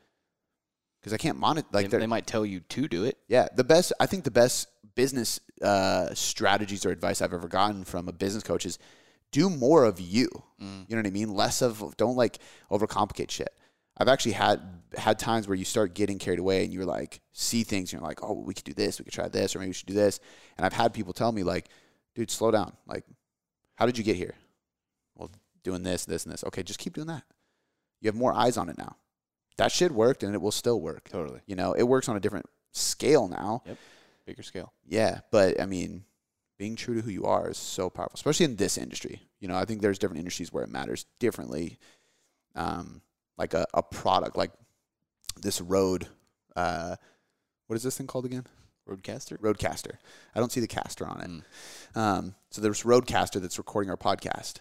because 1.00 1.14
I 1.14 1.18
can't 1.18 1.38
monitor. 1.38 1.68
Like, 1.72 1.90
they, 1.90 1.98
they 1.98 2.08
might 2.08 2.28
tell 2.28 2.46
you 2.46 2.60
to 2.60 2.88
do 2.88 3.06
it. 3.06 3.18
yeah, 3.28 3.48
the 3.56 3.64
best. 3.64 3.94
I 4.00 4.06
think 4.06 4.24
the 4.24 4.32
best 4.32 4.68
business 4.96 5.40
uh, 5.62 6.14
strategies 6.14 6.86
or 6.86 6.90
advice 6.90 7.22
I've 7.22 7.34
ever 7.34 7.48
gotten 7.48 7.86
from 7.86 8.08
a 8.10 8.12
business 8.12 8.44
coach 8.44 8.66
is 8.66 8.80
do 9.32 9.50
more 9.50 9.86
of 9.86 10.00
you. 10.00 10.28
Mm. 10.62 10.90
You 10.90 10.96
know 10.96 11.02
what 11.02 11.08
I 11.08 11.12
mean? 11.12 11.34
Less 11.34 11.62
of 11.62 11.96
don't 11.98 12.16
like 12.16 12.40
overcomplicate 12.72 13.32
shit. 13.32 13.54
I've 14.00 14.08
actually 14.08 14.34
had 14.34 14.62
had 14.98 15.20
times 15.20 15.48
where 15.48 15.58
you 15.58 15.66
start 15.66 15.94
getting 15.94 16.18
carried 16.18 16.40
away 16.40 16.64
and 16.64 16.74
you're 16.74 16.86
like 16.86 17.22
see 17.32 17.64
things 17.64 17.92
and 17.94 18.00
you're 18.02 18.08
like, 18.08 18.24
oh, 18.24 18.34
we 18.34 18.54
could 18.54 18.64
do 18.64 18.74
this, 18.74 19.00
we 19.00 19.04
could 19.04 19.14
try 19.14 19.28
this, 19.28 19.56
or 19.56 19.60
maybe 19.60 19.70
we 19.70 19.74
should 19.74 19.88
do 19.88 19.94
this. 19.94 20.20
And 20.58 20.66
I've 20.66 20.74
had 20.74 20.94
people 20.94 21.14
tell 21.14 21.32
me 21.32 21.44
like, 21.44 21.68
dude, 22.16 22.32
slow 22.32 22.50
down. 22.50 22.74
Like, 22.88 23.06
how 23.76 23.86
did 23.86 23.98
you 23.98 24.04
get 24.04 24.16
here? 24.16 24.34
Well, 25.16 25.30
doing 25.64 25.84
this, 25.84 26.06
this, 26.06 26.26
and 26.26 26.34
this. 26.34 26.44
Okay, 26.46 26.64
just 26.64 26.80
keep 26.80 26.94
doing 26.94 27.08
that. 27.08 27.24
You 28.02 28.08
have 28.08 28.16
more 28.16 28.34
eyes 28.34 28.58
on 28.58 28.70
it 28.70 28.78
now. 28.78 28.96
that 29.58 29.72
shit 29.72 29.92
worked 29.92 30.24
and 30.24 30.34
it 30.34 30.42
will 30.42 30.52
still 30.52 30.80
work. 30.80 31.10
Totally. 31.10 31.42
You 31.46 31.56
know, 31.56 31.74
it 31.74 31.84
works 31.84 32.10
on 32.10 32.16
a 32.16 32.20
different 32.20 32.46
scale 32.72 33.28
now. 33.28 33.62
Yep. 33.66 33.78
Bigger 34.26 34.44
scale. 34.44 34.74
Yeah, 34.88 35.20
but 35.32 35.60
I 35.62 35.66
mean, 35.66 36.06
being 36.58 36.76
true 36.76 36.96
to 36.96 37.02
who 37.02 37.12
you 37.12 37.26
are 37.26 37.50
is 37.50 37.58
so 37.58 37.90
powerful, 37.90 38.16
especially 38.16 38.46
in 38.46 38.56
this 38.56 38.78
industry. 38.78 39.22
You 39.40 39.48
know, 39.48 39.56
I 39.56 39.66
think 39.66 39.82
there's 39.82 40.00
different 40.00 40.20
industries 40.20 40.52
where 40.52 40.64
it 40.64 40.70
matters 40.70 41.06
differently. 41.20 41.78
Um, 42.56 43.02
like 43.40 43.56
a, 43.56 43.66
a 43.74 43.82
product, 43.82 44.38
like 44.38 44.52
this 45.42 45.62
Rode. 45.62 46.08
Uh, 46.56 46.96
what 47.68 47.76
is 47.76 47.84
this 47.84 47.98
thing 47.98 48.06
called 48.06 48.26
again? 48.26 48.46
RODECaster. 48.88 49.38
RODECaster. 49.38 49.94
I 50.36 50.40
don't 50.40 50.52
see 50.52 50.60
the 50.60 50.68
caster 50.68 51.08
on 51.08 51.22
it. 51.22 51.30
Mm. 51.96 52.00
Um, 52.00 52.36
so 52.52 52.62
there's 52.62 52.84
RODECaster 52.84 53.42
that's 53.42 53.58
recording 53.58 53.90
our 53.90 53.98
podcast. 53.98 54.56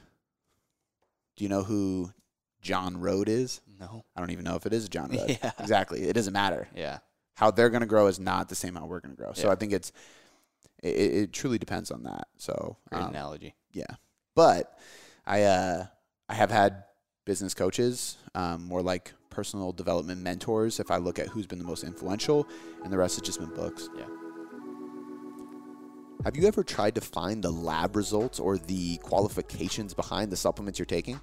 Do 1.37 1.45
you 1.45 1.49
know 1.49 1.63
who 1.63 2.13
John 2.61 3.01
Road 3.01 3.29
is? 3.29 3.61
No. 3.81 4.05
I 4.15 4.21
don't 4.21 4.31
even 4.31 4.45
know 4.45 4.57
if 4.57 4.67
it 4.67 4.73
is 4.73 4.89
John 4.89 5.11
Road. 5.11 5.37
Yeah. 5.43 5.53
Exactly. 5.59 6.03
It 6.03 6.13
doesn't 6.13 6.33
matter. 6.33 6.69
Yeah. 6.75 6.99
How 7.35 7.51
they're 7.51 7.71
going 7.71 7.81
to 7.81 7.87
grow 7.87 8.07
is 8.09 8.19
not 8.21 8.49
the 8.49 8.55
same 8.55 8.75
how 8.75 8.87
we're 8.87 9.01
going 9.01 9.15
to 9.15 9.21
grow. 9.21 9.33
So 9.33 9.47
Yeah. 9.47 9.53
I 9.53 9.57
think 9.57 9.73
it's 9.73 9.93
it, 10.83 10.89
it 10.89 11.33
truly 11.33 11.59
depends 11.59 11.91
on 11.91 12.03
that. 12.05 12.29
So 12.37 12.77
Great 12.91 13.03
um, 13.03 13.11
analogy. 13.11 13.55
yeah, 13.73 13.87
but 14.35 14.79
I 15.27 15.43
uh, 15.45 15.87
I 16.29 16.35
have 16.35 16.51
had 16.51 16.85
business 17.29 17.53
coaches, 17.53 18.17
um, 18.35 18.65
more 18.65 18.81
like 18.81 19.13
personal 19.29 19.71
development 19.71 20.23
mentors. 20.23 20.81
If 20.81 20.91
I 20.91 20.97
look 20.97 21.19
at 21.19 21.29
who's 21.29 21.47
been 21.47 21.59
the 21.59 21.65
most 21.65 21.85
influential, 21.85 22.49
and 22.83 22.91
the 22.91 22.97
rest 22.97 23.17
has 23.17 23.23
just 23.27 23.39
been 23.39 23.55
books. 23.55 23.91
Yeah. 23.95 24.07
Have 26.25 26.39
you 26.39 26.49
ever 26.49 26.65
tried 26.65 26.95
to 26.95 27.03
find 27.03 27.45
the 27.45 27.51
lab 27.51 27.97
results 27.97 28.41
or 28.41 28.57
the 28.57 28.97
qualifications 29.03 29.93
behind 29.93 30.33
the 30.33 30.37
supplements 30.37 30.79
you're 30.79 30.87
taking? 30.87 31.21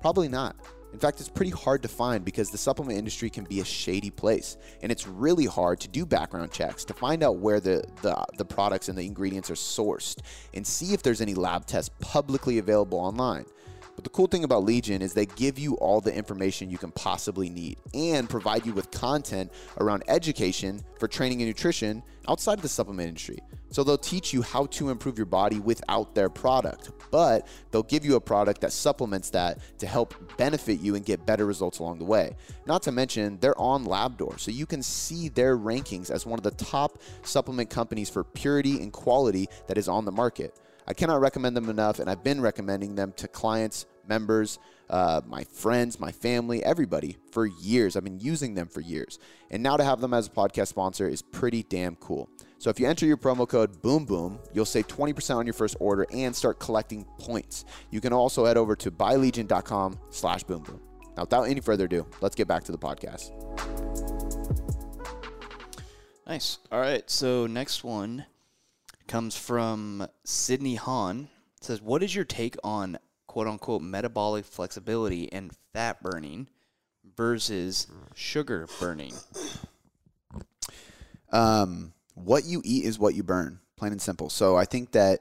Probably 0.00 0.28
not. 0.28 0.54
In 0.92 1.00
fact, 1.00 1.18
it's 1.18 1.28
pretty 1.28 1.50
hard 1.50 1.82
to 1.82 1.88
find 1.88 2.24
because 2.24 2.50
the 2.50 2.56
supplement 2.56 2.96
industry 2.96 3.28
can 3.28 3.42
be 3.42 3.58
a 3.58 3.64
shady 3.64 4.10
place, 4.10 4.56
and 4.82 4.92
it's 4.92 5.08
really 5.08 5.46
hard 5.46 5.80
to 5.80 5.88
do 5.88 6.06
background 6.06 6.52
checks 6.52 6.84
to 6.84 6.94
find 6.94 7.24
out 7.24 7.38
where 7.38 7.58
the, 7.58 7.82
the, 8.02 8.24
the 8.38 8.44
products 8.44 8.88
and 8.88 8.96
the 8.96 9.04
ingredients 9.04 9.50
are 9.50 9.54
sourced 9.54 10.20
and 10.54 10.64
see 10.64 10.94
if 10.94 11.02
there's 11.02 11.20
any 11.20 11.34
lab 11.34 11.66
tests 11.66 11.90
publicly 11.98 12.58
available 12.58 13.00
online. 13.00 13.46
But 13.94 14.04
the 14.04 14.10
cool 14.10 14.26
thing 14.26 14.44
about 14.44 14.64
Legion 14.64 15.02
is 15.02 15.14
they 15.14 15.26
give 15.26 15.58
you 15.58 15.74
all 15.76 16.00
the 16.00 16.14
information 16.14 16.70
you 16.70 16.78
can 16.78 16.90
possibly 16.90 17.48
need 17.48 17.78
and 17.92 18.28
provide 18.28 18.66
you 18.66 18.72
with 18.72 18.90
content 18.90 19.52
around 19.78 20.02
education 20.08 20.80
for 20.98 21.06
training 21.06 21.40
and 21.42 21.48
nutrition 21.48 22.02
outside 22.28 22.54
of 22.54 22.62
the 22.62 22.68
supplement 22.68 23.08
industry. 23.08 23.38
So 23.68 23.82
they'll 23.82 23.98
teach 23.98 24.32
you 24.32 24.42
how 24.42 24.66
to 24.66 24.90
improve 24.90 25.18
your 25.18 25.26
body 25.26 25.58
without 25.58 26.14
their 26.14 26.28
product, 26.28 26.92
but 27.10 27.46
they'll 27.70 27.82
give 27.82 28.04
you 28.04 28.14
a 28.14 28.20
product 28.20 28.60
that 28.60 28.72
supplements 28.72 29.30
that 29.30 29.58
to 29.78 29.86
help 29.86 30.14
benefit 30.36 30.80
you 30.80 30.94
and 30.94 31.04
get 31.04 31.26
better 31.26 31.44
results 31.44 31.80
along 31.80 31.98
the 31.98 32.04
way. 32.04 32.36
Not 32.66 32.82
to 32.82 32.92
mention, 32.92 33.38
they're 33.40 33.58
on 33.60 33.84
LabDoor, 33.84 34.38
so 34.38 34.52
you 34.52 34.64
can 34.64 34.82
see 34.82 35.28
their 35.28 35.58
rankings 35.58 36.10
as 36.10 36.24
one 36.24 36.38
of 36.38 36.44
the 36.44 36.52
top 36.52 37.00
supplement 37.22 37.68
companies 37.68 38.08
for 38.08 38.22
purity 38.22 38.80
and 38.80 38.92
quality 38.92 39.48
that 39.66 39.76
is 39.76 39.88
on 39.88 40.04
the 40.04 40.12
market. 40.12 40.56
I 40.86 40.94
cannot 40.94 41.20
recommend 41.20 41.56
them 41.56 41.70
enough, 41.70 41.98
and 41.98 42.10
I've 42.10 42.22
been 42.22 42.40
recommending 42.40 42.94
them 42.94 43.12
to 43.16 43.28
clients, 43.28 43.86
members, 44.06 44.58
uh, 44.90 45.22
my 45.26 45.44
friends, 45.44 45.98
my 45.98 46.12
family, 46.12 46.62
everybody 46.62 47.16
for 47.32 47.46
years. 47.46 47.96
I've 47.96 48.04
been 48.04 48.20
using 48.20 48.54
them 48.54 48.68
for 48.68 48.80
years. 48.80 49.18
And 49.50 49.62
now 49.62 49.76
to 49.76 49.84
have 49.84 50.00
them 50.00 50.12
as 50.12 50.26
a 50.26 50.30
podcast 50.30 50.68
sponsor 50.68 51.08
is 51.08 51.22
pretty 51.22 51.62
damn 51.62 51.96
cool. 51.96 52.28
So 52.58 52.70
if 52.70 52.78
you 52.78 52.86
enter 52.86 53.06
your 53.06 53.16
promo 53.16 53.48
code 53.48 53.82
Boom 53.82 54.04
Boom, 54.04 54.38
you'll 54.52 54.64
save 54.64 54.88
20% 54.88 55.36
on 55.36 55.46
your 55.46 55.54
first 55.54 55.76
order 55.80 56.06
and 56.12 56.34
start 56.34 56.58
collecting 56.60 57.04
points. 57.18 57.64
You 57.90 58.00
can 58.00 58.12
also 58.12 58.44
head 58.44 58.56
over 58.56 58.76
to 58.76 58.90
buylegion.com 58.90 59.98
slash 60.10 60.44
boom 60.44 60.62
boom. 60.62 60.80
Now, 61.16 61.22
without 61.24 61.44
any 61.44 61.60
further 61.60 61.84
ado, 61.84 62.06
let's 62.20 62.34
get 62.34 62.48
back 62.48 62.64
to 62.64 62.72
the 62.72 62.78
podcast. 62.78 63.30
Nice. 66.26 66.58
All 66.72 66.80
right. 66.80 67.08
So 67.10 67.46
next 67.46 67.84
one 67.84 68.24
comes 69.06 69.36
from 69.36 70.06
Sydney 70.24 70.76
Hahn. 70.76 71.28
It 71.58 71.64
says, 71.64 71.80
"What 71.80 72.02
is 72.02 72.14
your 72.14 72.24
take 72.24 72.56
on 72.64 72.98
quote 73.26 73.46
unquote 73.46 73.82
metabolic 73.82 74.44
flexibility 74.44 75.32
and 75.32 75.52
fat 75.72 76.02
burning 76.02 76.48
versus 77.16 77.86
sugar 78.14 78.68
burning?" 78.80 79.14
um, 81.32 81.92
what 82.14 82.44
you 82.44 82.62
eat 82.64 82.84
is 82.84 82.98
what 82.98 83.14
you 83.14 83.22
burn, 83.22 83.60
plain 83.76 83.92
and 83.92 84.02
simple. 84.02 84.30
So 84.30 84.56
I 84.56 84.64
think 84.64 84.92
that 84.92 85.20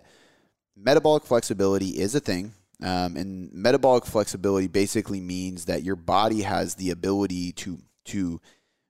metabolic 0.75 1.23
flexibility 1.25 1.89
is 1.89 2.15
a 2.15 2.19
thing. 2.19 2.53
Um, 2.81 3.15
and 3.15 3.53
metabolic 3.53 4.05
flexibility 4.05 4.67
basically 4.67 5.21
means 5.21 5.65
that 5.65 5.83
your 5.83 5.95
body 5.95 6.41
has 6.41 6.75
the 6.75 6.89
ability 6.89 7.53
to 7.53 7.79
to 8.05 8.41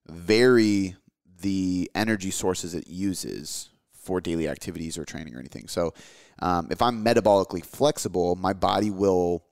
vary 0.08 0.96
the 1.42 1.92
energy 1.94 2.32
sources 2.32 2.74
it 2.74 2.88
uses 2.88 3.70
for 4.04 4.20
daily 4.22 4.48
activities 4.48 4.98
or 4.98 5.06
training 5.06 5.36
or 5.36 5.40
anything. 5.40 5.68
So 5.68 5.94
um, 6.40 6.68
if 6.70 6.82
I'm 6.82 7.04
metabolically 7.04 7.66
flexible, 7.66 8.36
my 8.36 8.54
body 8.54 8.92
will 8.92 9.46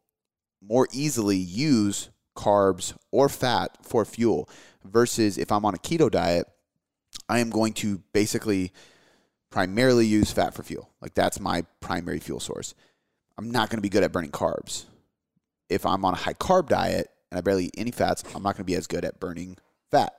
more 0.62 0.88
easily 0.92 1.38
use 1.38 2.10
carbs 2.36 2.94
or 3.12 3.30
fat 3.30 3.78
for 3.82 4.06
fuel 4.06 4.50
versus 4.84 5.38
if 5.38 5.52
I'm 5.52 5.66
on 5.66 5.74
a 5.74 5.78
keto 5.78 6.12
diet, 6.12 6.48
I 7.30 7.40
am 7.40 7.50
going 7.50 7.74
to 7.74 8.02
basically 8.14 8.72
primarily 9.50 10.06
use 10.06 10.32
fat 10.32 10.54
for 10.54 10.64
fuel. 10.64 10.90
Like 11.02 11.14
that's 11.14 11.40
my 11.40 11.66
primary 11.80 12.20
fuel 12.20 12.40
source. 12.40 12.74
I'm 13.38 13.52
not 13.52 13.70
going 13.70 13.78
to 13.78 13.82
be 13.82 13.90
good 13.90 14.04
at 14.04 14.12
burning 14.12 14.32
carbs. 14.32 14.86
If 15.70 15.86
I'm 15.86 16.04
on 16.04 16.14
a 16.14 16.18
high 16.18 16.34
carb 16.34 16.68
diet 16.68 17.10
and 17.32 17.38
I 17.38 17.42
barely 17.42 17.66
eat 17.66 17.76
any 17.78 17.92
fats, 17.92 18.24
I'm 18.36 18.44
not 18.44 18.56
going 18.56 18.66
to 18.66 18.72
be 18.72 18.76
as 18.76 18.88
good 18.88 19.06
at 19.06 19.20
burning 19.20 19.58
fat. 19.90 20.14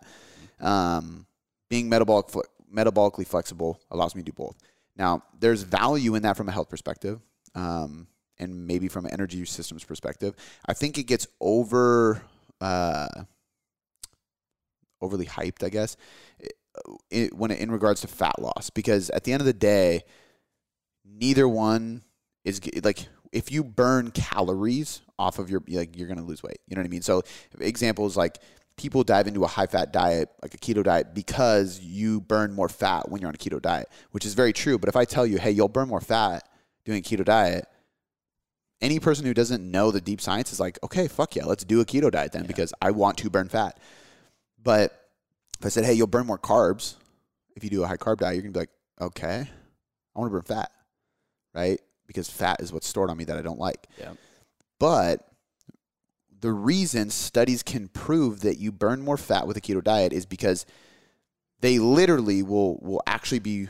Um, 0.60 1.26
being 1.68 1.88
metabolic 1.88 2.28
metabolically 2.74 3.26
flexible 3.26 3.80
allows 3.90 4.14
me 4.14 4.22
to 4.22 4.26
do 4.26 4.32
both. 4.32 4.56
Now, 4.96 5.22
there's 5.38 5.62
value 5.62 6.14
in 6.14 6.22
that 6.22 6.36
from 6.36 6.48
a 6.48 6.52
health 6.52 6.68
perspective, 6.68 7.20
um, 7.54 8.06
and 8.38 8.66
maybe 8.66 8.88
from 8.88 9.06
an 9.06 9.12
energy 9.12 9.44
systems 9.44 9.84
perspective. 9.84 10.34
I 10.66 10.72
think 10.72 10.98
it 10.98 11.04
gets 11.04 11.26
over 11.40 12.22
uh, 12.60 13.08
overly 15.00 15.26
hyped, 15.26 15.64
I 15.64 15.68
guess, 15.68 15.96
it, 17.10 17.34
when 17.34 17.50
it, 17.50 17.58
in 17.58 17.70
regards 17.70 18.00
to 18.02 18.06
fat 18.06 18.38
loss, 18.40 18.70
because 18.70 19.10
at 19.10 19.24
the 19.24 19.32
end 19.32 19.40
of 19.40 19.46
the 19.46 19.52
day, 19.52 20.02
neither 21.04 21.48
one 21.48 22.02
is 22.44 22.60
like 22.82 23.06
if 23.32 23.50
you 23.50 23.64
burn 23.64 24.10
calories 24.10 25.00
off 25.18 25.38
of 25.38 25.50
your 25.50 25.62
like 25.68 25.96
you're 25.96 26.08
gonna 26.08 26.22
lose 26.22 26.42
weight. 26.42 26.58
You 26.66 26.76
know 26.76 26.82
what 26.82 26.86
I 26.86 26.90
mean? 26.90 27.02
So 27.02 27.22
examples 27.60 28.16
like 28.16 28.38
people 28.76 29.04
dive 29.04 29.26
into 29.26 29.44
a 29.44 29.46
high 29.46 29.66
fat 29.66 29.92
diet, 29.92 30.30
like 30.42 30.54
a 30.54 30.58
keto 30.58 30.82
diet, 30.82 31.14
because 31.14 31.80
you 31.80 32.20
burn 32.20 32.52
more 32.52 32.68
fat 32.68 33.08
when 33.08 33.20
you're 33.20 33.28
on 33.28 33.34
a 33.34 33.38
keto 33.38 33.60
diet, 33.60 33.88
which 34.10 34.24
is 34.24 34.34
very 34.34 34.52
true. 34.52 34.78
But 34.78 34.88
if 34.88 34.96
I 34.96 35.04
tell 35.04 35.26
you, 35.26 35.38
hey, 35.38 35.50
you'll 35.50 35.68
burn 35.68 35.88
more 35.88 36.00
fat 36.00 36.48
doing 36.84 36.98
a 36.98 37.02
keto 37.02 37.24
diet, 37.24 37.66
any 38.80 38.98
person 38.98 39.24
who 39.24 39.34
doesn't 39.34 39.70
know 39.70 39.90
the 39.90 40.00
deep 40.00 40.20
science 40.20 40.52
is 40.52 40.58
like, 40.58 40.78
okay, 40.82 41.06
fuck 41.06 41.36
yeah, 41.36 41.44
let's 41.44 41.64
do 41.64 41.80
a 41.80 41.84
keto 41.84 42.10
diet 42.10 42.32
then 42.32 42.46
because 42.46 42.74
I 42.82 42.90
want 42.90 43.18
to 43.18 43.30
burn 43.30 43.48
fat. 43.48 43.78
But 44.60 44.98
if 45.60 45.66
I 45.66 45.68
said, 45.68 45.84
hey, 45.84 45.92
you'll 45.92 46.08
burn 46.08 46.26
more 46.26 46.38
carbs 46.38 46.96
if 47.56 47.64
you 47.64 47.70
do 47.70 47.82
a 47.82 47.86
high 47.86 47.96
carb 47.96 48.18
diet, 48.18 48.34
you're 48.34 48.42
gonna 48.42 48.52
be 48.52 48.60
like, 48.60 48.70
okay, 49.00 49.48
I 50.14 50.18
want 50.18 50.30
to 50.30 50.32
burn 50.32 50.42
fat, 50.42 50.70
right? 51.54 51.80
Because 52.06 52.28
fat 52.28 52.60
is 52.60 52.72
what's 52.72 52.86
stored 52.86 53.10
on 53.10 53.16
me 53.16 53.24
that 53.24 53.38
I 53.38 53.42
don't 53.42 53.58
like. 53.58 53.86
Yeah. 53.98 54.12
But 54.78 55.26
the 56.42 56.52
reason 56.52 57.08
studies 57.08 57.62
can 57.62 57.88
prove 57.88 58.40
that 58.40 58.58
you 58.58 58.70
burn 58.70 59.00
more 59.00 59.16
fat 59.16 59.46
with 59.46 59.56
a 59.56 59.60
keto 59.60 59.82
diet 59.82 60.12
is 60.12 60.26
because 60.26 60.66
they 61.60 61.78
literally 61.78 62.42
will 62.42 62.78
will 62.82 63.00
actually 63.06 63.38
be 63.38 63.68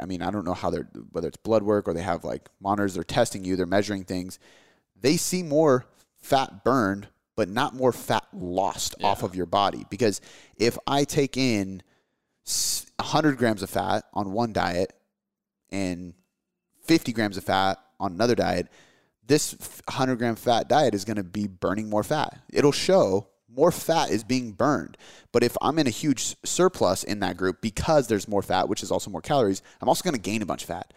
I 0.00 0.04
mean, 0.04 0.22
I 0.22 0.30
don't 0.30 0.44
know 0.44 0.54
how 0.54 0.70
they're 0.70 0.88
whether 1.10 1.28
it's 1.28 1.36
blood 1.38 1.62
work 1.62 1.88
or 1.88 1.94
they 1.94 2.02
have 2.02 2.24
like 2.24 2.48
monitors 2.60 2.94
they're 2.94 3.04
testing 3.04 3.44
you, 3.44 3.56
they're 3.56 3.66
measuring 3.66 4.04
things. 4.04 4.38
They 5.00 5.16
see 5.16 5.42
more 5.42 5.86
fat 6.16 6.64
burned, 6.64 7.08
but 7.36 7.48
not 7.48 7.74
more 7.74 7.92
fat 7.92 8.26
lost 8.32 8.94
off 9.02 9.22
of 9.22 9.34
your 9.34 9.46
body. 9.46 9.84
Because 9.90 10.20
if 10.56 10.78
I 10.86 11.04
take 11.04 11.36
in 11.36 11.82
s- 12.46 12.86
100 12.98 13.38
grams 13.38 13.62
of 13.62 13.70
fat 13.70 14.04
on 14.12 14.32
one 14.32 14.52
diet 14.52 14.92
and 15.70 16.14
50 16.84 17.12
grams 17.12 17.36
of 17.36 17.44
fat 17.44 17.78
on 17.98 18.12
another 18.12 18.34
diet, 18.34 18.68
this 19.28 19.54
100 19.86 20.16
gram 20.16 20.34
fat 20.34 20.68
diet 20.68 20.94
is 20.94 21.04
going 21.04 21.16
to 21.16 21.22
be 21.22 21.46
burning 21.46 21.88
more 21.88 22.02
fat. 22.02 22.40
It'll 22.50 22.72
show 22.72 23.28
more 23.48 23.70
fat 23.72 24.10
is 24.10 24.24
being 24.24 24.52
burned. 24.52 24.96
But 25.32 25.42
if 25.42 25.56
I'm 25.62 25.78
in 25.78 25.86
a 25.86 25.90
huge 25.90 26.36
surplus 26.44 27.04
in 27.04 27.20
that 27.20 27.36
group 27.36 27.60
because 27.60 28.08
there's 28.08 28.28
more 28.28 28.42
fat, 28.42 28.68
which 28.68 28.82
is 28.82 28.90
also 28.90 29.10
more 29.10 29.20
calories, 29.20 29.62
I'm 29.80 29.88
also 29.88 30.02
going 30.02 30.14
to 30.14 30.20
gain 30.20 30.42
a 30.42 30.46
bunch 30.46 30.62
of 30.62 30.68
fat. 30.68 30.92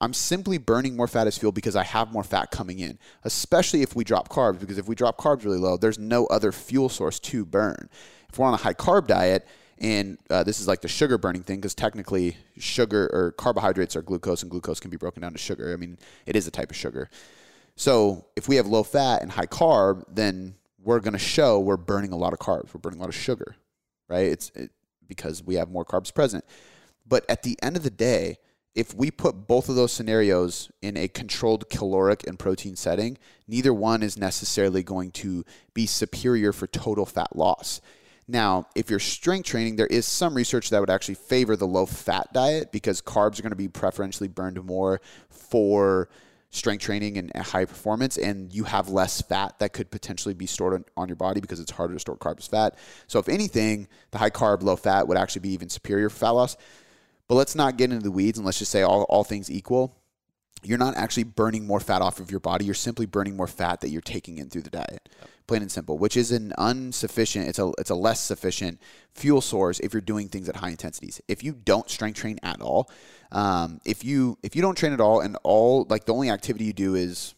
I'm 0.00 0.12
simply 0.12 0.58
burning 0.58 0.96
more 0.96 1.06
fat 1.06 1.26
as 1.26 1.38
fuel 1.38 1.52
because 1.52 1.76
I 1.76 1.84
have 1.84 2.12
more 2.12 2.24
fat 2.24 2.50
coming 2.50 2.80
in, 2.80 2.98
especially 3.22 3.82
if 3.82 3.94
we 3.94 4.04
drop 4.04 4.28
carbs. 4.28 4.60
Because 4.60 4.76
if 4.76 4.88
we 4.88 4.94
drop 4.94 5.16
carbs 5.16 5.44
really 5.44 5.58
low, 5.58 5.76
there's 5.76 5.98
no 5.98 6.26
other 6.26 6.52
fuel 6.52 6.88
source 6.88 7.18
to 7.20 7.44
burn. 7.44 7.88
If 8.28 8.38
we're 8.38 8.46
on 8.46 8.54
a 8.54 8.58
high 8.58 8.74
carb 8.74 9.06
diet, 9.06 9.46
and 9.78 10.18
uh, 10.30 10.42
this 10.44 10.60
is 10.60 10.68
like 10.68 10.80
the 10.82 10.88
sugar 10.88 11.16
burning 11.16 11.42
thing, 11.42 11.56
because 11.56 11.74
technically 11.74 12.36
sugar 12.58 13.08
or 13.12 13.32
carbohydrates 13.32 13.96
are 13.96 14.02
glucose, 14.02 14.42
and 14.42 14.50
glucose 14.50 14.80
can 14.80 14.90
be 14.90 14.96
broken 14.96 15.22
down 15.22 15.32
to 15.32 15.38
sugar. 15.38 15.72
I 15.72 15.76
mean, 15.76 15.98
it 16.26 16.36
is 16.36 16.46
a 16.46 16.50
type 16.50 16.70
of 16.70 16.76
sugar. 16.76 17.08
So 17.76 18.26
if 18.36 18.48
we 18.48 18.56
have 18.56 18.66
low 18.66 18.82
fat 18.82 19.22
and 19.22 19.30
high 19.30 19.46
carb, 19.46 20.04
then 20.08 20.54
we're 20.82 21.00
going 21.00 21.14
to 21.14 21.18
show 21.18 21.58
we're 21.58 21.76
burning 21.76 22.12
a 22.12 22.16
lot 22.16 22.32
of 22.32 22.38
carbs. 22.38 22.72
We're 22.72 22.80
burning 22.80 23.00
a 23.00 23.02
lot 23.02 23.08
of 23.08 23.14
sugar, 23.14 23.56
right? 24.08 24.26
It's 24.26 24.50
it, 24.54 24.70
because 25.06 25.42
we 25.42 25.56
have 25.56 25.70
more 25.70 25.84
carbs 25.84 26.14
present. 26.14 26.44
But 27.06 27.24
at 27.28 27.42
the 27.42 27.58
end 27.62 27.76
of 27.76 27.82
the 27.82 27.90
day, 27.90 28.38
if 28.74 28.94
we 28.94 29.10
put 29.10 29.46
both 29.46 29.68
of 29.68 29.76
those 29.76 29.92
scenarios 29.92 30.70
in 30.82 30.96
a 30.96 31.08
controlled 31.08 31.70
caloric 31.70 32.26
and 32.26 32.38
protein 32.38 32.76
setting, 32.76 33.18
neither 33.46 33.72
one 33.72 34.02
is 34.02 34.18
necessarily 34.18 34.82
going 34.82 35.12
to 35.12 35.44
be 35.74 35.86
superior 35.86 36.52
for 36.52 36.66
total 36.66 37.06
fat 37.06 37.36
loss. 37.36 37.80
Now, 38.26 38.66
if 38.74 38.90
you're 38.90 38.98
strength 38.98 39.46
training, 39.46 39.76
there 39.76 39.86
is 39.86 40.06
some 40.06 40.34
research 40.34 40.70
that 40.70 40.80
would 40.80 40.90
actually 40.90 41.16
favor 41.16 41.56
the 41.56 41.66
low 41.66 41.86
fat 41.86 42.32
diet 42.32 42.72
because 42.72 43.02
carbs 43.02 43.38
are 43.38 43.42
going 43.42 43.50
to 43.50 43.56
be 43.56 43.68
preferentially 43.68 44.28
burned 44.28 44.62
more 44.64 45.00
for 45.28 46.08
strength 46.54 46.82
training 46.82 47.18
and 47.18 47.34
high 47.36 47.64
performance, 47.64 48.16
and 48.16 48.52
you 48.52 48.64
have 48.64 48.88
less 48.88 49.20
fat 49.20 49.58
that 49.58 49.72
could 49.72 49.90
potentially 49.90 50.34
be 50.34 50.46
stored 50.46 50.74
on, 50.74 50.84
on, 50.96 51.08
your 51.08 51.16
body 51.16 51.40
because 51.40 51.58
it's 51.58 51.72
harder 51.72 51.94
to 51.94 52.00
store 52.00 52.16
carbs 52.16 52.38
as 52.38 52.46
fat. 52.46 52.78
So, 53.08 53.18
if 53.18 53.28
anything, 53.28 53.88
the 54.12 54.18
high 54.18 54.30
carb, 54.30 54.62
low 54.62 54.76
fat 54.76 55.08
would 55.08 55.18
actually 55.18 55.40
be 55.40 55.50
even 55.50 55.68
superior 55.68 56.08
for 56.08 56.16
fat 56.16 56.30
loss. 56.30 56.56
But 57.26 57.34
let's 57.34 57.54
not 57.54 57.76
get 57.76 57.90
into 57.90 58.04
the 58.04 58.10
weeds 58.10 58.38
and 58.38 58.46
let's 58.46 58.58
just 58.58 58.70
say 58.70 58.82
all, 58.82 59.02
all 59.04 59.24
things 59.24 59.50
equal. 59.50 59.96
You're 60.62 60.78
not 60.78 60.96
actually 60.96 61.24
burning 61.24 61.66
more 61.66 61.80
fat 61.80 62.00
off 62.00 62.20
of 62.20 62.30
your 62.30 62.40
body. 62.40 62.64
You're 62.64 62.74
simply 62.74 63.06
burning 63.06 63.36
more 63.36 63.46
fat 63.46 63.80
that 63.82 63.90
you're 63.90 64.00
taking 64.00 64.38
in 64.38 64.48
through 64.48 64.62
the 64.62 64.70
diet. 64.70 65.08
Yep. 65.20 65.30
Plain 65.46 65.62
and 65.62 65.70
simple, 65.70 65.98
which 65.98 66.16
is 66.16 66.32
an 66.32 66.54
unsufficient, 66.56 67.48
it's 67.48 67.58
a 67.58 67.70
it's 67.76 67.90
a 67.90 67.94
less 67.94 68.18
sufficient 68.18 68.80
fuel 69.12 69.42
source 69.42 69.78
if 69.80 69.92
you're 69.92 70.00
doing 70.00 70.30
things 70.30 70.48
at 70.48 70.56
high 70.56 70.70
intensities. 70.70 71.20
If 71.28 71.44
you 71.44 71.52
don't 71.52 71.90
strength 71.90 72.18
train 72.18 72.38
at 72.42 72.62
all, 72.62 72.90
um, 73.30 73.78
if 73.84 74.04
you 74.04 74.38
if 74.42 74.56
you 74.56 74.62
don't 74.62 74.74
train 74.74 74.94
at 74.94 75.02
all 75.02 75.20
and 75.20 75.36
all 75.42 75.86
like 75.90 76.06
the 76.06 76.14
only 76.14 76.30
activity 76.30 76.64
you 76.64 76.72
do 76.72 76.94
is 76.94 77.34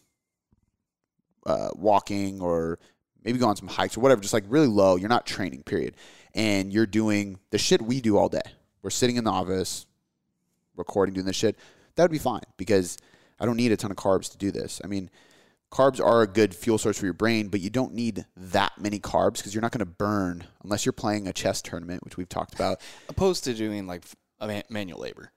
uh, 1.45 1.69
walking 1.75 2.39
or 2.39 2.79
maybe 3.25 3.39
go 3.39 3.47
on 3.47 3.57
some 3.57 3.67
hikes 3.67 3.97
or 3.97 3.99
whatever, 3.99 4.21
just 4.21 4.33
like 4.33 4.45
really 4.47 4.67
low, 4.67 4.95
you're 4.95 5.09
not 5.09 5.25
training, 5.25 5.63
period. 5.63 5.95
And 6.33 6.71
you're 6.71 6.85
doing 6.85 7.39
the 7.49 7.57
shit 7.57 7.81
we 7.81 7.99
do 7.99 8.17
all 8.17 8.29
day 8.29 8.41
we're 8.87 8.91
sitting 8.91 9.17
in 9.17 9.25
the 9.25 9.31
office, 9.31 9.85
recording, 10.77 11.13
doing 11.13 11.25
this 11.25 11.35
shit, 11.35 11.57
that 11.95 12.03
would 12.03 12.11
be 12.11 12.19
fine 12.19 12.43
because 12.55 12.97
I 13.39 13.45
don't 13.45 13.57
need 13.57 13.71
a 13.71 13.77
ton 13.77 13.91
of 13.91 13.97
carbs 13.97 14.31
to 14.31 14.37
do 14.37 14.51
this. 14.51 14.81
I 14.83 14.87
mean, 14.87 15.09
carbs 15.71 16.03
are 16.03 16.21
a 16.21 16.27
good 16.27 16.55
fuel 16.55 16.77
source 16.77 16.97
for 16.97 17.05
your 17.05 17.13
brain, 17.13 17.49
but 17.49 17.59
you 17.59 17.69
don't 17.69 17.93
need 17.93 18.25
that 18.35 18.73
many 18.77 18.99
carbs 18.99 19.37
because 19.37 19.53
you're 19.53 19.61
not 19.61 19.71
going 19.71 19.79
to 19.79 19.85
burn 19.85 20.45
unless 20.63 20.85
you're 20.85 20.93
playing 20.93 21.27
a 21.27 21.33
chess 21.33 21.61
tournament, 21.61 22.03
which 22.03 22.17
we've 22.17 22.29
talked 22.29 22.53
about. 22.53 22.81
Opposed 23.09 23.43
to 23.45 23.53
doing 23.53 23.87
like 23.87 24.03
manual 24.69 24.99
labor. 24.99 25.31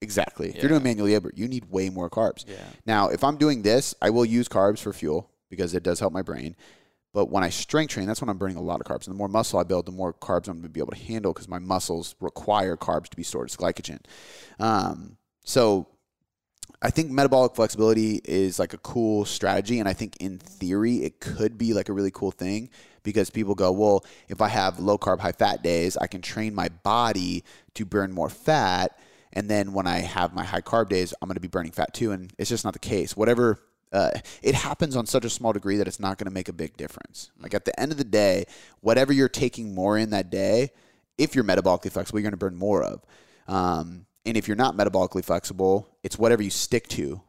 Exactly. 0.00 0.48
Yeah. 0.48 0.56
If 0.56 0.62
you're 0.62 0.70
doing 0.70 0.82
manual 0.82 1.08
labor, 1.08 1.32
you 1.34 1.48
need 1.48 1.66
way 1.70 1.90
more 1.90 2.08
carbs. 2.08 2.44
Yeah. 2.46 2.56
Now, 2.86 3.08
if 3.08 3.24
I'm 3.24 3.36
doing 3.36 3.62
this, 3.62 3.94
I 4.00 4.10
will 4.10 4.24
use 4.24 4.48
carbs 4.48 4.78
for 4.78 4.92
fuel 4.92 5.30
because 5.50 5.74
it 5.74 5.82
does 5.82 6.00
help 6.00 6.12
my 6.12 6.22
brain. 6.22 6.56
But 7.14 7.30
when 7.30 7.42
I 7.42 7.48
strength 7.48 7.90
train, 7.90 8.06
that's 8.06 8.20
when 8.20 8.28
I'm 8.28 8.38
burning 8.38 8.58
a 8.58 8.62
lot 8.62 8.80
of 8.80 8.86
carbs. 8.86 9.06
And 9.06 9.14
the 9.14 9.18
more 9.18 9.28
muscle 9.28 9.58
I 9.58 9.64
build, 9.64 9.86
the 9.86 9.92
more 9.92 10.12
carbs 10.12 10.46
I'm 10.46 10.54
going 10.54 10.62
to 10.64 10.68
be 10.68 10.80
able 10.80 10.92
to 10.92 10.98
handle 10.98 11.32
because 11.32 11.48
my 11.48 11.58
muscles 11.58 12.14
require 12.20 12.76
carbs 12.76 13.08
to 13.08 13.16
be 13.16 13.22
stored 13.22 13.48
as 13.48 13.56
glycogen. 13.56 14.00
Um, 14.60 15.16
so 15.44 15.88
I 16.80 16.90
think 16.90 17.10
metabolic 17.10 17.54
flexibility 17.54 18.20
is 18.24 18.58
like 18.58 18.72
a 18.72 18.78
cool 18.78 19.24
strategy. 19.24 19.80
And 19.80 19.88
I 19.88 19.92
think 19.92 20.16
in 20.20 20.38
theory, 20.38 20.98
it 20.98 21.20
could 21.20 21.58
be 21.58 21.74
like 21.74 21.88
a 21.88 21.92
really 21.92 22.10
cool 22.10 22.30
thing 22.30 22.70
because 23.02 23.30
people 23.30 23.54
go, 23.54 23.72
well, 23.72 24.04
if 24.28 24.40
I 24.40 24.48
have 24.48 24.78
low 24.78 24.98
carb, 24.98 25.20
high 25.20 25.32
fat 25.32 25.62
days, 25.62 25.96
I 25.96 26.06
can 26.06 26.22
train 26.22 26.54
my 26.54 26.68
body 26.68 27.44
to 27.74 27.84
burn 27.84 28.12
more 28.12 28.28
fat. 28.28 28.98
And 29.32 29.48
then 29.48 29.72
when 29.72 29.86
I 29.86 29.98
have 29.98 30.34
my 30.34 30.44
high 30.44 30.60
carb 30.60 30.88
days, 30.88 31.12
I'm 31.20 31.28
going 31.28 31.34
to 31.34 31.40
be 31.40 31.48
burning 31.48 31.72
fat 31.72 31.94
too. 31.94 32.12
And 32.12 32.32
it's 32.38 32.50
just 32.50 32.64
not 32.64 32.74
the 32.74 32.78
case. 32.78 33.16
Whatever 33.16 33.58
uh, 33.92 34.10
it 34.42 34.54
happens 34.54 34.96
on 34.96 35.06
such 35.06 35.24
a 35.24 35.30
small 35.30 35.52
degree 35.52 35.76
that 35.78 35.88
it's 35.88 36.00
not 36.00 36.18
going 36.18 36.26
to 36.26 36.34
make 36.34 36.48
a 36.48 36.52
big 36.52 36.76
difference. 36.76 37.30
Like 37.40 37.54
at 37.54 37.64
the 37.64 37.78
end 37.80 37.92
of 37.92 37.98
the 37.98 38.04
day, 38.04 38.44
whatever 38.80 39.12
you're 39.12 39.28
taking 39.28 39.74
more 39.74 39.96
in 39.96 40.10
that 40.10 40.30
day, 40.30 40.70
if 41.16 41.34
you're 41.34 41.44
metabolically 41.44 41.90
flexible, 41.90 42.18
you're 42.18 42.30
going 42.30 42.32
to 42.32 42.36
burn 42.36 42.56
more 42.56 42.82
of. 42.82 43.02
Um, 43.46 44.06
and 44.26 44.36
if 44.36 44.48
you're 44.48 44.56
not 44.56 44.76
metabolically 44.76 45.24
flexible, 45.24 45.88
it's 46.02 46.18
whatever 46.18 46.42
you 46.42 46.50
stick 46.50 46.88
to 46.88 47.22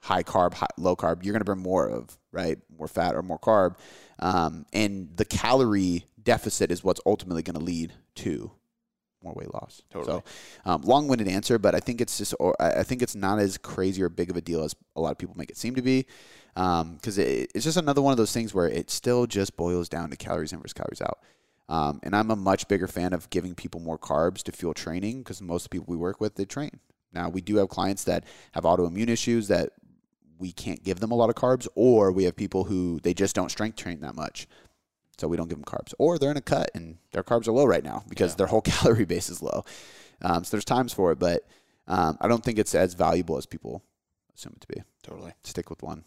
high 0.00 0.22
carb, 0.22 0.54
high, 0.54 0.66
low 0.76 0.94
carb, 0.94 1.24
you're 1.24 1.32
going 1.32 1.40
to 1.40 1.46
burn 1.46 1.58
more 1.58 1.88
of, 1.88 2.18
right? 2.30 2.58
More 2.78 2.86
fat 2.86 3.14
or 3.14 3.22
more 3.22 3.38
carb. 3.38 3.76
Um, 4.18 4.66
and 4.72 5.08
the 5.16 5.24
calorie 5.24 6.04
deficit 6.22 6.70
is 6.70 6.84
what's 6.84 7.00
ultimately 7.06 7.42
going 7.42 7.58
to 7.58 7.64
lead 7.64 7.94
to 8.16 8.52
more 9.22 9.32
weight 9.32 9.52
loss. 9.54 9.82
Totally. 9.90 10.20
So, 10.64 10.70
um, 10.70 10.82
long-winded 10.82 11.26
answer, 11.26 11.58
but 11.58 11.74
I 11.74 11.80
think 11.80 12.02
it's 12.02 12.18
just, 12.18 12.34
or 12.38 12.54
I 12.60 12.82
think 12.82 13.00
it's 13.00 13.14
not 13.14 13.38
as 13.38 13.56
crazy 13.56 14.02
or 14.02 14.10
big 14.10 14.30
of 14.30 14.36
a 14.36 14.42
deal 14.42 14.62
as 14.62 14.76
a 14.94 15.00
lot 15.00 15.12
of 15.12 15.18
people 15.18 15.34
make 15.38 15.48
it 15.48 15.56
seem 15.56 15.74
to 15.76 15.82
be, 15.82 16.06
because 16.54 17.18
um, 17.18 17.24
it, 17.24 17.50
it's 17.54 17.64
just 17.64 17.78
another 17.78 18.02
one 18.02 18.12
of 18.12 18.18
those 18.18 18.32
things 18.32 18.52
where 18.52 18.68
it 18.68 18.90
still 18.90 19.26
just 19.26 19.56
boils 19.56 19.88
down 19.88 20.10
to 20.10 20.16
calories 20.16 20.52
in 20.52 20.58
versus 20.58 20.74
calories 20.74 21.00
out. 21.00 21.20
Um, 21.68 22.00
and 22.02 22.14
I'm 22.14 22.30
a 22.30 22.36
much 22.36 22.68
bigger 22.68 22.86
fan 22.86 23.12
of 23.12 23.30
giving 23.30 23.54
people 23.54 23.80
more 23.80 23.98
carbs 23.98 24.42
to 24.44 24.52
fuel 24.52 24.74
training 24.74 25.18
because 25.18 25.40
most 25.40 25.70
people 25.70 25.86
we 25.88 25.96
work 25.96 26.20
with 26.20 26.34
they 26.34 26.44
train. 26.44 26.80
Now 27.12 27.28
we 27.28 27.40
do 27.40 27.56
have 27.56 27.68
clients 27.68 28.04
that 28.04 28.24
have 28.52 28.64
autoimmune 28.64 29.08
issues 29.08 29.48
that 29.48 29.70
we 30.38 30.52
can't 30.52 30.82
give 30.82 31.00
them 31.00 31.10
a 31.10 31.14
lot 31.14 31.30
of 31.30 31.36
carbs, 31.36 31.66
or 31.74 32.12
we 32.12 32.24
have 32.24 32.36
people 32.36 32.64
who 32.64 33.00
they 33.02 33.14
just 33.14 33.34
don't 33.34 33.50
strength 33.50 33.76
train 33.76 34.00
that 34.00 34.14
much 34.14 34.46
so 35.16 35.28
we 35.28 35.36
don't 35.36 35.48
give 35.48 35.58
them 35.58 35.64
carbs. 35.64 35.94
Or 35.98 36.18
they're 36.18 36.30
in 36.30 36.36
a 36.36 36.42
cut 36.42 36.70
and 36.74 36.98
their 37.12 37.22
carbs 37.22 37.48
are 37.48 37.52
low 37.52 37.64
right 37.64 37.84
now 37.84 38.04
because 38.08 38.32
yeah. 38.32 38.36
their 38.36 38.46
whole 38.48 38.60
calorie 38.62 39.04
base 39.04 39.30
is 39.30 39.42
low. 39.42 39.64
Um, 40.22 40.44
so 40.44 40.50
there's 40.50 40.64
times 40.64 40.92
for 40.92 41.12
it, 41.12 41.18
but 41.18 41.46
um, 41.86 42.18
I 42.20 42.28
don't 42.28 42.42
think 42.42 42.58
it's 42.58 42.74
as 42.74 42.94
valuable 42.94 43.36
as 43.36 43.46
people 43.46 43.82
assume 44.34 44.54
it 44.56 44.60
to 44.62 44.68
be. 44.68 44.82
Totally. 45.02 45.32
Stick 45.42 45.70
with 45.70 45.82
one. 45.82 46.04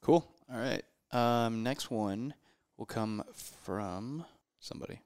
Cool. 0.00 0.26
All 0.52 0.58
right. 0.58 0.84
Um, 1.10 1.62
next 1.62 1.90
one 1.90 2.34
will 2.82 2.86
come 2.86 3.22
from 3.62 4.24
somebody. 4.58 5.00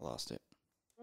I 0.00 0.04
lost 0.04 0.30
it. 0.30 0.40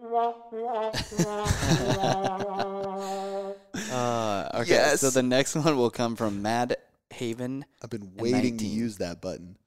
uh, 3.92 4.48
okay. 4.54 4.70
Yes. 4.70 5.02
So 5.02 5.10
the 5.10 5.22
next 5.22 5.54
one 5.54 5.76
will 5.76 5.90
come 5.90 6.16
from 6.16 6.40
Mad 6.40 6.78
Haven. 7.10 7.66
I've 7.82 7.90
been 7.90 8.12
waiting 8.16 8.56
to 8.56 8.64
use 8.64 8.96
that 8.96 9.20
button. 9.20 9.58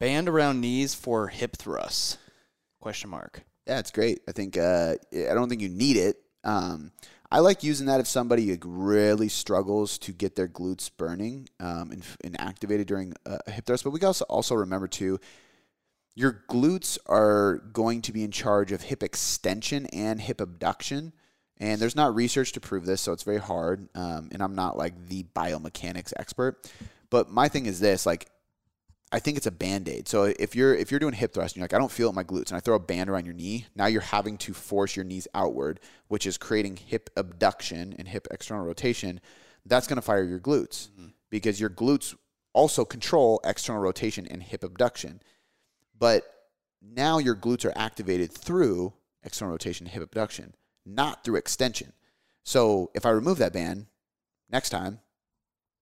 Band 0.00 0.28
around 0.28 0.60
knees 0.60 0.94
for 0.96 1.28
hip 1.28 1.56
thrusts? 1.56 2.18
Question 2.80 3.10
mark. 3.10 3.44
Yeah, 3.68 3.78
it's 3.78 3.92
great. 3.92 4.22
I 4.28 4.32
think 4.32 4.58
uh, 4.58 4.94
I 5.12 5.32
don't 5.32 5.48
think 5.48 5.60
you 5.60 5.68
need 5.68 5.96
it. 5.96 6.16
Um, 6.44 6.92
I 7.32 7.38
like 7.38 7.62
using 7.62 7.86
that 7.86 8.00
if 8.00 8.08
somebody 8.08 8.58
really 8.64 9.28
struggles 9.28 9.98
to 9.98 10.12
get 10.12 10.34
their 10.34 10.48
glutes 10.48 10.90
burning 10.94 11.48
um, 11.60 11.92
and, 11.92 12.04
and, 12.24 12.40
activated 12.40 12.88
during 12.88 13.14
a 13.24 13.50
hip 13.50 13.66
thrust. 13.66 13.84
But 13.84 13.90
we 13.90 14.00
also 14.00 14.24
also 14.24 14.56
remember 14.56 14.88
too, 14.88 15.20
your 16.16 16.42
glutes 16.48 16.98
are 17.06 17.58
going 17.72 18.02
to 18.02 18.12
be 18.12 18.24
in 18.24 18.32
charge 18.32 18.72
of 18.72 18.82
hip 18.82 19.02
extension 19.02 19.86
and 19.86 20.20
hip 20.20 20.40
abduction. 20.40 21.12
And 21.58 21.80
there's 21.80 21.94
not 21.94 22.14
research 22.14 22.52
to 22.52 22.60
prove 22.60 22.84
this, 22.84 23.02
so 23.02 23.12
it's 23.12 23.22
very 23.22 23.38
hard. 23.38 23.88
Um, 23.94 24.30
and 24.32 24.42
I'm 24.42 24.54
not 24.54 24.76
like 24.76 25.06
the 25.08 25.24
biomechanics 25.36 26.12
expert. 26.18 26.68
But 27.10 27.30
my 27.30 27.48
thing 27.48 27.66
is 27.66 27.78
this: 27.78 28.06
like 28.06 28.28
I 29.12 29.18
think 29.18 29.36
it's 29.36 29.46
a 29.46 29.52
band 29.52 29.88
aid. 29.88 30.06
So 30.06 30.32
if 30.38 30.54
you're 30.54 30.74
if 30.74 30.90
you're 30.90 31.00
doing 31.00 31.14
hip 31.14 31.34
thrust 31.34 31.54
and 31.54 31.60
you're 31.60 31.64
like, 31.64 31.74
I 31.74 31.78
don't 31.78 31.90
feel 31.90 32.06
it 32.06 32.10
in 32.10 32.14
my 32.14 32.24
glutes, 32.24 32.48
and 32.48 32.56
I 32.56 32.60
throw 32.60 32.76
a 32.76 32.80
band 32.80 33.10
around 33.10 33.24
your 33.24 33.34
knee, 33.34 33.66
now 33.74 33.86
you're 33.86 34.00
having 34.00 34.38
to 34.38 34.54
force 34.54 34.94
your 34.94 35.04
knees 35.04 35.26
outward, 35.34 35.80
which 36.08 36.26
is 36.26 36.38
creating 36.38 36.76
hip 36.76 37.10
abduction 37.16 37.94
and 37.98 38.06
hip 38.06 38.28
external 38.30 38.64
rotation. 38.64 39.20
That's 39.66 39.86
going 39.86 39.96
to 39.96 40.02
fire 40.02 40.22
your 40.22 40.38
glutes 40.38 40.88
mm-hmm. 40.90 41.08
because 41.28 41.60
your 41.60 41.70
glutes 41.70 42.14
also 42.52 42.84
control 42.84 43.40
external 43.44 43.82
rotation 43.82 44.26
and 44.26 44.42
hip 44.42 44.62
abduction. 44.62 45.20
But 45.98 46.24
now 46.80 47.18
your 47.18 47.34
glutes 47.34 47.64
are 47.64 47.76
activated 47.76 48.32
through 48.32 48.94
external 49.22 49.52
rotation 49.52 49.86
and 49.86 49.92
hip 49.92 50.02
abduction, 50.02 50.54
not 50.86 51.24
through 51.24 51.36
extension. 51.36 51.92
So 52.42 52.90
if 52.94 53.04
I 53.04 53.10
remove 53.10 53.38
that 53.38 53.52
band 53.52 53.86
next 54.50 54.70
time, 54.70 55.00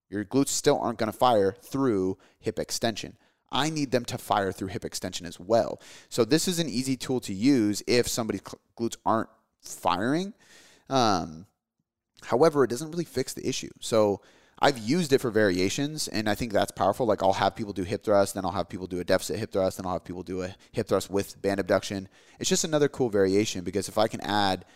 your 0.09 0.25
glutes 0.25 0.49
still 0.49 0.79
aren't 0.79 0.99
going 0.99 1.11
to 1.11 1.17
fire 1.17 1.57
through 1.63 2.19
hip 2.41 2.59
extension. 2.59 3.17
I 3.51 3.71
need 3.71 3.91
them 3.91 4.05
to 4.07 4.19
fire 4.19 4.53
through 4.53 4.69
hip 4.69 4.85
extension 4.85 5.27
as 5.27 5.41
well. 5.41 5.81
So 6.09 6.25
this 6.25 6.49
is 6.49 6.59
an 6.59 6.69
easy 6.69 6.97
tool 6.97 7.21
to 7.21 7.33
use 7.33 7.83
if 7.87 8.07
somebody's 8.09 8.43
glutes 8.77 8.97
aren't 9.07 9.31
firing. 9.63 10.35
Um, 10.91 11.47
however, 12.23 12.65
it 12.65 12.71
doesn't 12.71 12.91
really 12.91 13.05
fix 13.05 13.33
the 13.33 13.49
issue. 13.49 13.71
So 13.81 14.21
I've 14.61 14.79
used 14.79 15.13
it 15.13 15.21
for 15.21 15.31
variations, 15.31 16.09
and 16.09 16.29
I 16.29 16.35
think 16.35 16.53
that's 16.53 16.73
powerful. 16.73 17.07
Like 17.07 17.23
I'll 17.23 17.33
have 17.35 17.57
people 17.57 17.73
do 17.73 17.85
hip 17.85 18.05
thrust, 18.05 18.35
then 18.35 18.45
I'll 18.45 18.51
have 18.51 18.69
people 18.69 18.87
do 18.87 19.01
a 19.01 19.05
deficit 19.05 19.39
hip 19.39 19.53
thrust, 19.53 19.79
then 19.79 19.87
I'll 19.87 19.95
have 19.95 20.05
people 20.05 20.23
do 20.23 20.43
a 20.43 20.55
hip 20.73 20.89
thrust 20.89 21.11
with 21.11 21.41
band 21.41 21.61
abduction. 21.61 22.09
It's 22.39 22.51
just 22.51 22.65
another 22.65 22.89
cool 22.89 23.09
variation 23.09 23.65
because 23.65 23.89
if 23.89 23.99
I 23.99 24.09
can 24.09 24.21
add– 24.21 24.65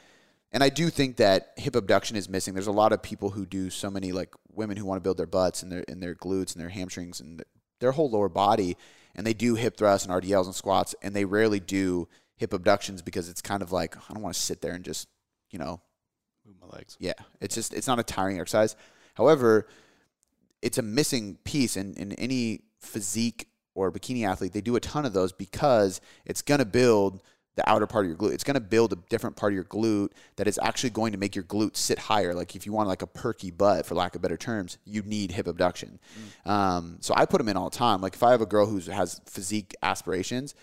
and 0.52 0.62
I 0.62 0.68
do 0.68 0.90
think 0.90 1.16
that 1.16 1.52
hip 1.56 1.74
abduction 1.76 2.16
is 2.16 2.28
missing. 2.28 2.54
There's 2.54 2.66
a 2.66 2.72
lot 2.72 2.92
of 2.92 3.02
people 3.02 3.30
who 3.30 3.46
do 3.46 3.70
so 3.70 3.90
many 3.90 4.12
like 4.12 4.34
women 4.52 4.76
who 4.76 4.84
want 4.84 4.98
to 4.98 5.02
build 5.02 5.16
their 5.16 5.26
butts 5.26 5.62
and 5.62 5.72
their 5.72 5.84
and 5.88 6.02
their 6.02 6.14
glutes 6.14 6.52
and 6.52 6.60
their 6.60 6.68
hamstrings 6.68 7.20
and 7.20 7.42
their 7.80 7.92
whole 7.92 8.10
lower 8.10 8.28
body, 8.28 8.76
and 9.14 9.26
they 9.26 9.34
do 9.34 9.54
hip 9.54 9.76
thrusts 9.76 10.06
and 10.06 10.14
RDLs 10.14 10.44
and 10.46 10.54
squats, 10.54 10.94
and 11.02 11.14
they 11.14 11.24
rarely 11.24 11.60
do 11.60 12.08
hip 12.36 12.52
abductions 12.52 13.02
because 13.02 13.28
it's 13.28 13.40
kind 13.40 13.62
of 13.62 13.72
like 13.72 13.96
I 13.96 14.12
don't 14.12 14.22
want 14.22 14.34
to 14.34 14.40
sit 14.40 14.60
there 14.60 14.74
and 14.74 14.84
just 14.84 15.08
you 15.50 15.58
know 15.58 15.80
move 16.46 16.56
my 16.60 16.76
legs. 16.76 16.96
Yeah, 17.00 17.14
it's 17.40 17.54
just 17.54 17.72
it's 17.72 17.86
not 17.86 17.98
a 17.98 18.04
tiring 18.04 18.38
exercise. 18.38 18.76
However, 19.14 19.66
it's 20.60 20.78
a 20.78 20.82
missing 20.82 21.38
piece 21.44 21.76
in 21.76 21.94
in 21.94 22.12
any 22.14 22.64
physique 22.78 23.48
or 23.74 23.90
bikini 23.90 24.26
athlete, 24.26 24.52
they 24.52 24.60
do 24.60 24.76
a 24.76 24.80
ton 24.80 25.06
of 25.06 25.12
those 25.12 25.32
because 25.32 26.00
it's 26.24 26.42
going 26.42 26.58
to 26.58 26.64
build 26.64 27.22
the 27.56 27.68
outer 27.68 27.86
part 27.86 28.04
of 28.04 28.08
your 28.08 28.18
glute. 28.18 28.32
It's 28.32 28.44
going 28.44 28.54
to 28.54 28.60
build 28.60 28.92
a 28.92 28.96
different 29.10 29.36
part 29.36 29.52
of 29.52 29.54
your 29.54 29.64
glute 29.64 30.10
that 30.36 30.48
is 30.48 30.58
actually 30.62 30.90
going 30.90 31.12
to 31.12 31.18
make 31.18 31.34
your 31.34 31.44
glute 31.44 31.76
sit 31.76 31.98
higher. 31.98 32.34
Like 32.34 32.56
if 32.56 32.64
you 32.64 32.72
want 32.72 32.88
like 32.88 33.02
a 33.02 33.06
perky 33.06 33.50
butt, 33.50 33.84
for 33.84 33.94
lack 33.94 34.14
of 34.14 34.22
better 34.22 34.36
terms, 34.36 34.78
you 34.84 35.02
need 35.02 35.32
hip 35.32 35.46
abduction. 35.46 35.98
Mm. 36.46 36.50
Um, 36.50 36.96
so 37.00 37.12
I 37.16 37.26
put 37.26 37.38
them 37.38 37.48
in 37.48 37.56
all 37.56 37.68
the 37.68 37.76
time. 37.76 38.00
Like 38.00 38.14
if 38.14 38.22
I 38.22 38.30
have 38.30 38.40
a 38.40 38.46
girl 38.46 38.66
who 38.66 38.78
has 38.90 39.20
physique 39.26 39.74
aspirations, 39.82 40.54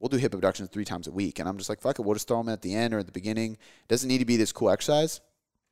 we'll 0.00 0.08
do 0.08 0.16
hip 0.16 0.32
abductions 0.32 0.70
three 0.70 0.84
times 0.84 1.06
a 1.06 1.12
week. 1.12 1.38
And 1.38 1.48
I'm 1.48 1.58
just 1.58 1.68
like, 1.68 1.80
fuck 1.80 1.98
it, 1.98 2.02
we'll 2.02 2.14
just 2.14 2.28
throw 2.28 2.38
them 2.38 2.48
at 2.48 2.62
the 2.62 2.74
end 2.74 2.94
or 2.94 2.98
at 2.98 3.06
the 3.06 3.12
beginning. 3.12 3.52
It 3.52 3.88
doesn't 3.88 4.08
need 4.08 4.18
to 4.18 4.24
be 4.24 4.36
this 4.36 4.52
cool 4.52 4.70
exercise 4.70 5.20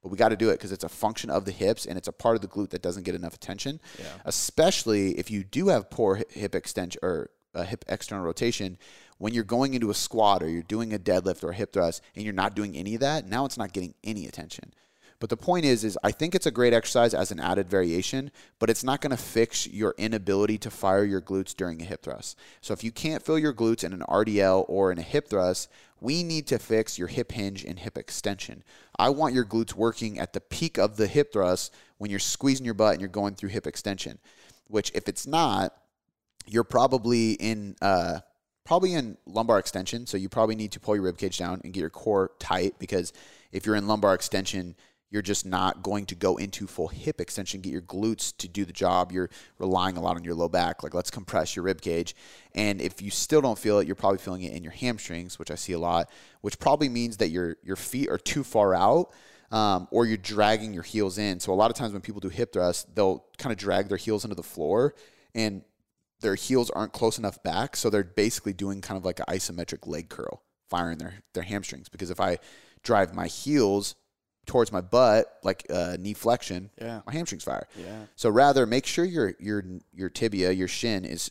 but 0.06 0.12
we 0.12 0.18
got 0.18 0.28
to 0.28 0.36
do 0.36 0.50
it 0.50 0.52
because 0.52 0.70
it's 0.70 0.84
a 0.84 0.88
function 0.88 1.30
of 1.30 1.44
the 1.46 1.50
hips 1.50 1.84
and 1.84 1.98
it's 1.98 2.06
a 2.06 2.12
part 2.12 2.36
of 2.36 2.40
the 2.40 2.46
glute 2.46 2.70
that 2.70 2.80
doesn't 2.80 3.02
get 3.02 3.16
enough 3.16 3.34
attention. 3.34 3.80
Yeah. 3.98 4.04
Especially 4.24 5.18
if 5.18 5.32
you 5.32 5.42
do 5.42 5.66
have 5.66 5.90
poor 5.90 6.22
hip 6.30 6.54
extension 6.54 7.00
or 7.02 7.30
a 7.54 7.64
hip 7.64 7.84
external 7.88 8.24
rotation, 8.24 8.78
when 9.18 9.32
you're 9.32 9.44
going 9.44 9.74
into 9.74 9.90
a 9.90 9.94
squat 9.94 10.42
or 10.42 10.48
you're 10.48 10.62
doing 10.62 10.92
a 10.92 10.98
deadlift 10.98 11.42
or 11.42 11.50
a 11.50 11.54
hip 11.54 11.72
thrust 11.72 12.02
and 12.14 12.24
you're 12.24 12.34
not 12.34 12.54
doing 12.54 12.76
any 12.76 12.94
of 12.94 13.00
that, 13.00 13.26
now 13.26 13.44
it's 13.44 13.58
not 13.58 13.72
getting 13.72 13.94
any 14.04 14.26
attention. 14.26 14.72
But 15.18 15.30
the 15.30 15.36
point 15.36 15.64
is, 15.64 15.82
is 15.82 15.98
I 16.04 16.12
think 16.12 16.34
it's 16.34 16.46
a 16.46 16.50
great 16.50 16.74
exercise 16.74 17.14
as 17.14 17.30
an 17.30 17.40
added 17.40 17.70
variation, 17.70 18.30
but 18.58 18.68
it's 18.68 18.84
not 18.84 19.00
going 19.00 19.12
to 19.12 19.16
fix 19.16 19.66
your 19.66 19.94
inability 19.96 20.58
to 20.58 20.70
fire 20.70 21.04
your 21.04 21.22
glutes 21.22 21.56
during 21.56 21.80
a 21.80 21.86
hip 21.86 22.02
thrust. 22.02 22.38
So 22.60 22.74
if 22.74 22.84
you 22.84 22.92
can't 22.92 23.24
feel 23.24 23.38
your 23.38 23.54
glutes 23.54 23.82
in 23.82 23.94
an 23.94 24.04
RDL 24.08 24.66
or 24.68 24.92
in 24.92 24.98
a 24.98 25.02
hip 25.02 25.28
thrust, 25.28 25.70
we 26.00 26.22
need 26.22 26.46
to 26.48 26.58
fix 26.58 26.98
your 26.98 27.08
hip 27.08 27.32
hinge 27.32 27.64
and 27.64 27.78
hip 27.78 27.96
extension. 27.96 28.62
I 28.98 29.08
want 29.08 29.34
your 29.34 29.46
glutes 29.46 29.74
working 29.74 30.18
at 30.18 30.34
the 30.34 30.40
peak 30.40 30.76
of 30.76 30.96
the 30.96 31.06
hip 31.06 31.32
thrust 31.32 31.72
when 31.96 32.10
you're 32.10 32.20
squeezing 32.20 32.66
your 32.66 32.74
butt 32.74 32.92
and 32.92 33.00
you're 33.00 33.08
going 33.08 33.34
through 33.34 33.50
hip 33.50 33.66
extension. 33.66 34.18
Which, 34.68 34.90
if 34.94 35.08
it's 35.08 35.26
not, 35.26 35.74
you're 36.46 36.64
probably 36.64 37.32
in 37.32 37.76
uh, 37.80 38.20
probably 38.66 38.92
in 38.92 39.16
lumbar 39.26 39.58
extension. 39.58 40.06
So 40.06 40.16
you 40.16 40.28
probably 40.28 40.56
need 40.56 40.72
to 40.72 40.80
pull 40.80 40.96
your 40.96 41.04
rib 41.04 41.16
cage 41.16 41.38
down 41.38 41.60
and 41.64 41.72
get 41.72 41.80
your 41.80 41.90
core 41.90 42.32
tight 42.38 42.74
because 42.78 43.12
if 43.52 43.64
you're 43.64 43.76
in 43.76 43.86
lumbar 43.86 44.14
extension, 44.14 44.74
you're 45.08 45.22
just 45.22 45.46
not 45.46 45.84
going 45.84 46.04
to 46.06 46.16
go 46.16 46.36
into 46.36 46.66
full 46.66 46.88
hip 46.88 47.20
extension, 47.20 47.60
get 47.60 47.72
your 47.72 47.80
glutes 47.80 48.36
to 48.38 48.48
do 48.48 48.64
the 48.64 48.72
job. 48.72 49.12
You're 49.12 49.30
relying 49.58 49.96
a 49.96 50.00
lot 50.00 50.16
on 50.16 50.24
your 50.24 50.34
low 50.34 50.48
back. 50.48 50.82
Like, 50.82 50.94
let's 50.94 51.12
compress 51.12 51.54
your 51.54 51.64
rib 51.64 51.80
cage. 51.80 52.16
And 52.56 52.80
if 52.80 53.00
you 53.00 53.10
still 53.10 53.40
don't 53.40 53.58
feel 53.58 53.78
it, 53.78 53.86
you're 53.86 53.94
probably 53.94 54.18
feeling 54.18 54.42
it 54.42 54.52
in 54.52 54.64
your 54.64 54.72
hamstrings, 54.72 55.38
which 55.38 55.52
I 55.52 55.54
see 55.54 55.72
a 55.72 55.78
lot, 55.78 56.10
which 56.40 56.58
probably 56.58 56.88
means 56.88 57.18
that 57.18 57.28
your, 57.28 57.56
your 57.62 57.76
feet 57.76 58.08
are 58.10 58.18
too 58.18 58.42
far 58.42 58.74
out. 58.74 59.12
Um, 59.52 59.86
or 59.92 60.06
you're 60.06 60.16
dragging 60.16 60.74
your 60.74 60.82
heels 60.82 61.18
in. 61.18 61.38
So 61.38 61.52
a 61.52 61.54
lot 61.54 61.70
of 61.70 61.76
times 61.76 61.92
when 61.92 62.02
people 62.02 62.18
do 62.18 62.28
hip 62.28 62.52
thrusts, 62.52 62.84
they'll 62.92 63.24
kind 63.38 63.52
of 63.52 63.58
drag 63.58 63.88
their 63.88 63.96
heels 63.96 64.24
into 64.24 64.34
the 64.34 64.42
floor, 64.42 64.96
and 65.36 65.62
their 66.20 66.34
heels 66.34 66.70
aren't 66.70 66.92
close 66.92 67.18
enough 67.18 67.42
back. 67.42 67.76
So 67.76 67.90
they're 67.90 68.04
basically 68.04 68.52
doing 68.52 68.80
kind 68.80 68.98
of 68.98 69.04
like 69.04 69.20
an 69.20 69.26
isometric 69.28 69.86
leg 69.86 70.08
curl, 70.08 70.42
firing 70.68 70.98
their 70.98 71.14
their 71.34 71.42
hamstrings. 71.42 71.88
Because 71.88 72.10
if 72.10 72.20
I 72.20 72.38
drive 72.82 73.14
my 73.14 73.26
heels 73.26 73.94
towards 74.46 74.72
my 74.72 74.80
butt, 74.80 75.26
like 75.42 75.66
uh, 75.70 75.96
knee 75.98 76.14
flexion, 76.14 76.70
yeah. 76.80 77.00
my 77.06 77.12
hamstrings 77.12 77.44
fire. 77.44 77.66
Yeah. 77.76 78.04
So 78.14 78.30
rather 78.30 78.66
make 78.66 78.86
sure 78.86 79.04
your 79.04 79.34
your 79.38 79.64
your 79.92 80.08
tibia, 80.08 80.52
your 80.52 80.68
shin 80.68 81.04
is 81.04 81.30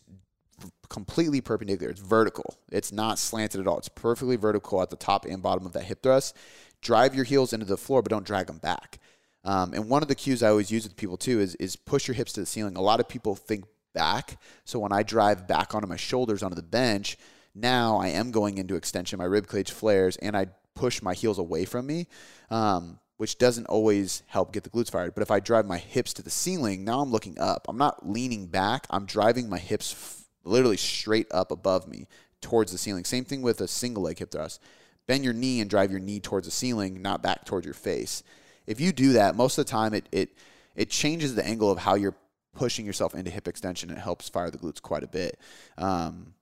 completely 0.89 1.41
perpendicular. 1.41 1.91
It's 1.91 2.01
vertical. 2.01 2.55
It's 2.71 2.91
not 2.91 3.19
slanted 3.19 3.61
at 3.61 3.67
all. 3.67 3.77
It's 3.77 3.89
perfectly 3.89 4.35
vertical 4.35 4.81
at 4.81 4.89
the 4.89 4.95
top 4.95 5.25
and 5.25 5.41
bottom 5.41 5.65
of 5.65 5.73
that 5.73 5.83
hip 5.83 6.03
thrust. 6.03 6.35
Drive 6.81 7.15
your 7.15 7.25
heels 7.25 7.53
into 7.53 7.65
the 7.65 7.77
floor, 7.77 8.01
but 8.01 8.11
don't 8.11 8.25
drag 8.25 8.47
them 8.47 8.59
back. 8.59 8.99
Um, 9.43 9.73
and 9.73 9.89
one 9.89 10.01
of 10.01 10.07
the 10.07 10.15
cues 10.15 10.41
I 10.41 10.49
always 10.49 10.71
use 10.71 10.83
with 10.83 10.95
people 10.95 11.17
too 11.17 11.39
is 11.39 11.55
is 11.55 11.75
push 11.75 12.07
your 12.07 12.15
hips 12.15 12.33
to 12.33 12.41
the 12.41 12.45
ceiling. 12.45 12.75
A 12.75 12.81
lot 12.81 12.99
of 12.99 13.07
people 13.07 13.35
think 13.35 13.65
back. 13.95 14.37
So 14.63 14.77
when 14.77 14.91
I 14.91 15.01
drive 15.01 15.47
back 15.47 15.73
onto 15.73 15.87
my 15.87 15.95
shoulders 15.95 16.43
onto 16.43 16.55
the 16.55 16.61
bench, 16.61 17.17
now 17.55 17.97
I 17.97 18.09
am 18.09 18.29
going 18.29 18.59
into 18.59 18.75
extension. 18.75 19.17
My 19.17 19.25
rib 19.25 19.47
cage 19.47 19.71
flares, 19.71 20.17
and 20.17 20.37
I 20.37 20.47
push 20.75 21.01
my 21.01 21.15
heels 21.15 21.39
away 21.39 21.65
from 21.65 21.87
me. 21.87 22.05
Um, 22.51 22.99
which 23.17 23.37
doesn't 23.37 23.67
always 23.67 24.23
help 24.27 24.51
get 24.51 24.63
the 24.63 24.69
glutes 24.69 24.91
fired. 24.91 25.13
But 25.13 25.21
if 25.23 25.31
I 25.31 25.39
drive 25.39 25.65
my 25.65 25.77
hips 25.77 26.13
to 26.13 26.21
the 26.21 26.29
ceiling, 26.29 26.83
now 26.83 26.99
I'm 26.99 27.11
looking 27.11 27.39
up. 27.39 27.65
I'm 27.69 27.77
not 27.77 28.07
leaning 28.07 28.47
back. 28.47 28.85
I'm 28.89 29.05
driving 29.05 29.49
my 29.49 29.57
hips 29.57 29.93
f- 29.93 30.25
literally 30.43 30.77
straight 30.77 31.27
up 31.31 31.51
above 31.51 31.87
me 31.87 32.07
towards 32.41 32.71
the 32.71 32.77
ceiling. 32.77 33.05
Same 33.05 33.23
thing 33.23 33.41
with 33.41 33.61
a 33.61 33.67
single 33.67 34.03
leg 34.03 34.19
hip 34.19 34.31
thrust. 34.31 34.61
Bend 35.07 35.23
your 35.23 35.33
knee 35.33 35.61
and 35.61 35.69
drive 35.69 35.91
your 35.91 35.99
knee 35.99 36.19
towards 36.19 36.47
the 36.47 36.51
ceiling, 36.51 37.01
not 37.01 37.21
back 37.21 37.45
towards 37.45 37.65
your 37.65 37.73
face. 37.73 38.23
If 38.67 38.81
you 38.81 38.91
do 38.91 39.13
that, 39.13 39.35
most 39.35 39.57
of 39.57 39.65
the 39.65 39.71
time 39.71 39.93
it 39.93 40.07
it 40.11 40.29
it 40.75 40.89
changes 40.89 41.35
the 41.35 41.45
angle 41.45 41.71
of 41.71 41.79
how 41.79 41.95
you're 41.95 42.15
pushing 42.55 42.85
yourself 42.85 43.13
into 43.13 43.29
hip 43.29 43.47
extension. 43.47 43.89
It 43.91 43.97
helps 43.97 44.29
fire 44.29 44.49
the 44.49 44.57
glutes 44.57 44.81
quite 44.81 45.03
a 45.03 45.07
bit. 45.07 45.39
Um, 45.77 46.33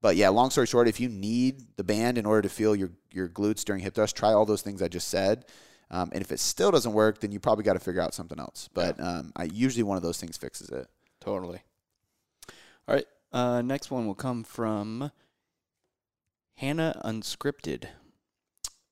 but 0.00 0.16
yeah, 0.16 0.28
long 0.28 0.50
story 0.50 0.66
short, 0.66 0.88
if 0.88 1.00
you 1.00 1.08
need 1.08 1.62
the 1.76 1.84
band 1.84 2.16
in 2.16 2.26
order 2.26 2.42
to 2.42 2.48
feel 2.48 2.74
your 2.74 2.90
your 3.12 3.28
glutes 3.28 3.64
during 3.64 3.82
hip 3.82 3.94
thrust, 3.94 4.16
try 4.16 4.32
all 4.32 4.46
those 4.46 4.62
things 4.62 4.80
I 4.80 4.88
just 4.88 5.08
said. 5.08 5.44
Um, 5.90 6.10
and 6.12 6.20
if 6.20 6.32
it 6.32 6.40
still 6.40 6.70
doesn't 6.70 6.92
work, 6.92 7.20
then 7.20 7.32
you 7.32 7.40
probably 7.40 7.64
got 7.64 7.74
to 7.74 7.80
figure 7.80 8.00
out 8.00 8.14
something 8.14 8.40
else. 8.40 8.68
But 8.74 8.98
um, 9.00 9.32
I 9.36 9.44
usually 9.44 9.82
one 9.82 9.96
of 9.96 10.02
those 10.02 10.18
things 10.18 10.36
fixes 10.36 10.68
it. 10.70 10.88
Totally. 11.20 11.60
All 12.88 12.94
right. 12.94 13.06
Uh, 13.32 13.62
next 13.62 13.90
one 13.90 14.06
will 14.06 14.14
come 14.14 14.44
from 14.44 15.10
Hannah 16.56 17.00
Unscripted. 17.04 17.86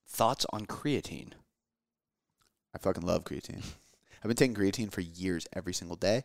Thoughts 0.07 0.47
on 0.53 0.67
creatine? 0.67 1.33
I 2.75 2.79
fucking 2.79 3.05
love 3.05 3.25
creatine. 3.25 3.65
I've 4.25 4.29
been 4.29 4.37
taking 4.37 4.55
creatine 4.55 4.91
for 4.91 5.03
years, 5.03 5.47
every 5.53 5.75
single 5.75 5.97
day. 5.97 6.25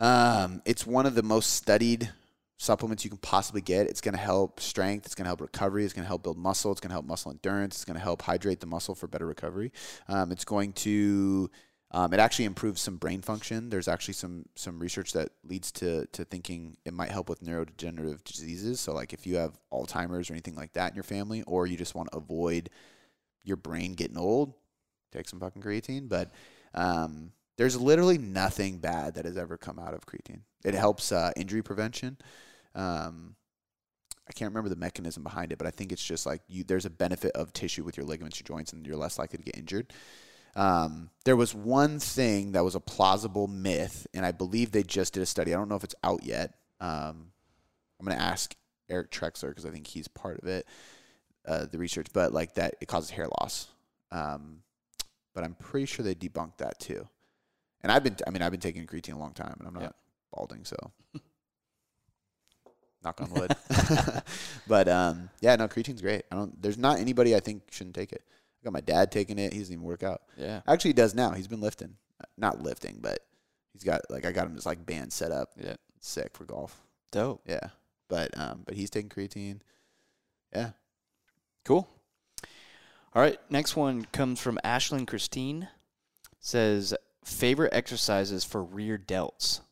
Um, 0.00 0.62
it's 0.64 0.84
one 0.84 1.06
of 1.06 1.14
the 1.14 1.22
most 1.22 1.54
studied 1.54 2.10
supplements 2.56 3.04
you 3.04 3.10
can 3.10 3.18
possibly 3.18 3.60
get. 3.60 3.86
It's 3.86 4.00
going 4.00 4.14
to 4.14 4.20
help 4.20 4.58
strength. 4.58 5.06
It's 5.06 5.14
going 5.14 5.24
to 5.24 5.28
help 5.28 5.40
recovery. 5.40 5.84
It's 5.84 5.94
going 5.94 6.02
to 6.02 6.08
help 6.08 6.24
build 6.24 6.36
muscle. 6.36 6.72
It's 6.72 6.80
going 6.80 6.90
to 6.90 6.94
help 6.94 7.06
muscle 7.06 7.30
endurance. 7.30 7.76
It's 7.76 7.84
going 7.84 7.96
to 7.96 8.02
help 8.02 8.22
hydrate 8.22 8.58
the 8.58 8.66
muscle 8.66 8.96
for 8.96 9.06
better 9.06 9.26
recovery. 9.26 9.70
Um, 10.08 10.32
it's 10.32 10.44
going 10.44 10.72
to 10.72 11.48
um, 11.92 12.12
it 12.12 12.18
actually 12.18 12.46
improves 12.46 12.82
some 12.82 12.96
brain 12.96 13.22
function. 13.22 13.70
There's 13.70 13.86
actually 13.86 14.14
some 14.14 14.44
some 14.56 14.80
research 14.80 15.12
that 15.12 15.30
leads 15.44 15.70
to 15.72 16.06
to 16.06 16.24
thinking 16.24 16.76
it 16.84 16.92
might 16.92 17.12
help 17.12 17.28
with 17.28 17.42
neurodegenerative 17.42 18.24
diseases. 18.24 18.80
So 18.80 18.92
like 18.92 19.12
if 19.12 19.24
you 19.24 19.36
have 19.36 19.56
Alzheimer's 19.72 20.28
or 20.28 20.34
anything 20.34 20.56
like 20.56 20.72
that 20.72 20.90
in 20.90 20.96
your 20.96 21.04
family, 21.04 21.44
or 21.46 21.66
you 21.66 21.76
just 21.76 21.94
want 21.94 22.10
to 22.10 22.18
avoid 22.18 22.70
your 23.44 23.56
brain 23.56 23.94
getting 23.94 24.18
old, 24.18 24.52
take 25.12 25.28
some 25.28 25.38
fucking 25.38 25.62
creatine. 25.62 26.08
But 26.08 26.30
um, 26.74 27.32
there's 27.56 27.80
literally 27.80 28.18
nothing 28.18 28.78
bad 28.78 29.14
that 29.14 29.24
has 29.24 29.36
ever 29.36 29.56
come 29.56 29.78
out 29.78 29.94
of 29.94 30.06
creatine. 30.06 30.42
It 30.64 30.74
helps 30.74 31.12
uh, 31.12 31.32
injury 31.36 31.62
prevention. 31.62 32.18
Um, 32.74 33.34
I 34.28 34.32
can't 34.32 34.50
remember 34.50 34.68
the 34.68 34.76
mechanism 34.76 35.22
behind 35.22 35.52
it, 35.52 35.58
but 35.58 35.66
I 35.66 35.70
think 35.70 35.90
it's 35.90 36.04
just 36.04 36.26
like 36.26 36.42
you. 36.48 36.62
There's 36.62 36.84
a 36.84 36.90
benefit 36.90 37.32
of 37.32 37.52
tissue 37.52 37.82
with 37.82 37.96
your 37.96 38.06
ligaments, 38.06 38.38
your 38.38 38.44
joints, 38.44 38.72
and 38.72 38.86
you're 38.86 38.96
less 38.96 39.18
likely 39.18 39.38
to 39.38 39.44
get 39.44 39.56
injured. 39.56 39.92
Um, 40.54 41.10
there 41.24 41.36
was 41.36 41.54
one 41.54 41.98
thing 41.98 42.52
that 42.52 42.64
was 42.64 42.74
a 42.74 42.80
plausible 42.80 43.46
myth, 43.46 44.06
and 44.12 44.26
I 44.26 44.32
believe 44.32 44.70
they 44.70 44.82
just 44.82 45.14
did 45.14 45.22
a 45.22 45.26
study. 45.26 45.54
I 45.54 45.56
don't 45.56 45.68
know 45.68 45.76
if 45.76 45.84
it's 45.84 45.94
out 46.04 46.24
yet. 46.24 46.54
Um, 46.80 47.32
I'm 47.98 48.06
going 48.06 48.16
to 48.16 48.22
ask 48.22 48.54
Eric 48.90 49.10
Trexler 49.10 49.48
because 49.48 49.66
I 49.66 49.70
think 49.70 49.86
he's 49.86 50.08
part 50.08 50.38
of 50.40 50.48
it, 50.48 50.66
uh, 51.46 51.66
the 51.66 51.78
research. 51.78 52.08
But 52.12 52.32
like 52.32 52.54
that, 52.54 52.74
it 52.80 52.86
causes 52.86 53.10
hair 53.10 53.28
loss. 53.40 53.68
Um, 54.12 54.62
but 55.34 55.44
I'm 55.44 55.54
pretty 55.54 55.86
sure 55.86 56.04
they 56.04 56.14
debunked 56.14 56.58
that 56.58 56.78
too. 56.78 57.08
And 57.82 57.92
I've 57.92 58.02
been, 58.02 58.16
I 58.26 58.30
mean, 58.30 58.42
I've 58.42 58.50
been 58.50 58.60
taking 58.60 58.86
creatine 58.86 59.14
a 59.14 59.18
long 59.18 59.32
time, 59.32 59.56
and 59.58 59.68
I'm 59.68 59.74
not 59.74 59.82
yeah. 59.82 59.90
balding, 60.34 60.64
so 60.64 60.76
knock 63.04 63.20
on 63.20 63.30
wood. 63.30 63.54
but 64.66 64.88
um, 64.88 65.30
yeah, 65.40 65.54
no, 65.56 65.68
creatine's 65.68 66.02
great. 66.02 66.24
I 66.30 66.36
don't. 66.36 66.60
There's 66.60 66.78
not 66.78 66.98
anybody 66.98 67.36
I 67.36 67.40
think 67.40 67.62
shouldn't 67.70 67.94
take 67.94 68.12
it. 68.12 68.22
I 68.60 68.64
got 68.64 68.72
my 68.72 68.80
dad 68.80 69.12
taking 69.12 69.38
it. 69.38 69.52
He 69.52 69.60
doesn't 69.60 69.72
even 69.72 69.84
work 69.84 70.02
out. 70.02 70.22
Yeah, 70.36 70.60
actually, 70.66 70.90
he 70.90 70.94
does 70.94 71.14
now. 71.14 71.30
He's 71.30 71.48
been 71.48 71.60
lifting, 71.60 71.94
not 72.36 72.60
lifting, 72.60 72.98
but 73.00 73.20
he's 73.72 73.84
got 73.84 74.02
like 74.10 74.26
I 74.26 74.32
got 74.32 74.46
him 74.46 74.54
this 74.54 74.66
like 74.66 74.84
band 74.84 75.12
set 75.12 75.30
up. 75.30 75.50
Yeah, 75.56 75.76
sick 76.00 76.36
for 76.36 76.44
golf. 76.44 76.80
Dope. 77.12 77.42
Yeah, 77.46 77.68
but 78.08 78.36
um, 78.36 78.62
but 78.66 78.74
he's 78.74 78.90
taking 78.90 79.08
creatine. 79.08 79.60
Yeah, 80.52 80.70
cool. 81.64 81.88
All 83.18 83.24
right, 83.24 83.40
next 83.50 83.74
one 83.74 84.04
comes 84.12 84.38
from 84.38 84.60
Ashlyn 84.64 85.04
Christine. 85.04 85.66
Says 86.38 86.94
favorite 87.24 87.74
exercises 87.74 88.44
for 88.44 88.62
rear 88.62 88.96
delts 88.96 89.62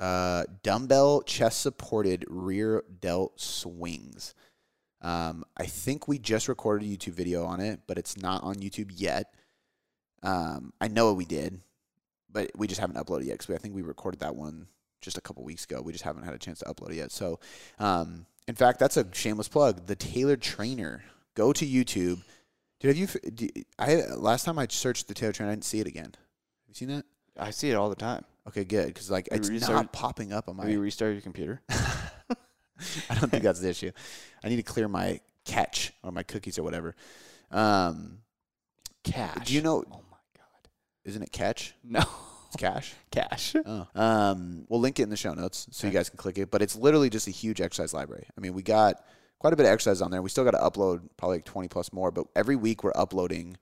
uh, 0.00 0.42
dumbbell 0.64 1.22
chest 1.22 1.60
supported 1.60 2.24
rear 2.28 2.82
delt 3.00 3.40
swings. 3.40 4.34
Um, 5.00 5.44
I 5.56 5.66
think 5.66 6.08
we 6.08 6.18
just 6.18 6.48
recorded 6.48 6.88
a 6.88 6.90
YouTube 6.90 7.12
video 7.12 7.44
on 7.44 7.60
it, 7.60 7.82
but 7.86 7.98
it's 7.98 8.16
not 8.16 8.42
on 8.42 8.56
YouTube 8.56 8.90
yet. 8.96 9.32
Um, 10.24 10.72
I 10.80 10.88
know 10.88 11.06
what 11.06 11.16
we 11.16 11.26
did, 11.26 11.60
but 12.32 12.50
we 12.56 12.66
just 12.66 12.80
haven't 12.80 12.96
uploaded 12.96 13.20
it 13.20 13.26
yet 13.26 13.38
because 13.38 13.54
I 13.54 13.58
think 13.58 13.76
we 13.76 13.82
recorded 13.82 14.18
that 14.22 14.34
one 14.34 14.66
just 15.00 15.16
a 15.16 15.20
couple 15.20 15.44
weeks 15.44 15.66
ago. 15.66 15.82
We 15.82 15.92
just 15.92 16.02
haven't 16.02 16.24
had 16.24 16.34
a 16.34 16.38
chance 16.38 16.58
to 16.58 16.64
upload 16.64 16.90
it 16.90 16.96
yet. 16.96 17.12
So, 17.12 17.38
um, 17.78 18.26
in 18.48 18.56
fact, 18.56 18.80
that's 18.80 18.96
a 18.96 19.06
shameless 19.12 19.46
plug. 19.46 19.86
The 19.86 19.94
Tailored 19.94 20.42
Trainer. 20.42 21.04
Go 21.36 21.52
to 21.52 21.64
YouTube. 21.64 22.22
Dude, 22.80 22.96
have 22.96 23.12
you? 23.40 23.48
I 23.78 23.96
last 24.16 24.44
time 24.44 24.58
I 24.58 24.66
searched 24.68 25.06
the 25.06 25.14
Tailored 25.14 25.34
Trainer, 25.34 25.52
I 25.52 25.54
didn't 25.54 25.64
see 25.66 25.80
it 25.80 25.86
again. 25.86 26.12
Have 26.14 26.68
you 26.68 26.74
seen 26.74 26.88
that? 26.88 27.04
I 27.38 27.50
see 27.50 27.70
it 27.70 27.74
all 27.74 27.90
the 27.90 27.94
time. 27.96 28.24
Okay, 28.48 28.64
good. 28.64 28.86
Because 28.88 29.10
like 29.10 29.28
it's 29.30 29.48
restart- 29.48 29.72
not 29.74 29.92
popping 29.92 30.32
up 30.32 30.48
on 30.48 30.56
my. 30.56 30.66
you 30.66 30.80
restart 30.80 31.12
your 31.12 31.20
computer. 31.20 31.60
I 31.70 33.14
don't 33.20 33.30
think 33.30 33.42
that's 33.42 33.60
the 33.60 33.68
issue. 33.68 33.90
I 34.42 34.48
need 34.48 34.56
to 34.56 34.62
clear 34.62 34.88
my 34.88 35.20
catch 35.44 35.92
or 36.02 36.10
my 36.10 36.22
cookies 36.22 36.58
or 36.58 36.62
whatever. 36.62 36.94
Um, 37.50 38.18
Cash. 39.04 39.46
do 39.46 39.54
you 39.54 39.60
know? 39.60 39.84
Oh 39.90 40.02
my 40.10 40.16
god. 40.34 40.68
Isn't 41.04 41.22
it 41.22 41.32
catch? 41.32 41.74
No. 41.84 42.02
It's 42.46 42.56
cash. 42.56 42.94
Cash. 43.12 43.54
Oh. 43.64 43.86
Um, 43.94 44.64
we'll 44.68 44.80
link 44.80 44.98
it 44.98 45.04
in 45.04 45.10
the 45.10 45.16
show 45.16 45.34
notes 45.34 45.68
so 45.70 45.86
you 45.86 45.92
guys 45.92 46.08
can 46.08 46.16
click 46.16 46.36
it. 46.36 46.50
But 46.50 46.62
it's 46.62 46.74
literally 46.74 47.08
just 47.10 47.28
a 47.28 47.30
huge 47.30 47.60
exercise 47.60 47.94
library. 47.94 48.26
I 48.36 48.40
mean, 48.40 48.54
we 48.54 48.62
got 48.62 49.04
quite 49.40 49.52
a 49.52 49.56
bit 49.56 49.66
of 49.66 49.72
exercise 49.72 50.00
on 50.00 50.12
there. 50.12 50.22
We 50.22 50.28
still 50.28 50.44
got 50.44 50.52
to 50.52 50.58
upload 50.58 51.00
probably 51.16 51.38
like 51.38 51.46
20 51.46 51.68
plus 51.68 51.92
more. 51.92 52.12
But 52.12 52.26
every 52.36 52.54
week 52.54 52.84
we're 52.84 52.92
uploading 52.94 53.56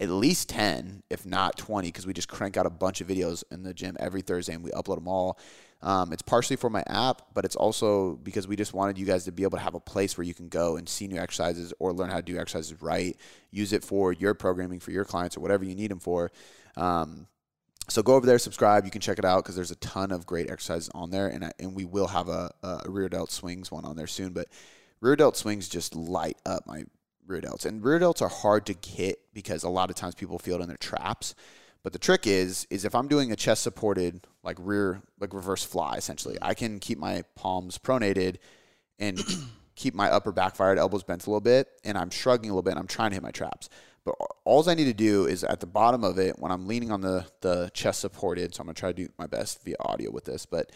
at 0.00 0.08
least 0.08 0.48
10, 0.48 1.02
if 1.10 1.26
not 1.26 1.58
20, 1.58 1.88
because 1.88 2.06
we 2.06 2.12
just 2.12 2.28
crank 2.28 2.56
out 2.56 2.66
a 2.66 2.70
bunch 2.70 3.00
of 3.00 3.06
videos 3.06 3.44
in 3.50 3.62
the 3.62 3.74
gym 3.74 3.96
every 4.00 4.22
Thursday 4.22 4.54
and 4.54 4.64
we 4.64 4.70
upload 4.70 4.96
them 4.96 5.06
all. 5.06 5.38
Um, 5.80 6.12
it's 6.12 6.22
partially 6.22 6.56
for 6.56 6.70
my 6.70 6.82
app, 6.88 7.22
but 7.34 7.44
it's 7.44 7.54
also 7.54 8.16
because 8.16 8.48
we 8.48 8.56
just 8.56 8.74
wanted 8.74 8.98
you 8.98 9.06
guys 9.06 9.24
to 9.24 9.32
be 9.32 9.44
able 9.44 9.58
to 9.58 9.62
have 9.62 9.74
a 9.74 9.80
place 9.80 10.16
where 10.16 10.24
you 10.24 10.34
can 10.34 10.48
go 10.48 10.76
and 10.76 10.88
see 10.88 11.06
new 11.06 11.20
exercises 11.20 11.72
or 11.78 11.92
learn 11.92 12.10
how 12.10 12.16
to 12.16 12.22
do 12.22 12.38
exercises 12.38 12.80
right. 12.82 13.16
Use 13.50 13.72
it 13.72 13.84
for 13.84 14.12
your 14.12 14.34
programming 14.34 14.80
for 14.80 14.90
your 14.90 15.04
clients 15.04 15.36
or 15.36 15.40
whatever 15.40 15.64
you 15.64 15.74
need 15.74 15.90
them 15.90 16.00
for. 16.00 16.32
Um, 16.76 17.26
so 17.88 18.02
go 18.02 18.14
over 18.14 18.26
there, 18.26 18.38
subscribe. 18.38 18.84
You 18.84 18.90
can 18.90 19.00
check 19.00 19.18
it 19.18 19.24
out 19.24 19.44
because 19.44 19.56
there's 19.56 19.70
a 19.70 19.76
ton 19.76 20.10
of 20.10 20.26
great 20.26 20.50
exercises 20.50 20.90
on 20.94 21.10
there, 21.10 21.28
and 21.28 21.44
I, 21.44 21.52
and 21.58 21.74
we 21.74 21.84
will 21.84 22.08
have 22.08 22.28
a, 22.28 22.52
a 22.62 22.82
rear 22.86 23.08
delt 23.08 23.30
swings 23.30 23.70
one 23.70 23.84
on 23.84 23.96
there 23.96 24.06
soon. 24.06 24.32
But 24.32 24.48
rear 25.00 25.16
delt 25.16 25.36
swings 25.36 25.68
just 25.68 25.94
light 25.94 26.38
up 26.44 26.66
my 26.66 26.84
rear 27.26 27.40
delts, 27.40 27.66
and 27.66 27.84
rear 27.84 28.00
delts 28.00 28.22
are 28.22 28.28
hard 28.28 28.66
to 28.66 28.74
hit 28.86 29.20
because 29.34 29.62
a 29.62 29.68
lot 29.68 29.90
of 29.90 29.96
times 29.96 30.14
people 30.14 30.38
feel 30.38 30.56
it 30.56 30.62
in 30.62 30.68
their 30.68 30.76
traps. 30.76 31.34
But 31.82 31.92
the 31.92 31.98
trick 31.98 32.26
is, 32.26 32.66
is 32.70 32.84
if 32.84 32.94
I'm 32.94 33.08
doing 33.08 33.30
a 33.30 33.36
chest 33.36 33.62
supported 33.62 34.26
like 34.42 34.56
rear 34.60 35.02
like 35.20 35.32
reverse 35.32 35.62
fly, 35.64 35.96
essentially, 35.96 36.36
I 36.42 36.54
can 36.54 36.80
keep 36.80 36.98
my 36.98 37.22
palms 37.34 37.78
pronated 37.78 38.36
and 38.98 39.22
keep 39.76 39.94
my 39.94 40.10
upper 40.10 40.32
back 40.32 40.56
fired, 40.56 40.78
elbows 40.78 41.04
bent 41.04 41.26
a 41.26 41.30
little 41.30 41.40
bit, 41.40 41.68
and 41.84 41.96
I'm 41.96 42.10
shrugging 42.10 42.50
a 42.50 42.52
little 42.52 42.62
bit. 42.62 42.70
And 42.70 42.80
I'm 42.80 42.88
trying 42.88 43.10
to 43.10 43.14
hit 43.14 43.22
my 43.22 43.30
traps. 43.30 43.68
But 44.04 44.14
all 44.44 44.68
I 44.68 44.74
need 44.74 44.86
to 44.86 44.94
do 44.94 45.26
is 45.26 45.44
at 45.44 45.60
the 45.60 45.66
bottom 45.66 46.02
of 46.02 46.18
it, 46.18 46.38
when 46.38 46.50
I'm 46.50 46.66
leaning 46.66 46.90
on 46.90 47.00
the 47.00 47.26
the 47.40 47.70
chest 47.74 48.00
supported, 48.00 48.54
so 48.54 48.60
I'm 48.60 48.66
gonna 48.66 48.74
try 48.74 48.90
to 48.92 49.04
do 49.06 49.08
my 49.18 49.26
best 49.26 49.62
via 49.64 49.76
audio 49.80 50.10
with 50.10 50.24
this, 50.24 50.46
but 50.46 50.72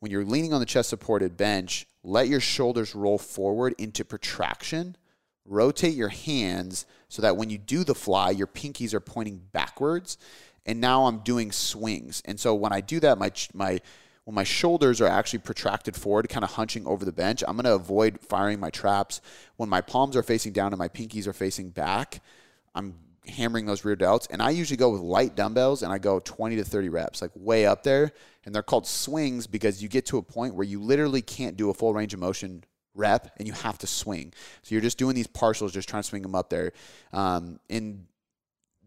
when 0.00 0.10
you're 0.10 0.24
leaning 0.24 0.52
on 0.52 0.60
the 0.60 0.66
chest 0.66 0.88
supported 0.88 1.36
bench, 1.36 1.86
let 2.02 2.28
your 2.28 2.40
shoulders 2.40 2.94
roll 2.94 3.18
forward 3.18 3.74
into 3.78 4.04
protraction. 4.04 4.96
Rotate 5.44 5.94
your 5.94 6.08
hands 6.08 6.86
so 7.08 7.22
that 7.22 7.36
when 7.36 7.50
you 7.50 7.58
do 7.58 7.84
the 7.84 7.94
fly, 7.94 8.30
your 8.30 8.46
pinkies 8.46 8.94
are 8.94 9.00
pointing 9.00 9.40
backwards. 9.52 10.16
And 10.66 10.80
now 10.80 11.06
I'm 11.06 11.18
doing 11.18 11.52
swings. 11.52 12.22
And 12.24 12.38
so 12.40 12.54
when 12.54 12.72
I 12.72 12.80
do 12.80 13.00
that, 13.00 13.18
my 13.18 13.30
my 13.54 13.80
when 14.24 14.34
my 14.34 14.44
shoulders 14.44 15.00
are 15.00 15.08
actually 15.08 15.40
protracted 15.40 15.96
forward, 15.96 16.28
kind 16.28 16.44
of 16.44 16.52
hunching 16.52 16.86
over 16.86 17.04
the 17.04 17.12
bench, 17.12 17.42
I'm 17.46 17.56
going 17.56 17.64
to 17.64 17.74
avoid 17.74 18.20
firing 18.20 18.60
my 18.60 18.70
traps. 18.70 19.20
When 19.56 19.68
my 19.68 19.80
palms 19.80 20.14
are 20.14 20.22
facing 20.22 20.52
down 20.52 20.72
and 20.72 20.78
my 20.78 20.88
pinkies 20.88 21.26
are 21.26 21.32
facing 21.32 21.70
back, 21.70 22.22
I'm 22.74 22.94
hammering 23.30 23.66
those 23.66 23.84
rear 23.84 23.96
delts. 23.96 24.26
And 24.30 24.42
I 24.42 24.50
usually 24.50 24.76
go 24.76 24.90
with 24.90 25.00
light 25.00 25.34
dumbbells 25.34 25.82
and 25.82 25.92
I 25.92 25.98
go 25.98 26.20
20 26.20 26.56
to 26.56 26.64
30 26.64 26.88
reps, 26.88 27.22
like 27.22 27.30
way 27.34 27.66
up 27.66 27.82
there. 27.82 28.12
And 28.44 28.54
they're 28.54 28.62
called 28.62 28.86
swings 28.86 29.46
because 29.46 29.82
you 29.82 29.88
get 29.88 30.06
to 30.06 30.18
a 30.18 30.22
point 30.22 30.54
where 30.54 30.66
you 30.66 30.80
literally 30.80 31.22
can't 31.22 31.56
do 31.56 31.70
a 31.70 31.74
full 31.74 31.94
range 31.94 32.14
of 32.14 32.20
motion 32.20 32.64
rep 32.94 33.32
and 33.38 33.46
you 33.46 33.54
have 33.54 33.78
to 33.78 33.86
swing. 33.86 34.32
So 34.62 34.74
you're 34.74 34.82
just 34.82 34.98
doing 34.98 35.14
these 35.14 35.26
partials, 35.26 35.72
just 35.72 35.88
trying 35.88 36.02
to 36.02 36.08
swing 36.08 36.22
them 36.22 36.34
up 36.34 36.50
there. 36.50 36.72
Um, 37.12 37.60
and 37.68 38.06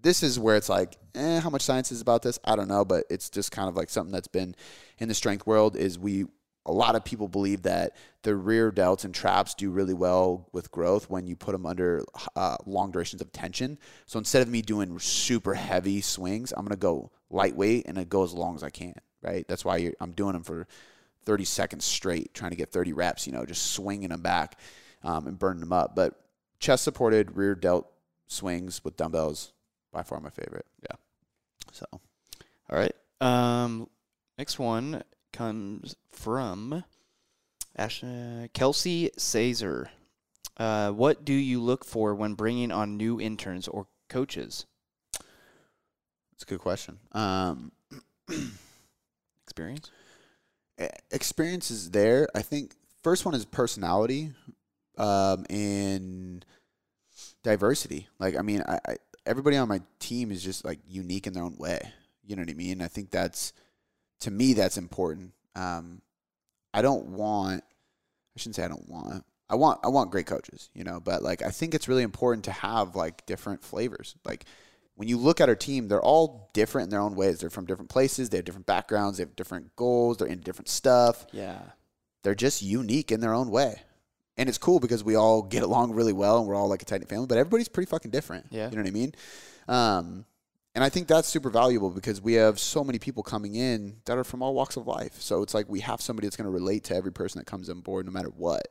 this 0.01 0.21
is 0.21 0.37
where 0.37 0.55
it's 0.55 0.69
like, 0.69 0.97
eh, 1.15 1.39
how 1.39 1.49
much 1.49 1.61
science 1.61 1.91
is 1.91 2.01
about 2.01 2.21
this? 2.21 2.37
I 2.43 2.55
don't 2.55 2.67
know, 2.67 2.85
but 2.85 3.05
it's 3.09 3.29
just 3.29 3.51
kind 3.51 3.69
of 3.69 3.75
like 3.75 3.89
something 3.89 4.11
that's 4.11 4.27
been 4.27 4.55
in 4.99 5.07
the 5.07 5.15
strength 5.15 5.47
world 5.47 5.75
is 5.75 5.97
we 5.97 6.25
a 6.65 6.71
lot 6.71 6.95
of 6.95 7.03
people 7.03 7.27
believe 7.27 7.63
that 7.63 7.95
the 8.21 8.35
rear 8.35 8.71
delts 8.71 9.03
and 9.03 9.13
traps 9.13 9.53
do 9.53 9.69
really 9.69 9.93
well 9.93 10.47
with 10.53 10.71
growth 10.71 11.09
when 11.09 11.27
you 11.27 11.35
put 11.35 11.51
them 11.51 11.65
under 11.65 12.03
uh, 12.35 12.55
long 12.65 12.91
durations 12.91 13.21
of 13.21 13.31
tension. 13.33 13.77
So 14.05 14.17
instead 14.17 14.41
of 14.41 14.47
me 14.47 14.61
doing 14.61 14.97
super 14.99 15.53
heavy 15.53 15.99
swings, 15.99 16.53
I'm 16.55 16.63
gonna 16.63 16.77
go 16.77 17.11
lightweight 17.29 17.85
and 17.87 17.97
it 17.97 18.09
go 18.09 18.23
as 18.23 18.33
long 18.33 18.55
as 18.55 18.63
I 18.63 18.69
can. 18.69 18.95
Right? 19.21 19.45
That's 19.47 19.65
why 19.65 19.91
I'm 19.99 20.11
doing 20.11 20.33
them 20.33 20.43
for 20.43 20.67
30 21.25 21.45
seconds 21.45 21.85
straight, 21.85 22.33
trying 22.33 22.51
to 22.51 22.57
get 22.57 22.71
30 22.71 22.93
reps. 22.93 23.27
You 23.27 23.33
know, 23.33 23.45
just 23.45 23.71
swinging 23.71 24.09
them 24.09 24.21
back 24.21 24.59
um, 25.03 25.27
and 25.27 25.37
burning 25.37 25.61
them 25.61 25.73
up. 25.73 25.95
But 25.95 26.19
chest 26.59 26.83
supported 26.83 27.35
rear 27.35 27.55
delt 27.55 27.89
swings 28.27 28.83
with 28.83 28.97
dumbbells 28.97 29.51
by 29.91 30.03
far 30.03 30.19
my 30.19 30.29
favorite. 30.29 30.65
Yeah. 30.81 30.95
So 31.71 31.85
All 31.91 31.99
right. 32.69 32.95
Um, 33.19 33.89
next 34.37 34.59
one 34.59 35.03
comes 35.33 35.95
from 36.11 36.83
Ash, 37.75 38.03
uh, 38.03 38.47
Kelsey 38.53 39.11
Caesar. 39.17 39.89
Uh, 40.55 40.91
what 40.91 41.25
do 41.25 41.33
you 41.33 41.59
look 41.59 41.83
for 41.83 42.15
when 42.15 42.35
bringing 42.35 42.71
on 42.71 42.95
new 42.95 43.19
interns 43.19 43.67
or 43.67 43.87
coaches? 44.07 44.65
it's 46.33 46.43
a 46.43 46.45
good 46.45 46.59
question. 46.59 46.99
Um, 47.11 47.71
Experience? 49.45 49.91
experience 51.11 51.69
is 51.69 51.91
there. 51.91 52.27
I 52.33 52.41
think 52.41 52.75
first 53.03 53.25
one 53.25 53.35
is 53.35 53.45
personality, 53.45 54.31
um, 54.97 55.45
and 55.49 56.43
diversity. 57.43 58.07
Like, 58.19 58.35
I 58.35 58.41
mean, 58.41 58.63
I, 58.67 58.79
I 58.87 58.95
everybody 59.25 59.57
on 59.57 59.67
my 59.67 59.81
team 59.99 60.31
is 60.31 60.43
just 60.43 60.65
like 60.65 60.79
unique 60.87 61.27
in 61.27 61.33
their 61.33 61.43
own 61.43 61.55
way. 61.57 61.79
You 62.25 62.35
know 62.35 62.41
what 62.41 62.49
I 62.49 62.55
mean? 62.55 62.81
I 62.81 62.87
think 62.87 63.11
that's 63.11 63.53
to 64.23 64.31
me 64.31 64.53
that's 64.53 64.77
important. 64.77 65.33
Um, 65.55 66.01
I 66.73 66.81
don't 66.81 67.07
want. 67.07 67.63
I 68.35 68.39
shouldn't 68.39 68.55
say 68.55 68.63
I 68.63 68.67
don't 68.67 68.89
want. 68.89 69.23
I 69.49 69.55
want 69.55 69.79
I 69.83 69.89
want 69.89 70.11
great 70.11 70.25
coaches, 70.25 70.69
you 70.73 70.83
know, 70.83 70.99
but 70.99 71.21
like 71.21 71.43
I 71.43 71.49
think 71.49 71.75
it's 71.75 71.87
really 71.87 72.03
important 72.03 72.45
to 72.45 72.51
have 72.51 72.95
like 72.95 73.25
different 73.25 73.63
flavors. 73.63 74.15
Like 74.25 74.45
when 74.95 75.07
you 75.07 75.17
look 75.17 75.41
at 75.41 75.49
our 75.49 75.55
team, 75.55 75.87
they're 75.87 76.01
all 76.01 76.49
different 76.53 76.85
in 76.85 76.89
their 76.89 76.99
own 76.99 77.15
ways. 77.15 77.39
They're 77.39 77.49
from 77.49 77.65
different 77.65 77.89
places, 77.89 78.29
they 78.29 78.37
have 78.37 78.45
different 78.45 78.65
backgrounds, 78.65 79.17
they 79.17 79.23
have 79.23 79.35
different 79.35 79.75
goals, 79.75 80.17
they're 80.17 80.27
into 80.27 80.43
different 80.43 80.69
stuff. 80.69 81.25
Yeah. 81.31 81.59
They're 82.23 82.35
just 82.35 82.61
unique 82.61 83.11
in 83.11 83.19
their 83.19 83.33
own 83.33 83.49
way. 83.49 83.81
And 84.37 84.49
it's 84.49 84.57
cool 84.57 84.79
because 84.79 85.03
we 85.03 85.15
all 85.15 85.43
get 85.43 85.61
along 85.61 85.91
really 85.91 86.13
well 86.13 86.39
and 86.39 86.47
we're 86.47 86.55
all 86.55 86.69
like 86.69 86.81
a 86.81 86.85
tight 86.85 87.07
family, 87.07 87.27
but 87.27 87.37
everybody's 87.37 87.67
pretty 87.67 87.89
fucking 87.89 88.11
different. 88.11 88.47
Yeah. 88.49 88.69
You 88.69 88.77
know 88.77 88.81
what 88.81 88.87
I 88.87 88.91
mean? 88.91 89.15
Um, 89.67 90.25
and 90.75 90.83
I 90.83 90.89
think 90.89 91.07
that's 91.07 91.27
super 91.27 91.49
valuable 91.49 91.89
because 91.89 92.21
we 92.21 92.33
have 92.33 92.59
so 92.59 92.83
many 92.83 92.97
people 92.97 93.21
coming 93.21 93.55
in 93.55 93.97
that 94.05 94.17
are 94.17 94.23
from 94.23 94.41
all 94.41 94.55
walks 94.55 94.75
of 94.75 94.87
life. 94.87 95.21
So 95.21 95.43
it's 95.43 95.53
like 95.53 95.69
we 95.69 95.81
have 95.81 96.01
somebody 96.01 96.27
that's 96.27 96.35
going 96.35 96.45
to 96.45 96.51
relate 96.51 96.83
to 96.85 96.95
every 96.95 97.11
person 97.11 97.39
that 97.39 97.45
comes 97.45 97.69
on 97.69 97.81
board, 97.81 98.05
no 98.05 98.11
matter 98.11 98.31
what. 98.35 98.67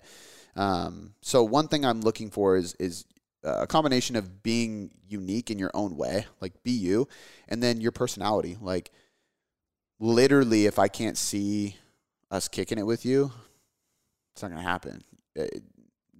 Um, 0.56 1.14
so 1.22 1.44
one 1.44 1.68
thing 1.68 1.84
I'm 1.84 2.00
looking 2.00 2.30
for 2.30 2.56
is 2.56 2.74
is 2.74 3.04
a 3.44 3.66
combination 3.66 4.16
of 4.16 4.42
being 4.42 4.90
unique 5.08 5.50
in 5.50 5.58
your 5.58 5.70
own 5.74 5.96
way, 5.96 6.26
like 6.40 6.62
be 6.62 6.72
you, 6.72 7.08
and 7.48 7.62
then 7.62 7.80
your 7.80 7.92
personality. 7.92 8.56
Like 8.60 8.90
literally, 10.00 10.66
if 10.66 10.78
I 10.78 10.88
can't 10.88 11.16
see 11.16 11.76
us 12.30 12.48
kicking 12.48 12.78
it 12.78 12.86
with 12.86 13.04
you, 13.04 13.32
it's 14.34 14.42
not 14.42 14.50
going 14.50 14.62
to 14.62 14.68
happen. 14.68 15.02
It- 15.34 15.62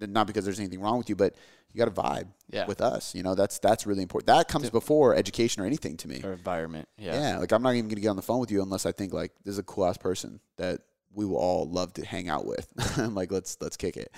not 0.00 0.26
because 0.26 0.44
there's 0.44 0.58
anything 0.58 0.80
wrong 0.80 0.98
with 0.98 1.08
you, 1.08 1.16
but 1.16 1.34
you 1.72 1.78
got 1.78 1.88
a 1.88 1.90
vibe 1.90 2.26
Yeah. 2.50 2.66
with 2.66 2.80
us. 2.80 3.14
You 3.14 3.22
know, 3.22 3.34
that's 3.34 3.58
that's 3.58 3.86
really 3.86 4.02
important. 4.02 4.26
That 4.26 4.48
comes 4.48 4.68
before 4.70 5.14
education 5.14 5.62
or 5.62 5.66
anything 5.66 5.96
to 5.98 6.08
me. 6.08 6.20
Or 6.22 6.32
environment. 6.32 6.88
Yeah. 6.98 7.14
Yeah. 7.14 7.38
like 7.38 7.52
I'm 7.52 7.62
not 7.62 7.74
even 7.74 7.88
gonna 7.88 8.00
get 8.00 8.08
on 8.08 8.16
the 8.16 8.22
phone 8.22 8.40
with 8.40 8.50
you 8.50 8.62
unless 8.62 8.84
I 8.86 8.92
think 8.92 9.12
like 9.12 9.32
this 9.44 9.52
is 9.52 9.58
a 9.58 9.62
cool 9.62 9.86
ass 9.86 9.96
person 9.96 10.40
that 10.58 10.80
we 11.14 11.24
will 11.24 11.36
all 11.36 11.68
love 11.68 11.92
to 11.94 12.04
hang 12.04 12.28
out 12.28 12.44
with. 12.46 12.66
I'm 12.98 13.14
like 13.14 13.30
let's 13.32 13.56
let's 13.60 13.76
kick 13.76 13.96
it. 13.96 14.12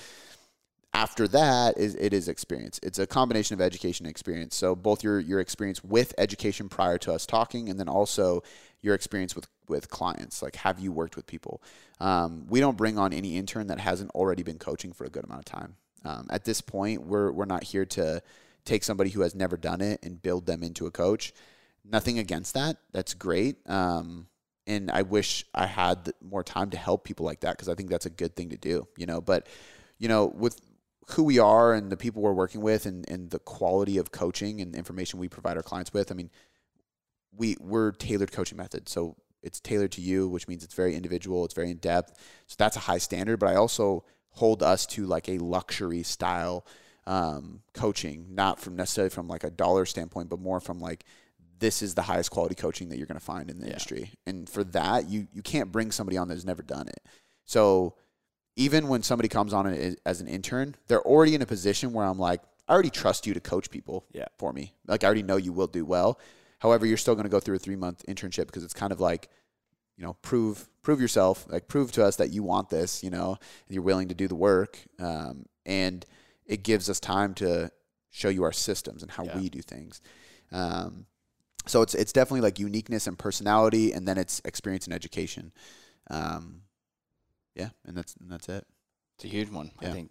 After 0.95 1.27
that 1.29 1.77
is 1.77 1.97
it 1.97 2.13
is 2.13 2.29
experience. 2.29 2.79
It's 2.83 3.01
a 3.01 3.07
combination 3.07 3.55
of 3.55 3.61
education 3.61 4.07
and 4.07 4.11
experience. 4.11 4.55
So 4.55 4.77
both 4.77 5.03
your 5.03 5.19
your 5.19 5.41
experience 5.41 5.83
with 5.83 6.15
education 6.19 6.69
prior 6.69 6.99
to 6.99 7.13
us 7.13 7.27
talking, 7.27 7.69
and 7.69 7.81
then 7.81 7.89
also 7.89 8.45
your 8.81 8.95
experience 8.95 9.35
with 9.35 9.49
with 9.69 9.91
clients. 9.91 10.41
Like 10.41 10.55
have 10.57 10.79
you 10.79 10.93
worked 10.93 11.17
with 11.17 11.27
people? 11.27 11.61
Um, 11.99 12.47
we 12.49 12.61
don't 12.61 12.77
bring 12.77 12.97
on 12.97 13.13
any 13.13 13.37
intern 13.37 13.67
that 13.67 13.81
hasn't 13.81 14.13
already 14.13 14.45
been 14.45 14.59
coaching 14.59 14.93
for 14.93 15.05
a 15.05 15.09
good 15.11 15.25
amount 15.25 15.41
of 15.41 15.45
time. 15.47 15.77
Um, 16.05 16.29
at 16.31 16.45
this 16.45 16.61
point, 16.61 17.03
we're 17.03 17.33
we're 17.33 17.45
not 17.45 17.65
here 17.65 17.87
to 17.87 18.23
take 18.65 18.85
somebody 18.85 19.11
who 19.11 19.23
has 19.23 19.35
never 19.35 19.57
done 19.57 19.81
it 19.81 19.99
and 20.05 20.23
build 20.23 20.47
them 20.47 20.63
into 20.63 20.87
a 20.87 20.93
coach. 20.93 21.33
Nothing 21.85 22.21
against 22.21 22.55
that. 22.55 22.77
That's 22.93 23.15
great. 23.15 23.57
Um, 23.69 24.29
and 24.67 24.93
I 24.93 25.03
wish 25.03 25.45
I 25.55 25.67
had 25.67 26.13
more 26.23 26.45
time 26.45 26.71
to 26.71 26.77
help 26.77 27.05
people 27.05 27.27
like 27.27 27.41
that 27.41 27.53
because 27.53 27.69
I 27.69 27.75
think 27.75 27.91
that's 27.91 28.07
a 28.07 28.11
good 28.11 28.37
thing 28.37 28.51
to 28.51 28.57
do. 28.57 28.87
You 28.97 29.07
know, 29.07 29.21
but 29.21 29.49
you 29.99 30.09
know, 30.09 30.27
with 30.27 30.61
who 31.11 31.23
we 31.25 31.39
are 31.39 31.75
and 31.75 31.91
the 31.91 31.97
people 31.97 32.23
we're 32.23 32.33
working 32.33 32.61
with 32.61 32.87
and, 32.87 33.09
and 33.09 33.31
the 33.31 33.39
quality 33.39 33.99
of 33.99 34.11
coaching 34.11 34.61
and 34.61 34.75
information 34.75 35.19
we 35.19 35.29
provide 35.29 35.57
our 35.57 35.63
clients 35.63 35.93
with, 35.93 36.11
I 36.11 36.15
mean, 36.15 36.31
we 37.37 37.57
we're 37.61 37.93
tailored 37.93 38.33
coaching 38.33 38.57
methods. 38.57 38.91
So 38.93 39.17
it's 39.43 39.61
tailored 39.61 39.93
to 39.93 40.01
you, 40.01 40.29
which 40.29 40.49
means 40.49 40.65
it's 40.65 40.75
very 40.75 40.95
individual, 40.95 41.45
it's 41.45 41.55
very 41.55 41.71
in 41.71 41.77
depth. 41.79 42.19
So 42.47 42.55
that's 42.59 42.77
a 42.77 42.81
high 42.81 42.99
standard. 42.99 43.39
But 43.39 43.51
I 43.51 43.57
also 43.57 44.05
hold 44.31 44.63
us 44.63 44.87
to 44.87 45.07
like 45.07 45.29
a 45.29 45.39
luxury 45.39 46.03
style 46.03 46.67
um, 47.07 47.61
coaching, 47.75 48.29
not 48.31 48.59
from 48.59 48.77
necessarily 48.77 49.11
from 49.11 49.29
like 49.29 49.45
a 49.45 49.51
dollar 49.51 49.85
standpoint, 49.85 50.31
but 50.31 50.41
more 50.41 50.61
from 50.61 50.81
like 50.81 51.05
this 51.59 51.83
is 51.83 51.95
the 51.95 52.03
highest 52.03 52.31
quality 52.31 52.55
coaching 52.55 52.89
that 52.89 52.97
you're 52.97 53.07
going 53.07 53.19
to 53.19 53.25
find 53.25 53.51
in 53.51 53.59
the 53.59 53.65
Yeah. 53.67 53.73
industry. 53.73 54.11
And 54.27 54.49
for 54.49 54.65
that, 54.65 55.09
you 55.09 55.29
you 55.33 55.43
can't 55.43 55.71
bring 55.71 55.91
somebody 55.91 56.17
on 56.17 56.29
that's 56.29 56.45
never 56.45 56.63
done 56.63 56.89
it. 56.89 57.01
So 57.45 57.95
even 58.57 58.89
when 58.89 59.03
somebody 59.03 59.29
comes 59.29 59.53
on 59.53 59.67
as 60.07 60.21
an 60.21 60.29
intern, 60.29 60.75
they're 60.89 61.03
already 61.03 61.35
in 61.35 61.43
a 61.43 61.47
position 61.47 61.93
where 61.93 62.05
I'm 62.07 62.19
like, 62.19 62.41
I 62.69 62.73
already 62.73 62.91
trust 62.91 63.27
you 63.27 63.35
to 63.35 63.41
coach 63.41 63.71
people 63.71 64.07
Yeah. 64.13 64.27
for 64.39 64.53
me. 64.53 64.75
Like 64.87 65.03
I 65.05 65.07
already 65.07 65.23
know 65.23 65.37
you 65.37 65.53
will 65.53 65.67
do 65.67 65.85
well. 65.85 66.19
However, 66.61 66.87
you're 66.87 66.97
still 66.97 67.15
going 67.15 67.25
to 67.25 67.31
go 67.31 67.41
through 67.41 67.57
a 67.57 67.59
three 67.59 67.77
month 67.77 68.05
internship 68.09 68.47
because 68.47 68.65
it's 68.65 68.73
kind 68.75 68.93
of 68.93 69.01
like, 69.01 69.29
you 69.97 70.05
know, 70.05 70.15
prove 70.23 70.69
prove 70.83 71.01
yourself, 71.01 71.47
like 71.51 71.67
prove 71.69 71.93
to 71.93 72.05
us 72.05 72.17
that 72.17 72.31
you 72.31 72.43
want 72.43 72.69
this, 72.71 73.03
you 73.03 73.11
know, 73.11 73.31
and 73.67 73.75
you're 73.75 73.83
willing 73.83 74.09
to 74.09 74.15
do 74.15 74.29
the 74.29 74.35
work. 74.35 74.79
Um, 74.99 75.47
and 75.67 76.05
it 76.47 76.63
gives 76.63 76.89
us 76.89 77.01
time 77.01 77.35
to 77.35 77.71
show 78.11 78.29
you 78.29 78.45
our 78.45 78.53
systems 78.53 79.03
and 79.03 79.11
how 79.11 79.25
Yeah. 79.25 79.39
we 79.39 79.49
do 79.49 79.61
things. 79.63 80.01
Um, 80.53 81.07
so 81.67 81.83
it's 81.83 81.95
it's 81.95 82.13
definitely 82.13 82.43
like 82.43 82.59
uniqueness 82.59 83.07
and 83.07 83.19
personality, 83.19 83.93
and 83.93 84.07
then 84.07 84.19
it's 84.19 84.41
experience 84.45 84.85
and 84.87 84.95
education. 84.95 85.53
Um, 86.11 86.63
yeah, 87.55 87.71
and 87.87 87.97
that's 87.97 88.15
and 88.17 88.31
that's 88.31 88.49
it. 88.49 88.67
It's 89.17 89.25
a 89.25 89.29
huge 89.29 89.51
one. 89.51 89.71
I 89.81 89.87
think 89.87 90.11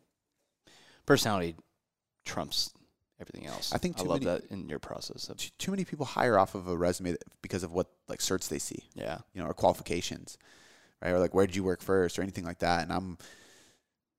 personality 1.06 1.56
trumps 2.26 2.72
everything 3.20 3.48
else. 3.48 3.74
I 3.74 3.78
think 3.78 4.00
I 4.00 4.04
love 4.04 4.24
many- 4.24 4.40
that 4.40 4.52
in 4.52 4.70
your 4.70 4.80
process. 4.80 5.30
Of, 5.30 5.38
Too, 5.38 5.50
too 5.58 5.72
many 5.72 5.86
people 5.86 6.06
hire 6.06 6.38
off 6.38 6.56
of 6.56 6.68
a 6.68 6.76
resume 6.76 7.16
because 7.42 7.64
of 7.64 7.72
what 7.72 7.88
like 8.08 8.20
certs 8.20 8.48
they 8.50 8.60
see. 8.60 8.86
yeah. 8.96 9.20
you 9.34 9.42
know, 9.42 9.48
or 9.50 9.54
qualifications, 9.54 10.38
right? 11.02 11.12
Or 11.12 11.20
like, 11.20 11.34
where 11.34 11.46
did 11.46 11.56
you 11.56 11.64
work 11.64 11.82
first, 11.82 12.18
or 12.18 12.22
anything 12.22 12.46
like 12.46 12.60
that. 12.60 12.84
And 12.84 12.92
I'm, 12.92 13.18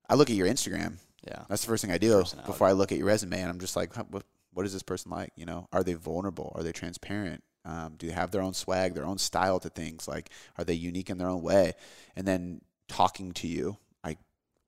I 0.09 0.15
look 0.15 0.29
at 0.29 0.35
your 0.35 0.47
Instagram. 0.47 0.97
Yeah. 1.27 1.43
That's 1.49 1.61
the 1.63 1.67
first 1.67 1.83
thing 1.83 1.91
I 1.91 1.97
do 1.97 2.23
before 2.45 2.67
I 2.67 2.73
look 2.73 2.91
at 2.91 2.97
your 2.99 3.07
resume, 3.07 3.39
and 3.41 3.49
I'm 3.49 3.59
just 3.59 3.75
like, 3.75 3.95
what, 4.11 4.23
what 4.53 4.65
is 4.65 4.73
this 4.73 4.83
person 4.83 5.11
like? 5.11 5.31
You 5.35 5.45
know, 5.45 5.67
are 5.73 5.83
they 5.83 5.93
vulnerable? 5.93 6.51
Are 6.55 6.63
they 6.63 6.71
transparent? 6.71 7.43
Um, 7.65 7.95
do 7.97 8.07
they 8.07 8.13
have 8.13 8.29
their 8.29 8.43
own 8.43 8.53
swag, 8.53 8.93
their 8.93 9.05
own 9.05 9.17
style 9.17 9.59
to 9.59 9.69
things? 9.69 10.07
Like, 10.07 10.29
are 10.57 10.63
they 10.63 10.75
unique 10.75 11.09
in 11.09 11.17
their 11.17 11.27
own 11.27 11.41
way? 11.41 11.73
And 12.15 12.27
then 12.27 12.61
talking 12.87 13.31
to 13.33 13.47
you, 13.47 13.77
I, 14.03 14.09
I'm 14.11 14.17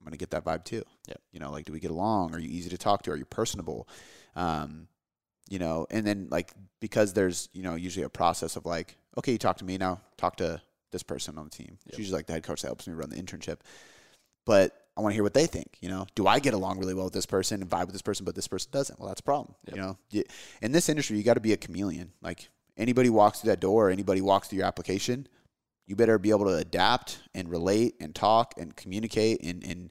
gonna 0.04 0.16
get 0.16 0.30
that 0.30 0.44
vibe 0.44 0.64
too. 0.64 0.82
Yeah. 1.08 1.14
You 1.32 1.40
know, 1.40 1.50
like, 1.50 1.64
do 1.66 1.72
we 1.72 1.80
get 1.80 1.90
along? 1.90 2.34
Are 2.34 2.38
you 2.38 2.48
easy 2.48 2.70
to 2.70 2.78
talk 2.78 3.02
to? 3.02 3.10
Are 3.12 3.16
you 3.16 3.24
personable? 3.24 3.88
Um, 4.36 4.88
you 5.48 5.58
know, 5.58 5.86
and 5.90 6.06
then 6.06 6.28
like 6.30 6.52
because 6.80 7.12
there's 7.14 7.48
you 7.52 7.62
know 7.62 7.74
usually 7.74 8.04
a 8.04 8.08
process 8.10 8.56
of 8.56 8.66
like, 8.66 8.96
okay, 9.16 9.32
you 9.32 9.38
talk 9.38 9.56
to 9.58 9.64
me 9.64 9.78
now, 9.78 10.00
talk 10.16 10.36
to 10.36 10.60
this 10.90 11.02
person 11.02 11.38
on 11.38 11.44
the 11.44 11.50
team. 11.50 11.78
It's 11.86 11.94
Yep. 11.94 11.98
usually 11.98 12.16
like 12.18 12.26
the 12.26 12.32
head 12.34 12.42
coach 12.42 12.62
that 12.62 12.68
helps 12.68 12.86
me 12.86 12.94
run 12.94 13.10
the 13.10 13.16
internship. 13.16 13.58
But 14.46 14.74
I 14.96 15.00
want 15.00 15.12
to 15.12 15.14
hear 15.14 15.22
what 15.22 15.34
they 15.34 15.46
think. 15.46 15.76
You 15.80 15.88
know, 15.90 16.06
do 16.14 16.26
I 16.26 16.38
get 16.38 16.54
along 16.54 16.78
really 16.78 16.94
well 16.94 17.04
with 17.04 17.14
this 17.14 17.26
person 17.26 17.60
and 17.62 17.70
vibe 17.70 17.86
with 17.86 17.92
this 17.92 18.02
person, 18.02 18.24
but 18.24 18.34
this 18.34 18.48
person 18.48 18.70
doesn't? 18.72 18.98
Well, 18.98 19.08
that's 19.08 19.20
a 19.20 19.24
problem. 19.24 19.54
Yep. 19.66 19.76
You 19.76 19.82
know, 19.82 19.98
You- 20.10 20.24
in 20.62 20.72
this 20.72 20.88
industry, 20.88 21.16
you 21.16 21.22
got 21.22 21.34
to 21.34 21.40
be 21.40 21.52
a 21.52 21.56
chameleon. 21.56 22.12
Like 22.22 22.48
anybody 22.76 23.10
walks 23.10 23.40
through 23.40 23.50
that 23.50 23.60
door, 23.60 23.90
anybody 23.90 24.20
walks 24.20 24.48
through 24.48 24.58
your 24.58 24.66
application, 24.66 25.28
you 25.88 25.96
better 25.96 26.18
be 26.18 26.30
able 26.30 26.44
to 26.44 26.54
adapt 26.54 27.18
and 27.34 27.50
relate 27.50 27.94
and 27.98 28.14
talk 28.14 28.52
and 28.58 28.76
communicate 28.76 29.42
and, 29.42 29.64
and 29.64 29.90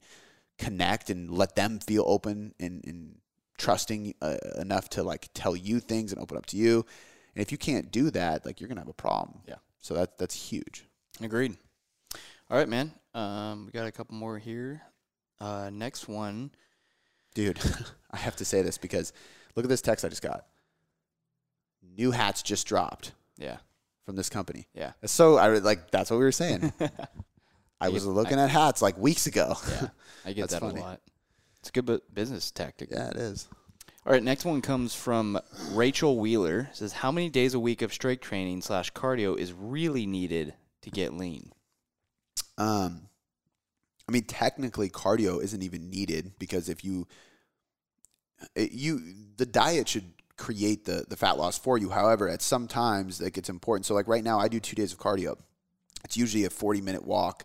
connect 0.60 1.10
and 1.10 1.32
let 1.32 1.56
them 1.56 1.80
feel 1.80 2.04
open 2.06 2.54
and, 2.60 2.86
and 2.86 3.18
trusting 3.58 4.14
uh, 4.22 4.38
enough 4.58 4.90
to 4.90 5.02
like 5.02 5.28
tell 5.34 5.56
you 5.56 5.80
things 5.80 6.14
and 6.14 6.22
open 6.22 6.38
up 6.38 6.46
to 6.46 6.56
you. 6.56 6.86
And 7.36 7.42
if 7.42 7.52
you 7.52 7.58
can't 7.58 7.92
do 7.92 8.12
that, 8.12 8.46
like 8.46 8.62
you're 8.62 8.70
gonna 8.70 8.82
have 8.82 8.88
a 8.88 8.94
problem. 8.94 9.40
Yeah. 9.48 9.56
So 9.80 9.96
that 9.96 10.20
that's 10.20 10.36
huge. 10.36 10.86
Agreed. 11.20 11.58
All 12.50 12.58
right, 12.58 12.70
man. 12.70 12.94
Um, 13.16 13.66
we 13.66 13.72
got 13.72 13.88
a 13.88 13.92
couple 13.92 14.16
more 14.16 14.38
here. 14.38 14.84
Uh, 15.40 15.72
next 15.74 16.08
one. 16.08 16.52
Dude, 17.34 17.60
I 18.12 18.18
have 18.18 18.36
to 18.36 18.46
say 18.46 18.62
this 18.62 18.78
because 18.78 19.14
look 19.56 19.66
at 19.66 19.70
this 19.70 19.82
text 19.82 20.06
I 20.06 20.10
just 20.10 20.22
got. 20.22 20.46
New 21.82 22.12
hats 22.12 22.44
just 22.44 22.68
dropped 22.68 23.14
Yeah. 23.40 23.58
From 24.08 24.16
this 24.16 24.30
company. 24.30 24.70
Yeah. 24.74 24.94
So 25.04 25.36
I 25.36 25.50
like 25.50 25.92
that's 25.92 26.10
what 26.10 26.18
we 26.18 26.24
were 26.24 26.32
saying. 26.32 26.72
I 26.80 26.90
I 27.82 27.90
was 27.90 28.06
looking 28.06 28.40
at 28.40 28.50
hats 28.50 28.82
like 28.82 28.98
weeks 28.98 29.28
ago. 29.28 29.56
Yeah. 29.70 29.90
I 30.26 30.32
get 30.32 30.50
that 30.50 30.62
funny. 30.62 30.80
a 30.80 30.84
lot. 30.84 31.02
It's 31.60 31.70
a 31.70 31.72
good 31.74 31.86
bu- 31.86 32.00
business 32.14 32.50
tactic. 32.50 32.88
yeah, 32.90 33.10
it 33.10 33.18
is. 33.18 33.50
All 34.06 34.14
right, 34.14 34.24
next 34.24 34.46
one 34.46 34.62
comes 34.62 34.96
from 34.96 35.38
Rachel 35.74 36.18
Wheeler. 36.18 36.70
It 36.72 36.78
says, 36.78 36.94
"How 36.94 37.12
many 37.12 37.30
days 37.30 37.54
a 37.54 37.60
week 37.60 37.82
of 37.82 37.94
strength 37.94 38.22
training 38.22 38.62
slash 38.62 38.94
cardio 38.94 39.38
is 39.38 39.52
really 39.52 40.06
needed 40.06 40.54
to 40.84 40.90
get 40.90 41.14
lean?" 41.14 41.52
Um, 42.58 43.10
I 44.08 44.14
mean, 44.14 44.24
technically, 44.24 44.90
cardio 44.90 45.44
isn't 45.44 45.62
even 45.62 45.90
needed 45.90 46.32
because 46.40 46.70
if 46.70 46.86
you, 46.86 47.10
it, 48.56 48.72
you, 48.72 49.02
the 49.36 49.46
diet 49.46 49.90
should 49.90 50.14
create 50.38 50.86
the 50.86 51.06
the 51.08 51.18
fat 51.18 51.38
loss 51.38 51.58
for 51.58 51.78
you. 51.78 51.90
However, 51.90 52.30
at 52.30 52.42
some 52.42 52.68
times, 52.68 53.22
like 53.22 53.38
it's 53.38 53.50
important. 53.50 53.86
So, 53.86 53.94
like 53.94 54.08
right 54.08 54.24
now, 54.24 54.40
I 54.40 54.48
do 54.48 54.60
two 54.60 54.76
days 54.76 54.94
of 54.94 55.00
cardio. 55.00 55.36
It's 56.06 56.16
usually 56.18 56.46
a 56.46 56.50
forty 56.50 56.82
minute 56.82 57.06
walk 57.06 57.44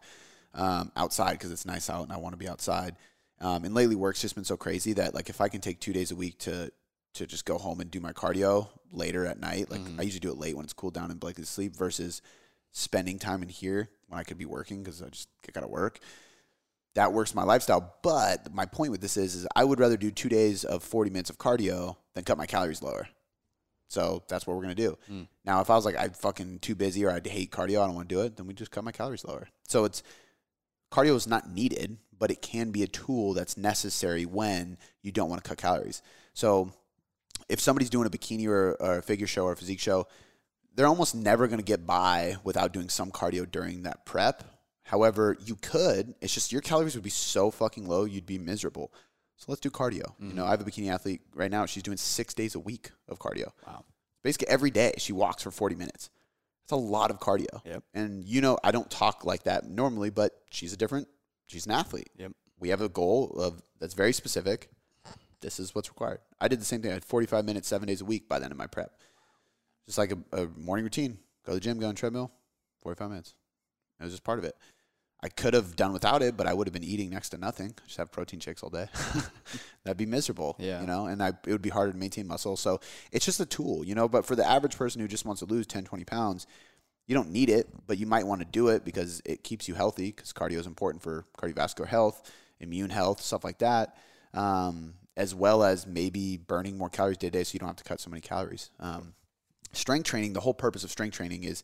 um, 0.54 0.92
outside 0.96 1.32
because 1.32 1.50
it's 1.50 1.66
nice 1.66 1.88
out 1.90 2.02
and 2.04 2.12
I 2.12 2.18
want 2.18 2.34
to 2.34 2.38
be 2.38 2.48
outside. 2.48 2.96
Um, 3.40 3.64
and 3.64 3.74
lately, 3.74 3.96
work's 3.96 4.20
just 4.20 4.34
been 4.34 4.44
so 4.44 4.56
crazy 4.56 4.92
that 4.94 5.14
like 5.14 5.28
if 5.28 5.40
I 5.40 5.48
can 5.48 5.60
take 5.60 5.80
two 5.80 5.92
days 5.92 6.10
a 6.12 6.16
week 6.16 6.38
to 6.40 6.70
to 7.14 7.26
just 7.26 7.44
go 7.44 7.58
home 7.58 7.80
and 7.80 7.90
do 7.90 8.00
my 8.00 8.12
cardio 8.12 8.68
later 8.90 9.26
at 9.26 9.38
night, 9.40 9.70
like 9.70 9.80
Mhm. 9.80 9.98
I 9.98 10.02
usually 10.02 10.20
do 10.20 10.30
it 10.30 10.38
late 10.38 10.56
when 10.56 10.64
it's 10.64 10.72
cooled 10.72 10.94
down 10.94 11.10
and 11.10 11.18
Blake 11.20 11.38
is 11.38 11.48
asleep 11.48 11.74
versus 11.76 12.22
spending 12.70 13.18
time 13.18 13.42
in 13.42 13.48
here 13.50 13.90
when 14.08 14.18
I 14.18 14.22
could 14.22 14.38
be 14.38 14.46
working 14.46 14.82
because 14.82 15.02
I 15.02 15.08
just 15.08 15.28
got 15.52 15.60
to 15.60 15.68
work. 15.68 15.98
That 16.94 17.12
works 17.12 17.34
my 17.34 17.42
lifestyle. 17.42 17.94
But 18.02 18.52
my 18.52 18.66
point 18.66 18.90
with 18.90 19.00
this 19.00 19.16
is, 19.16 19.34
is 19.34 19.46
I 19.56 19.64
would 19.64 19.80
rather 19.80 19.96
do 19.96 20.10
two 20.10 20.28
days 20.28 20.64
of 20.64 20.82
40 20.82 21.10
minutes 21.10 21.30
of 21.30 21.38
cardio 21.38 21.96
than 22.14 22.24
cut 22.24 22.38
my 22.38 22.46
calories 22.46 22.82
lower. 22.82 23.08
So 23.88 24.22
that's 24.28 24.46
what 24.46 24.56
we're 24.56 24.62
going 24.62 24.76
to 24.76 24.82
do. 24.82 24.98
Mm. 25.10 25.28
Now, 25.44 25.60
if 25.60 25.68
I 25.68 25.74
was 25.74 25.84
like, 25.84 25.96
I'm 25.98 26.12
fucking 26.12 26.60
too 26.60 26.74
busy 26.74 27.04
or 27.04 27.10
I 27.10 27.20
hate 27.22 27.50
cardio, 27.50 27.82
I 27.82 27.86
don't 27.86 27.94
want 27.94 28.08
to 28.08 28.14
do 28.14 28.22
it, 28.22 28.36
then 28.36 28.46
we 28.46 28.54
just 28.54 28.70
cut 28.70 28.84
my 28.84 28.92
calories 28.92 29.24
lower. 29.24 29.48
So 29.68 29.84
it's 29.84 30.02
cardio 30.90 31.14
is 31.14 31.26
not 31.26 31.50
needed, 31.50 31.98
but 32.18 32.30
it 32.30 32.40
can 32.40 32.70
be 32.70 32.82
a 32.82 32.86
tool 32.86 33.34
that's 33.34 33.56
necessary 33.56 34.24
when 34.24 34.78
you 35.02 35.12
don't 35.12 35.28
want 35.28 35.44
to 35.44 35.48
cut 35.48 35.58
calories. 35.58 36.00
So 36.32 36.72
if 37.50 37.60
somebody's 37.60 37.90
doing 37.90 38.06
a 38.06 38.10
bikini 38.10 38.46
or, 38.46 38.76
or 38.80 38.98
a 38.98 39.02
figure 39.02 39.26
show 39.26 39.44
or 39.44 39.52
a 39.52 39.56
physique 39.56 39.80
show, 39.80 40.06
they're 40.74 40.86
almost 40.86 41.14
never 41.14 41.46
going 41.46 41.58
to 41.58 41.64
get 41.64 41.86
by 41.86 42.36
without 42.44 42.72
doing 42.72 42.88
some 42.88 43.10
cardio 43.10 43.50
during 43.50 43.82
that 43.82 44.06
prep. 44.06 44.42
However, 44.92 45.38
you 45.42 45.56
could. 45.56 46.14
It's 46.20 46.34
just 46.34 46.52
your 46.52 46.60
calories 46.60 46.94
would 46.94 47.02
be 47.02 47.08
so 47.08 47.50
fucking 47.50 47.88
low, 47.88 48.04
you'd 48.04 48.26
be 48.26 48.38
miserable. 48.38 48.92
So 49.38 49.46
let's 49.48 49.62
do 49.62 49.70
cardio. 49.70 49.94
You 49.94 50.02
mm-hmm. 50.26 50.36
know, 50.36 50.44
I 50.44 50.50
have 50.50 50.60
a 50.60 50.64
bikini 50.64 50.92
athlete 50.92 51.22
right 51.34 51.50
now. 51.50 51.64
She's 51.64 51.82
doing 51.82 51.96
six 51.96 52.34
days 52.34 52.54
a 52.54 52.60
week 52.60 52.90
of 53.08 53.18
cardio. 53.18 53.52
Wow. 53.66 53.86
Basically, 54.22 54.48
every 54.48 54.70
day 54.70 54.92
she 54.98 55.14
walks 55.14 55.42
for 55.42 55.50
40 55.50 55.76
minutes. 55.76 56.10
That's 56.62 56.72
a 56.72 56.76
lot 56.76 57.10
of 57.10 57.20
cardio. 57.20 57.64
Yep. 57.64 57.82
And 57.94 58.22
you 58.22 58.42
know, 58.42 58.58
I 58.62 58.70
don't 58.70 58.90
talk 58.90 59.24
like 59.24 59.44
that 59.44 59.66
normally, 59.66 60.10
but 60.10 60.34
she's 60.50 60.74
a 60.74 60.76
different, 60.76 61.08
she's 61.46 61.64
an 61.64 61.72
athlete. 61.72 62.10
Yep. 62.18 62.32
We 62.60 62.68
have 62.68 62.82
a 62.82 62.90
goal 62.90 63.30
of 63.40 63.62
that's 63.80 63.94
very 63.94 64.12
specific. 64.12 64.68
This 65.40 65.58
is 65.58 65.74
what's 65.74 65.88
required. 65.88 66.20
I 66.38 66.48
did 66.48 66.60
the 66.60 66.66
same 66.66 66.82
thing. 66.82 66.90
I 66.90 66.94
had 66.94 67.04
45 67.04 67.46
minutes, 67.46 67.66
seven 67.66 67.88
days 67.88 68.02
a 68.02 68.04
week 68.04 68.28
by 68.28 68.38
then 68.38 68.52
in 68.52 68.58
my 68.58 68.66
prep. 68.66 68.92
Just 69.86 69.98
like 69.98 70.12
a, 70.12 70.42
a 70.42 70.46
morning 70.56 70.84
routine. 70.84 71.18
Go 71.44 71.52
to 71.52 71.54
the 71.54 71.60
gym, 71.60 71.80
go 71.80 71.88
on 71.88 71.94
treadmill, 71.94 72.30
45 72.82 73.08
minutes. 73.08 73.34
It 73.98 74.04
was 74.04 74.12
just 74.12 74.22
part 74.22 74.38
of 74.38 74.44
it. 74.44 74.54
I 75.22 75.28
could 75.28 75.54
have 75.54 75.76
done 75.76 75.92
without 75.92 76.20
it, 76.20 76.36
but 76.36 76.48
I 76.48 76.54
would 76.54 76.66
have 76.66 76.72
been 76.72 76.82
eating 76.82 77.10
next 77.10 77.28
to 77.28 77.38
nothing. 77.38 77.74
Just 77.86 77.98
have 77.98 78.10
protein 78.10 78.40
shakes 78.40 78.62
all 78.62 78.70
day. 78.70 78.86
That'd 79.84 79.96
be 79.96 80.06
miserable. 80.06 80.56
Yeah. 80.58 80.80
You 80.80 80.86
know, 80.88 81.06
and 81.06 81.22
I, 81.22 81.28
it 81.28 81.52
would 81.52 81.62
be 81.62 81.70
harder 81.70 81.92
to 81.92 81.98
maintain 81.98 82.26
muscle. 82.26 82.56
So 82.56 82.80
it's 83.12 83.24
just 83.24 83.38
a 83.38 83.46
tool, 83.46 83.84
you 83.84 83.94
know. 83.94 84.08
But 84.08 84.26
for 84.26 84.34
the 84.34 84.44
average 84.44 84.76
person 84.76 85.00
who 85.00 85.06
just 85.06 85.24
wants 85.24 85.38
to 85.38 85.46
lose 85.46 85.66
10, 85.68 85.84
20 85.84 86.04
pounds, 86.04 86.48
you 87.06 87.14
don't 87.14 87.30
need 87.30 87.50
it, 87.50 87.68
but 87.86 87.98
you 87.98 88.06
might 88.06 88.26
want 88.26 88.40
to 88.40 88.46
do 88.46 88.68
it 88.68 88.84
because 88.84 89.22
it 89.24 89.44
keeps 89.44 89.68
you 89.68 89.74
healthy 89.74 90.10
because 90.10 90.32
cardio 90.32 90.58
is 90.58 90.66
important 90.66 91.02
for 91.02 91.24
cardiovascular 91.38 91.86
health, 91.86 92.32
immune 92.58 92.90
health, 92.90 93.20
stuff 93.20 93.44
like 93.44 93.58
that. 93.58 93.96
Um, 94.34 94.94
as 95.16 95.34
well 95.34 95.62
as 95.62 95.86
maybe 95.86 96.36
burning 96.36 96.78
more 96.78 96.88
calories 96.88 97.18
day 97.18 97.28
to 97.28 97.38
day 97.38 97.44
so 97.44 97.52
you 97.54 97.58
don't 97.60 97.68
have 97.68 97.76
to 97.76 97.84
cut 97.84 98.00
so 98.00 98.10
many 98.10 98.20
calories. 98.20 98.70
Um, 98.80 99.14
strength 99.72 100.06
training, 100.06 100.32
the 100.32 100.40
whole 100.40 100.54
purpose 100.54 100.84
of 100.84 100.90
strength 100.90 101.16
training 101.16 101.44
is 101.44 101.62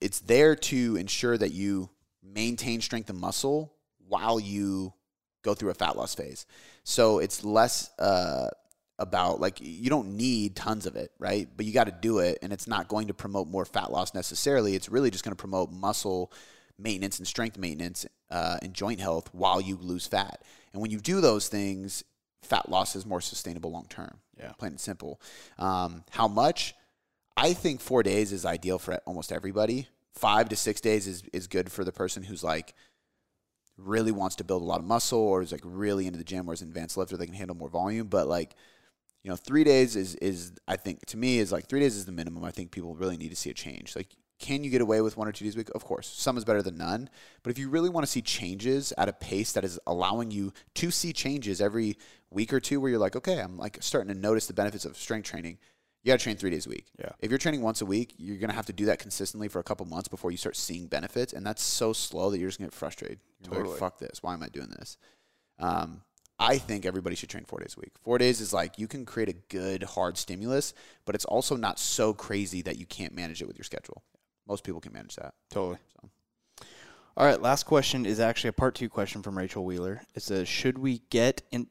it's 0.00 0.20
there 0.20 0.54
to 0.54 0.96
ensure 0.96 1.36
that 1.36 1.52
you 1.52 1.90
maintain 2.24 2.80
strength 2.80 3.10
and 3.10 3.18
muscle 3.18 3.74
while 4.08 4.40
you 4.40 4.92
go 5.42 5.54
through 5.54 5.70
a 5.70 5.74
fat 5.74 5.96
loss 5.96 6.14
phase. 6.14 6.46
So 6.84 7.18
it's 7.18 7.44
less 7.44 7.90
uh, 7.98 8.48
about 8.98 9.40
like 9.40 9.58
you 9.60 9.90
don't 9.90 10.16
need 10.16 10.56
tons 10.56 10.86
of 10.86 10.96
it, 10.96 11.12
right? 11.18 11.48
But 11.56 11.66
you 11.66 11.72
got 11.72 11.84
to 11.84 11.94
do 12.00 12.18
it, 12.18 12.38
and 12.42 12.52
it's 12.52 12.66
not 12.66 12.88
going 12.88 13.08
to 13.08 13.14
promote 13.14 13.48
more 13.48 13.64
fat 13.64 13.90
loss 13.90 14.14
necessarily. 14.14 14.74
It's 14.74 14.88
really 14.88 15.10
just 15.10 15.24
going 15.24 15.36
to 15.36 15.40
promote 15.40 15.70
muscle 15.70 16.32
maintenance 16.78 17.18
and 17.18 17.26
strength 17.26 17.56
maintenance 17.56 18.04
uh, 18.30 18.56
and 18.62 18.74
joint 18.74 19.00
health 19.00 19.30
while 19.32 19.60
you 19.60 19.76
lose 19.76 20.06
fat. 20.06 20.42
And 20.72 20.82
when 20.82 20.90
you 20.90 20.98
do 20.98 21.20
those 21.20 21.48
things, 21.48 22.02
fat 22.42 22.68
loss 22.68 22.96
is 22.96 23.06
more 23.06 23.20
sustainable 23.20 23.70
long 23.70 23.86
term. 23.88 24.18
Yeah. 24.38 24.52
plain 24.58 24.72
and 24.72 24.80
simple. 24.80 25.20
Um, 25.58 26.04
how 26.10 26.28
much? 26.28 26.74
I 27.36 27.52
think 27.52 27.80
four 27.80 28.02
days 28.02 28.32
is 28.32 28.44
ideal 28.44 28.78
for 28.78 28.94
almost 29.06 29.32
everybody. 29.32 29.88
Five 30.14 30.48
to 30.50 30.56
six 30.56 30.80
days 30.80 31.06
is, 31.06 31.22
is 31.32 31.46
good 31.46 31.70
for 31.70 31.84
the 31.84 31.92
person 31.92 32.22
who's 32.22 32.44
like 32.44 32.74
really 33.76 34.12
wants 34.12 34.36
to 34.36 34.44
build 34.44 34.62
a 34.62 34.64
lot 34.64 34.78
of 34.78 34.86
muscle 34.86 35.18
or 35.18 35.42
is 35.42 35.52
like 35.52 35.60
really 35.64 36.06
into 36.06 36.18
the 36.18 36.24
gym 36.24 36.48
or 36.48 36.52
is 36.52 36.62
an 36.62 36.68
advanced 36.68 36.96
lifter, 36.96 37.16
they 37.16 37.26
can 37.26 37.34
handle 37.34 37.56
more 37.56 37.68
volume. 37.68 38.06
But 38.06 38.28
like 38.28 38.54
you 39.24 39.30
know, 39.30 39.36
three 39.36 39.64
days 39.64 39.96
is 39.96 40.14
is 40.16 40.52
I 40.68 40.76
think 40.76 41.04
to 41.06 41.16
me 41.16 41.38
is 41.38 41.50
like 41.50 41.66
three 41.66 41.80
days 41.80 41.96
is 41.96 42.04
the 42.04 42.12
minimum. 42.12 42.44
I 42.44 42.50
think 42.50 42.70
people 42.70 42.94
really 42.94 43.16
need 43.16 43.30
to 43.30 43.36
see 43.36 43.50
a 43.50 43.54
change. 43.54 43.96
Like, 43.96 44.14
can 44.38 44.62
you 44.62 44.70
get 44.70 44.82
away 44.82 45.00
with 45.00 45.16
one 45.16 45.26
or 45.26 45.32
two 45.32 45.46
days 45.46 45.54
a 45.54 45.58
week? 45.58 45.70
Of 45.74 45.84
course, 45.84 46.06
some 46.06 46.36
is 46.36 46.44
better 46.44 46.62
than 46.62 46.76
none. 46.76 47.08
But 47.42 47.50
if 47.50 47.58
you 47.58 47.70
really 47.70 47.88
want 47.88 48.04
to 48.04 48.12
see 48.12 48.20
changes 48.20 48.92
at 48.98 49.08
a 49.08 49.14
pace 49.14 49.52
that 49.52 49.64
is 49.64 49.80
allowing 49.86 50.30
you 50.30 50.52
to 50.74 50.90
see 50.90 51.14
changes 51.14 51.62
every 51.62 51.96
week 52.30 52.52
or 52.52 52.60
two, 52.60 52.80
where 52.80 52.90
you're 52.90 53.00
like, 53.00 53.16
okay, 53.16 53.40
I'm 53.40 53.56
like 53.56 53.78
starting 53.80 54.12
to 54.12 54.20
notice 54.20 54.46
the 54.46 54.52
benefits 54.52 54.84
of 54.84 54.96
strength 54.98 55.30
training. 55.30 55.58
You 56.04 56.12
got 56.12 56.18
to 56.18 56.22
train 56.22 56.36
three 56.36 56.50
days 56.50 56.66
a 56.66 56.68
week. 56.68 56.84
Yeah. 56.98 57.08
If 57.18 57.30
you're 57.30 57.38
training 57.38 57.62
once 57.62 57.80
a 57.80 57.86
week, 57.86 58.14
you're 58.18 58.36
gonna 58.36 58.52
have 58.52 58.66
to 58.66 58.74
do 58.74 58.84
that 58.86 58.98
consistently 58.98 59.48
for 59.48 59.58
a 59.58 59.62
couple 59.62 59.86
months 59.86 60.06
before 60.06 60.30
you 60.30 60.36
start 60.36 60.54
seeing 60.54 60.86
benefits, 60.86 61.32
and 61.32 61.46
that's 61.46 61.62
so 61.62 61.94
slow 61.94 62.30
that 62.30 62.38
you're 62.38 62.48
just 62.48 62.58
gonna 62.58 62.68
get 62.68 62.74
frustrated. 62.74 63.20
You're 63.42 63.54
Totally. 63.54 63.70
like, 63.70 63.80
fuck 63.80 63.98
this. 63.98 64.22
Why 64.22 64.34
am 64.34 64.42
I 64.42 64.48
doing 64.48 64.68
this? 64.68 64.98
Um, 65.58 66.02
I 66.38 66.58
think 66.58 66.84
everybody 66.84 67.16
should 67.16 67.30
train 67.30 67.44
four 67.44 67.60
days 67.60 67.74
a 67.78 67.80
week. 67.80 67.92
Four 68.02 68.18
days 68.18 68.40
is 68.40 68.52
like 68.52 68.78
you 68.78 68.86
can 68.86 69.06
create 69.06 69.30
a 69.30 69.34
good 69.48 69.82
hard 69.82 70.18
stimulus, 70.18 70.74
but 71.06 71.14
it's 71.14 71.24
also 71.24 71.56
not 71.56 71.78
so 71.78 72.12
crazy 72.12 72.60
that 72.62 72.76
you 72.76 72.84
can't 72.84 73.14
manage 73.14 73.40
it 73.40 73.46
with 73.46 73.56
your 73.56 73.64
schedule. 73.64 74.02
Most 74.46 74.62
people 74.62 74.80
can 74.80 74.92
manage 74.92 75.16
that. 75.16 75.32
Totally. 75.50 75.78
So. 75.94 76.10
All 77.16 77.24
right, 77.24 77.40
last 77.40 77.62
question 77.64 78.04
is 78.04 78.20
actually 78.20 78.48
a 78.48 78.54
part 78.54 78.74
two 78.74 78.90
question 78.90 79.22
from 79.22 79.38
Rachel 79.38 79.64
Wheeler. 79.64 80.02
It 80.14 80.22
says, 80.22 80.48
"Should 80.48 80.76
we 80.76 80.98
get 81.08 81.42
in? 81.50 81.68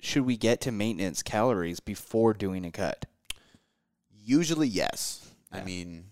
Should 0.00 0.24
we 0.24 0.36
get 0.36 0.60
to 0.62 0.70
maintenance 0.72 1.22
calories 1.22 1.80
before 1.80 2.32
doing 2.32 2.64
a 2.64 2.70
cut?" 2.70 3.06
Usually, 4.24 4.68
yes. 4.68 5.28
I 5.50 5.62
mean, 5.62 6.04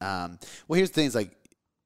um, 0.00 0.38
well, 0.68 0.76
here's 0.76 0.90
the 0.90 0.94
thing: 0.94 1.06
is 1.06 1.14
like 1.14 1.30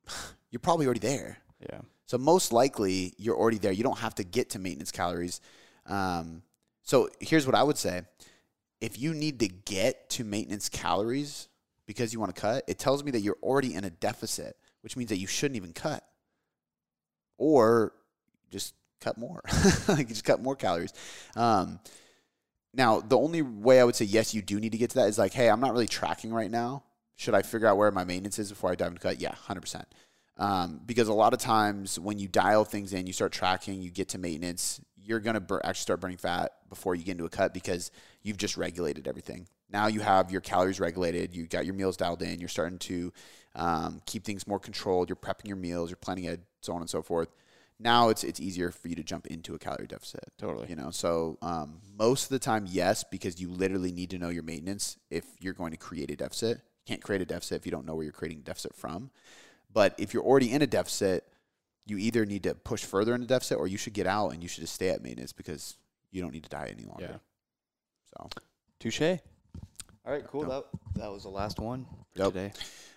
you're 0.50 0.60
probably 0.60 0.86
already 0.86 1.00
there. 1.00 1.38
Yeah. 1.60 1.80
So 2.06 2.18
most 2.18 2.52
likely 2.52 3.14
you're 3.18 3.36
already 3.36 3.58
there. 3.58 3.72
You 3.72 3.82
don't 3.82 3.98
have 3.98 4.14
to 4.16 4.24
get 4.24 4.50
to 4.50 4.58
maintenance 4.58 4.92
calories. 4.92 5.40
Um, 5.86 6.42
so 6.82 7.08
here's 7.20 7.46
what 7.46 7.54
I 7.54 7.62
would 7.62 7.78
say: 7.78 8.02
if 8.80 8.98
you 8.98 9.14
need 9.14 9.40
to 9.40 9.48
get 9.48 10.10
to 10.10 10.24
maintenance 10.24 10.68
calories 10.68 11.48
because 11.86 12.12
you 12.12 12.20
want 12.20 12.34
to 12.34 12.40
cut, 12.40 12.64
it 12.66 12.78
tells 12.78 13.04
me 13.04 13.10
that 13.12 13.20
you're 13.20 13.38
already 13.42 13.74
in 13.74 13.84
a 13.84 13.90
deficit, 13.90 14.56
which 14.82 14.96
means 14.96 15.10
that 15.10 15.18
you 15.18 15.26
shouldn't 15.26 15.56
even 15.56 15.72
cut, 15.72 16.04
or 17.38 17.92
just 18.50 18.74
cut 19.00 19.18
more, 19.18 19.42
like 19.88 20.08
just 20.08 20.24
cut 20.24 20.42
more 20.42 20.56
calories. 20.56 20.92
Um, 21.34 21.80
now, 22.76 23.00
the 23.00 23.18
only 23.18 23.42
way 23.42 23.80
I 23.80 23.84
would 23.84 23.96
say 23.96 24.04
yes, 24.04 24.34
you 24.34 24.42
do 24.42 24.60
need 24.60 24.72
to 24.72 24.78
get 24.78 24.90
to 24.90 24.96
that 24.96 25.08
is 25.08 25.18
like, 25.18 25.32
hey, 25.32 25.48
I'm 25.48 25.60
not 25.60 25.72
really 25.72 25.86
tracking 25.86 26.32
right 26.32 26.50
now. 26.50 26.84
Should 27.16 27.34
I 27.34 27.40
figure 27.40 27.66
out 27.66 27.78
where 27.78 27.90
my 27.90 28.04
maintenance 28.04 28.38
is 28.38 28.50
before 28.50 28.70
I 28.70 28.74
dive 28.74 28.88
into 28.88 29.00
cut? 29.00 29.20
Yeah, 29.20 29.34
hundred 29.34 29.62
percent. 29.62 29.86
Um, 30.36 30.82
because 30.84 31.08
a 31.08 31.14
lot 31.14 31.32
of 31.32 31.38
times 31.40 31.98
when 31.98 32.18
you 32.18 32.28
dial 32.28 32.64
things 32.64 32.92
in, 32.92 33.06
you 33.06 33.14
start 33.14 33.32
tracking, 33.32 33.80
you 33.80 33.90
get 33.90 34.10
to 34.10 34.18
maintenance, 34.18 34.82
you're 35.02 35.20
gonna 35.20 35.40
bur- 35.40 35.62
actually 35.64 35.82
start 35.82 36.00
burning 36.00 36.18
fat 36.18 36.52
before 36.68 36.94
you 36.94 37.02
get 37.02 37.12
into 37.12 37.24
a 37.24 37.30
cut 37.30 37.54
because 37.54 37.90
you've 38.22 38.36
just 38.36 38.58
regulated 38.58 39.08
everything. 39.08 39.48
Now 39.70 39.86
you 39.86 40.00
have 40.00 40.30
your 40.30 40.42
calories 40.42 40.78
regulated, 40.78 41.34
you 41.34 41.46
got 41.46 41.64
your 41.64 41.74
meals 41.74 41.96
dialed 41.96 42.20
in, 42.20 42.38
you're 42.38 42.50
starting 42.50 42.78
to 42.80 43.12
um, 43.54 44.02
keep 44.04 44.24
things 44.24 44.46
more 44.46 44.60
controlled. 44.60 45.08
You're 45.08 45.16
prepping 45.16 45.48
your 45.48 45.56
meals, 45.56 45.88
you're 45.88 45.96
planning 45.96 46.26
ahead, 46.26 46.42
so 46.60 46.74
on 46.74 46.82
and 46.82 46.90
so 46.90 47.00
forth. 47.00 47.28
Now 47.78 48.08
it's 48.08 48.24
it's 48.24 48.40
easier 48.40 48.70
for 48.70 48.88
you 48.88 48.94
to 48.94 49.02
jump 49.04 49.26
into 49.26 49.54
a 49.54 49.58
calorie 49.58 49.86
deficit. 49.86 50.32
Totally. 50.38 50.68
You 50.68 50.76
know, 50.76 50.90
so 50.90 51.36
um, 51.42 51.80
most 51.98 52.24
of 52.24 52.28
the 52.30 52.38
time, 52.38 52.64
yes, 52.68 53.04
because 53.04 53.40
you 53.40 53.50
literally 53.50 53.92
need 53.92 54.10
to 54.10 54.18
know 54.18 54.30
your 54.30 54.42
maintenance 54.42 54.96
if 55.10 55.24
you're 55.40 55.52
going 55.52 55.72
to 55.72 55.76
create 55.76 56.10
a 56.10 56.16
deficit. 56.16 56.56
You 56.58 56.92
can't 56.94 57.02
create 57.02 57.20
a 57.20 57.26
deficit 57.26 57.56
if 57.56 57.66
you 57.66 57.72
don't 57.72 57.84
know 57.84 57.94
where 57.94 58.04
you're 58.04 58.12
creating 58.12 58.38
a 58.38 58.42
deficit 58.42 58.74
from. 58.74 59.10
But 59.72 59.94
if 59.98 60.14
you're 60.14 60.22
already 60.22 60.52
in 60.52 60.62
a 60.62 60.66
deficit, 60.66 61.24
you 61.84 61.98
either 61.98 62.24
need 62.24 62.44
to 62.44 62.54
push 62.54 62.82
further 62.84 63.14
in 63.14 63.22
a 63.22 63.26
deficit 63.26 63.58
or 63.58 63.66
you 63.66 63.76
should 63.76 63.92
get 63.92 64.06
out 64.06 64.30
and 64.30 64.42
you 64.42 64.48
should 64.48 64.62
just 64.62 64.72
stay 64.74 64.88
at 64.88 65.02
maintenance 65.02 65.32
because 65.32 65.76
you 66.10 66.22
don't 66.22 66.32
need 66.32 66.44
to 66.44 66.48
diet 66.48 66.74
any 66.78 66.86
longer. 66.86 67.20
Yeah. 67.20 68.18
So 68.18 68.30
Touche. 68.80 69.02
All 69.02 70.12
right, 70.12 70.26
cool. 70.26 70.44
That 70.44 70.64
that 70.94 71.12
was 71.12 71.24
the 71.24 71.28
last 71.28 71.58
one 71.58 71.84
for 72.14 72.18
Dope. 72.24 72.34
today. 72.34 72.52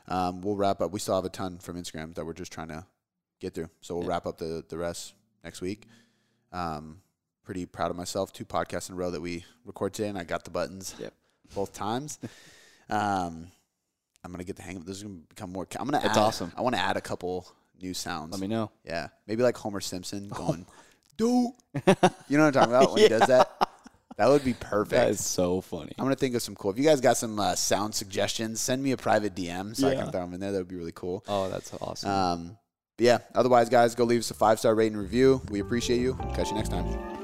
um, 0.07 0.41
we'll 0.41 0.55
wrap 0.55 0.80
up. 0.82 0.91
We 0.91 0.99
still 0.99 1.15
have 1.15 1.25
a 1.25 1.30
ton 1.30 1.57
from 1.57 1.75
Instagram 1.82 2.13
that 2.15 2.25
we're 2.25 2.34
just 2.34 2.53
trying 2.53 2.69
to 2.69 2.86
get 3.39 3.53
through. 3.53 3.69
So 3.81 3.95
we'll 3.95 4.03
Yeah. 4.03 4.09
wrap 4.11 4.25
up 4.25 4.37
the, 4.37 4.63
the 4.67 4.77
rest 4.77 5.13
next 5.43 5.61
week. 5.61 5.87
Um, 6.51 7.01
pretty 7.43 7.65
proud 7.65 7.91
of 7.91 7.97
myself. 7.97 8.31
Two 8.33 8.45
podcasts 8.45 8.89
in 8.89 8.95
a 8.95 8.97
row 8.97 9.11
that 9.11 9.21
we 9.21 9.45
record 9.65 9.93
today, 9.93 10.09
and 10.09 10.17
I 10.17 10.23
got 10.23 10.43
the 10.43 10.51
buttons 10.51 10.95
Yep. 10.99 11.13
both 11.55 11.73
times. 11.73 12.19
um, 12.89 13.47
I'm 14.23 14.31
gonna 14.31 14.43
get 14.43 14.55
the 14.57 14.61
hang 14.63 14.77
of 14.77 14.85
this. 14.85 14.97
Is 14.97 15.03
gonna 15.03 15.15
become 15.29 15.51
more. 15.53 15.65
I'm 15.79 15.85
gonna. 15.87 15.99
That's 16.03 16.17
add, 16.17 16.21
awesome. 16.21 16.51
I 16.57 16.61
want 16.61 16.75
to 16.75 16.81
add 16.81 16.97
a 16.97 17.01
couple 17.01 17.47
new 17.81 17.93
sounds. 17.93 18.31
Let 18.31 18.41
me 18.41 18.47
know. 18.47 18.69
yeah, 18.83 19.07
maybe 19.27 19.43
like 19.43 19.55
Homer 19.57 19.79
Simpson 19.79 20.27
going, 20.35 20.65
"Do." 21.17 21.53
You 21.73 22.37
know 22.37 22.45
what 22.45 22.47
I'm 22.47 22.51
talking 22.53 22.71
about 22.73 22.91
when 22.91 23.03
he 23.03 23.07
does 23.07 23.27
that? 23.27 23.49
That 24.17 24.27
would 24.27 24.43
be 24.43 24.53
perfect. 24.53 24.89
That 24.91 25.09
is 25.09 25.25
so 25.25 25.61
funny. 25.61 25.93
I'm 25.97 26.03
gonna 26.03 26.15
think 26.15 26.35
of 26.35 26.41
some 26.41 26.53
cool. 26.55 26.71
If 26.71 26.77
you 26.77 26.83
guys 26.83 26.99
got 26.99 27.15
some 27.15 27.39
uh, 27.39 27.55
sound 27.55 27.95
suggestions, 27.95 28.59
send 28.59 28.83
me 28.83 28.91
a 28.91 28.97
private 28.97 29.33
DM 29.35 29.73
so 29.75 29.87
I 29.87 29.95
can 29.95 30.11
throw 30.11 30.19
them 30.21 30.33
in 30.33 30.41
there. 30.41 30.51
That 30.51 30.57
would 30.57 30.67
be 30.67 30.75
really 30.75 30.91
cool. 30.93 31.23
Oh, 31.29 31.47
that's 31.49 31.73
awesome. 31.79 32.09
Um, 32.09 32.57
but 33.00 33.06
yeah. 33.06 33.20
Otherwise, 33.34 33.70
guys, 33.70 33.95
go 33.95 34.04
leave 34.04 34.20
us 34.20 34.30
a 34.30 34.34
five 34.34 34.60
star 34.60 34.76
rating 34.76 34.97
review. 34.97 35.41
We 35.50 35.62
appreciate 35.62 36.02
you. 36.02 36.16
Catch 36.36 36.50
you 36.50 36.56
next 36.56 36.70
time. 36.70 37.18